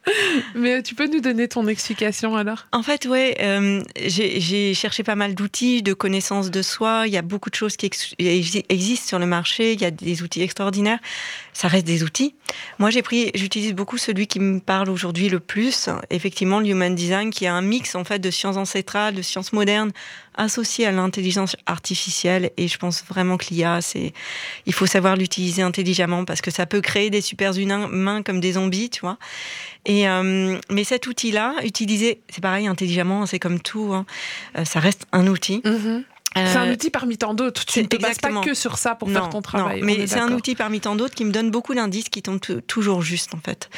Mais 0.55 0.83
tu 0.83 0.95
peux 0.95 1.07
nous 1.07 1.21
donner 1.21 1.49
ton 1.49 1.67
explication 1.67 2.37
alors? 2.37 2.67
En 2.73 2.83
fait, 2.83 3.07
oui, 3.09 3.33
euh, 3.41 3.83
j'ai 4.07 4.75
cherché 4.75 5.03
pas 5.03 5.15
mal 5.15 5.35
d'outils, 5.35 5.83
de 5.83 5.95
connaissances 5.95 6.51
de 6.51 6.63
soi. 6.63 7.05
Il 7.07 7.13
y 7.13 7.17
a 7.17 7.23
beaucoup 7.23 7.51
de 7.51 7.55
choses 7.55 7.77
qui 7.77 7.91
existent 8.69 9.09
sur 9.09 9.19
le 9.19 9.27
marché. 9.27 9.73
Il 9.73 9.81
y 9.81 9.85
a 9.85 9.91
des 9.91 10.23
outils 10.23 10.43
extraordinaires. 10.43 10.99
Ça 11.55 11.69
reste 11.69 11.87
des 11.87 12.03
outils. 12.03 12.35
Moi, 12.81 12.91
j'ai 12.91 13.01
pris, 13.01 13.31
j'utilise 13.35 13.75
beaucoup 13.75 13.97
celui 13.97 14.27
qui 14.27 14.41
me 14.41 14.59
parle 14.59 14.91
aujourd'hui 14.91 15.29
le 15.29 15.39
plus. 15.39 15.89
Effectivement, 16.11 16.59
le 16.59 16.67
Human 16.67 16.95
Design, 16.95 17.31
qui 17.31 17.45
est 17.45 17.49
un 17.49 17.63
mix 17.63 17.95
en 17.95 18.03
fait 18.03 18.19
de 18.19 18.31
sciences 18.31 18.57
ancestrales, 18.57 19.15
de 19.15 19.23
sciences 19.23 19.53
modernes, 19.53 19.93
associées 20.35 20.85
à 20.85 20.91
l'intelligence 20.91 21.57
artificielle. 21.67 22.51
Et 22.57 22.67
je 22.67 22.77
pense 22.77 23.05
vraiment 23.05 23.37
que 23.37 23.47
l'IA, 23.51 23.81
c'est, 23.81 24.13
il 24.67 24.73
faut 24.73 24.87
savoir 24.87 25.15
l'utiliser 25.17 25.63
intelligemment 25.63 26.25
parce 26.25 26.41
que 26.41 26.51
ça 26.51 26.67
peut 26.67 26.81
créer 26.81 27.09
des 27.09 27.21
super 27.21 27.57
humains 27.57 28.23
comme 28.25 28.41
des 28.41 28.53
zombies, 28.55 28.91
tu 28.91 29.03
vois. 29.03 29.19
Et 29.87 30.09
euh, 30.09 30.59
mais 30.71 30.83
cet 30.83 31.07
outil-là, 31.07 31.55
utilisé, 31.63 32.21
c'est 32.31 32.41
pareil, 32.41 32.67
intelligemment, 32.67 33.27
c'est 33.27 33.39
comme 33.39 33.61
tout. 33.61 33.93
Hein, 33.95 34.07
euh, 34.59 34.65
ça 34.65 34.81
reste 34.81 35.07
un 35.13 35.29
outil. 35.29 35.59
Mm-hmm. 35.59 36.03
C'est 36.37 36.57
un 36.57 36.69
euh, 36.69 36.73
outil 36.73 36.91
parmi 36.91 37.17
tant 37.17 37.35
d'autres. 37.35 37.65
Tu 37.65 37.81
ne 37.81 37.87
te 37.87 37.97
bases 37.97 38.19
pas 38.19 38.41
que 38.41 38.55
sur 38.55 38.79
ça 38.79 38.95
pour 38.95 39.11
faire 39.11 39.29
ton 39.29 39.43
travail. 39.43 39.81
Non, 39.81 39.87
mais 39.87 40.07
c'est 40.07 40.19
un 40.19 40.33
outil 40.33 40.55
parmi 40.55 40.81
tant 40.81 40.97
d'autres 40.97 41.15
qui 41.15 41.25
me 41.25 41.31
donne 41.31 41.51
beaucoup 41.51 41.75
d'indices 41.75 42.09
qui 42.09 42.23
tombent 42.23 42.41
toujours 42.67 43.03
juste 43.03 43.35
en 43.35 43.39
fait, 43.39 43.71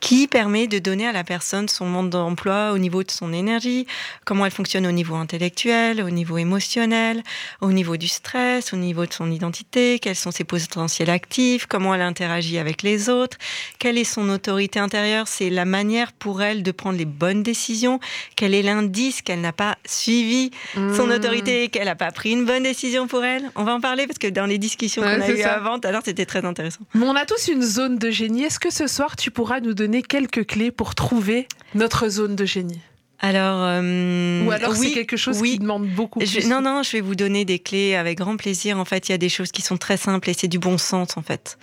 qui 0.00 0.28
permet 0.28 0.66
de 0.66 0.78
donner 0.78 1.06
à 1.06 1.12
la 1.12 1.24
personne 1.24 1.68
son 1.68 1.86
monde 1.86 2.10
d'emploi 2.10 2.72
au 2.72 2.78
niveau 2.78 3.02
de 3.02 3.10
son 3.10 3.32
énergie, 3.32 3.86
comment 4.24 4.46
elle 4.46 4.52
fonctionne 4.52 4.86
au 4.86 4.92
niveau 4.92 5.16
intellectuel, 5.16 6.02
au 6.02 6.10
niveau 6.10 6.38
émotionnel, 6.38 7.22
au 7.60 7.72
niveau 7.72 7.96
du 7.96 8.08
stress, 8.08 8.72
au 8.72 8.76
niveau 8.76 9.06
de 9.06 9.12
son 9.12 9.30
identité, 9.30 9.98
quels 9.98 10.16
sont 10.16 10.30
ses 10.30 10.44
potentiels 10.44 11.10
actifs, 11.10 11.66
comment 11.66 11.94
elle 11.94 12.02
interagit 12.02 12.58
avec 12.58 12.82
les 12.82 13.08
autres, 13.08 13.38
quelle 13.78 13.98
est 13.98 14.04
son 14.04 14.28
autorité 14.28 14.78
intérieure, 14.78 15.26
c'est 15.26 15.50
la 15.50 15.64
manière 15.64 16.12
pour 16.12 16.42
elle 16.42 16.62
de 16.62 16.70
prendre 16.70 16.98
les 16.98 17.04
bonnes 17.04 17.42
décisions, 17.42 17.98
quel 18.36 18.54
est 18.54 18.62
l'indice 18.62 19.22
qu'elle 19.22 19.40
n'a 19.40 19.52
pas 19.52 19.76
suivi 19.84 20.50
son 20.74 21.06
mmh. 21.06 21.10
autorité, 21.10 21.68
qu'elle 21.68 21.86
n'a 21.86 21.94
pas 21.94 22.03
pris 22.12 22.32
une 22.32 22.44
bonne 22.44 22.62
décision 22.62 23.06
pour 23.06 23.24
elle 23.24 23.50
On 23.56 23.64
va 23.64 23.74
en 23.74 23.80
parler 23.80 24.06
parce 24.06 24.18
que 24.18 24.26
dans 24.26 24.46
les 24.46 24.58
discussions 24.58 25.02
qu'on 25.02 25.20
a 25.20 25.30
eues 25.30 25.42
avant, 25.42 25.78
alors 25.78 26.02
c'était 26.04 26.26
très 26.26 26.44
intéressant. 26.44 26.80
Mais 26.94 27.06
on 27.06 27.14
a 27.14 27.24
tous 27.24 27.48
une 27.48 27.62
zone 27.62 27.98
de 27.98 28.10
génie. 28.10 28.44
Est-ce 28.44 28.60
que 28.60 28.72
ce 28.72 28.86
soir 28.86 29.16
tu 29.16 29.30
pourras 29.30 29.60
nous 29.60 29.74
donner 29.74 30.02
quelques 30.02 30.46
clés 30.46 30.70
pour 30.70 30.94
trouver 30.94 31.48
notre 31.74 32.08
zone 32.08 32.36
de 32.36 32.44
génie? 32.44 32.80
Alors, 33.20 33.62
euh, 33.62 34.44
ou 34.44 34.50
alors 34.50 34.76
c'est 34.76 34.90
quelque 34.90 35.16
chose 35.16 35.40
qui 35.40 35.58
demande 35.58 35.86
beaucoup 35.86 36.18
plus. 36.18 36.46
non, 36.46 36.60
non, 36.60 36.82
je 36.82 36.92
vais 36.92 37.00
vous 37.00 37.14
donner 37.14 37.44
des 37.44 37.58
clés 37.58 37.94
avec 37.94 38.18
grand 38.18 38.36
plaisir. 38.36 38.78
En 38.78 38.84
fait, 38.84 39.08
il 39.08 39.12
y 39.12 39.14
a 39.14 39.18
des 39.18 39.28
choses 39.28 39.50
qui 39.50 39.62
sont 39.62 39.76
très 39.78 39.96
simples 39.96 40.28
et 40.28 40.34
c'est 40.34 40.48
du 40.48 40.58
bon 40.58 40.76
sens 40.78 41.16
en 41.16 41.22
fait. 41.22 41.56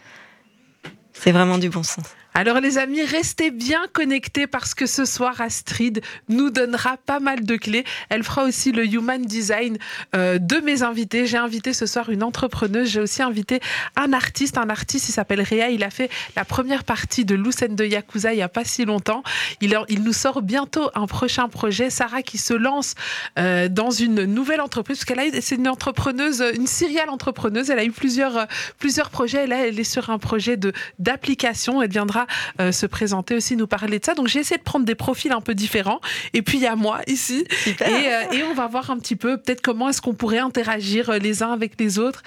C'est 1.13 1.31
vraiment 1.31 1.57
du 1.57 1.69
bon 1.69 1.83
sens. 1.83 2.05
Alors 2.33 2.61
les 2.61 2.77
amis, 2.77 3.03
restez 3.03 3.51
bien 3.51 3.81
connectés 3.91 4.47
parce 4.47 4.73
que 4.73 4.85
ce 4.85 5.03
soir, 5.03 5.41
Astrid 5.41 6.01
nous 6.29 6.49
donnera 6.49 6.95
pas 6.97 7.19
mal 7.19 7.43
de 7.43 7.57
clés. 7.57 7.83
Elle 8.09 8.23
fera 8.23 8.43
aussi 8.43 8.71
le 8.71 8.85
Human 8.85 9.21
Design 9.21 9.77
euh, 10.15 10.37
de 10.37 10.57
mes 10.57 10.81
invités. 10.81 11.25
J'ai 11.25 11.37
invité 11.37 11.73
ce 11.73 11.85
soir 11.85 12.09
une 12.09 12.23
entrepreneuse, 12.23 12.89
j'ai 12.89 13.01
aussi 13.01 13.21
invité 13.21 13.59
un 13.97 14.13
artiste. 14.13 14.57
Un 14.57 14.69
artiste, 14.69 15.09
il 15.09 15.11
s'appelle 15.11 15.41
Réa, 15.41 15.71
il 15.71 15.83
a 15.83 15.89
fait 15.89 16.09
la 16.37 16.45
première 16.45 16.85
partie 16.85 17.25
de 17.25 17.35
Lucen 17.35 17.75
de 17.75 17.83
Yakuza 17.83 18.31
il 18.33 18.37
n'y 18.37 18.41
a 18.41 18.49
pas 18.49 18.63
si 18.63 18.85
longtemps. 18.85 19.23
Il, 19.59 19.77
il, 19.89 20.01
nous 20.01 20.13
sort 20.13 20.41
bientôt 20.41 20.89
un 20.95 21.07
prochain 21.07 21.49
projet. 21.49 21.89
Sarah 21.89 22.21
qui 22.21 22.37
se 22.37 22.53
lance 22.53 22.95
euh, 23.39 23.67
dans 23.67 23.91
une 23.91 24.23
nouvelle 24.23 24.61
entreprise, 24.61 25.03
parce 25.03 25.05
qu'elle 25.05 25.41
c'est 25.41 25.55
une 25.55 25.67
entrepreneuse, 25.67 26.43
une 26.55 26.67
serial 26.67 27.09
entrepreneuse. 27.09 27.69
Elle 27.69 27.79
a 27.79 27.83
eu 27.83 27.91
plusieurs, 27.91 28.47
plusieurs 28.79 29.09
projets. 29.09 29.47
Là, 29.47 29.67
elle 29.67 29.79
est 29.79 29.83
sur 29.83 30.09
un 30.09 30.17
projet 30.17 30.55
de 30.55 30.71
d'application. 30.97 31.81
Elle 31.81 31.91
viendra 31.91 32.20
euh, 32.59 32.71
se 32.71 32.85
présenter 32.85 33.35
aussi, 33.35 33.55
nous 33.55 33.67
parler 33.67 33.99
de 33.99 34.05
ça. 34.05 34.13
Donc 34.13 34.27
j'ai 34.27 34.39
essayé 34.39 34.57
de 34.57 34.63
prendre 34.63 34.85
des 34.85 34.95
profils 34.95 35.31
un 35.31 35.41
peu 35.41 35.55
différents. 35.55 36.01
Et 36.33 36.41
puis 36.41 36.57
il 36.57 36.63
y 36.63 36.67
a 36.67 36.75
moi 36.75 36.99
ici. 37.07 37.45
Et, 37.67 37.73
euh, 37.81 38.31
et, 38.31 38.43
on 38.43 38.53
va 38.53 38.67
voir 38.67 38.89
un 38.91 38.97
petit 38.97 39.15
peu 39.15 39.37
peut-être 39.37 39.61
comment 39.61 39.89
est-ce 39.89 40.01
qu'on 40.01 40.13
pourrait 40.13 40.39
interagir 40.39 41.09
euh, 41.09 41.17
les 41.17 41.43
uns 41.43 41.51
avec 41.51 41.79
les 41.79 41.99
autres, 41.99 42.23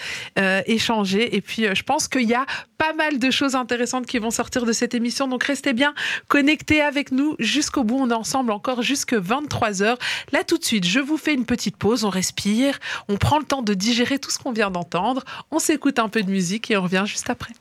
échanger. 0.66 1.36
Et 1.36 1.40
puis 1.40 1.66
je 1.72 1.82
pense 1.82 2.08
qu'il 2.08 2.28
y 2.28 2.34
a 2.34 2.46
pas 2.78 2.92
mal 2.92 3.18
de 3.18 3.30
choses 3.30 3.54
intéressantes 3.54 4.06
qui 4.06 4.18
vont 4.18 4.30
sortir 4.30 4.64
de 4.64 4.72
cette 4.72 4.94
émission. 4.94 5.28
Donc 5.28 5.44
restez 5.44 5.72
bien 5.72 5.94
connectés 6.28 6.80
avec 6.80 7.12
nous 7.12 7.36
jusqu'au 7.38 7.84
bout. 7.84 7.98
On 7.98 8.10
est 8.10 8.14
ensemble 8.14 8.52
encore 8.52 8.82
jusque 8.82 9.14
23h. 9.14 9.96
Là 10.32 10.44
tout 10.44 10.58
de 10.58 10.64
suite, 10.64 10.86
je 10.86 11.00
vous 11.00 11.16
fais 11.16 11.34
une 11.34 11.46
petite 11.46 11.76
pause. 11.76 12.04
On 12.04 12.10
respire, 12.10 12.78
on 13.08 13.16
prend 13.16 13.38
le 13.38 13.44
temps 13.44 13.62
de 13.62 13.74
digérer 13.74 14.18
tout 14.18 14.30
ce 14.30 14.38
qu'on 14.38 14.52
vient 14.52 14.70
d'entendre. 14.70 15.24
On 15.50 15.58
s'écoute 15.58 15.98
un 15.98 16.08
peu 16.08 16.22
de 16.22 16.30
musique 16.30 16.70
et 16.70 16.76
on 16.76 16.82
revient 16.82 17.04
juste 17.06 17.30
après. 17.30 17.52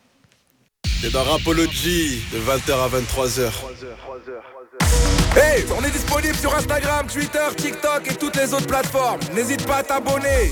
C'est 0.85 1.11
dans 1.11 1.23
Rapology 1.23 2.21
de 2.31 2.39
20h 2.39 2.73
à 2.73 2.87
23h. 2.89 3.51
Hey, 5.35 5.65
on 5.77 5.83
est 5.83 5.91
disponible 5.91 6.35
sur 6.35 6.55
Instagram, 6.55 7.07
Twitter, 7.07 7.39
TikTok 7.57 8.09
et 8.09 8.15
toutes 8.15 8.35
les 8.37 8.53
autres 8.53 8.67
plateformes. 8.67 9.19
N'hésite 9.33 9.65
pas 9.65 9.77
à 9.77 9.83
t'abonner. 9.83 10.51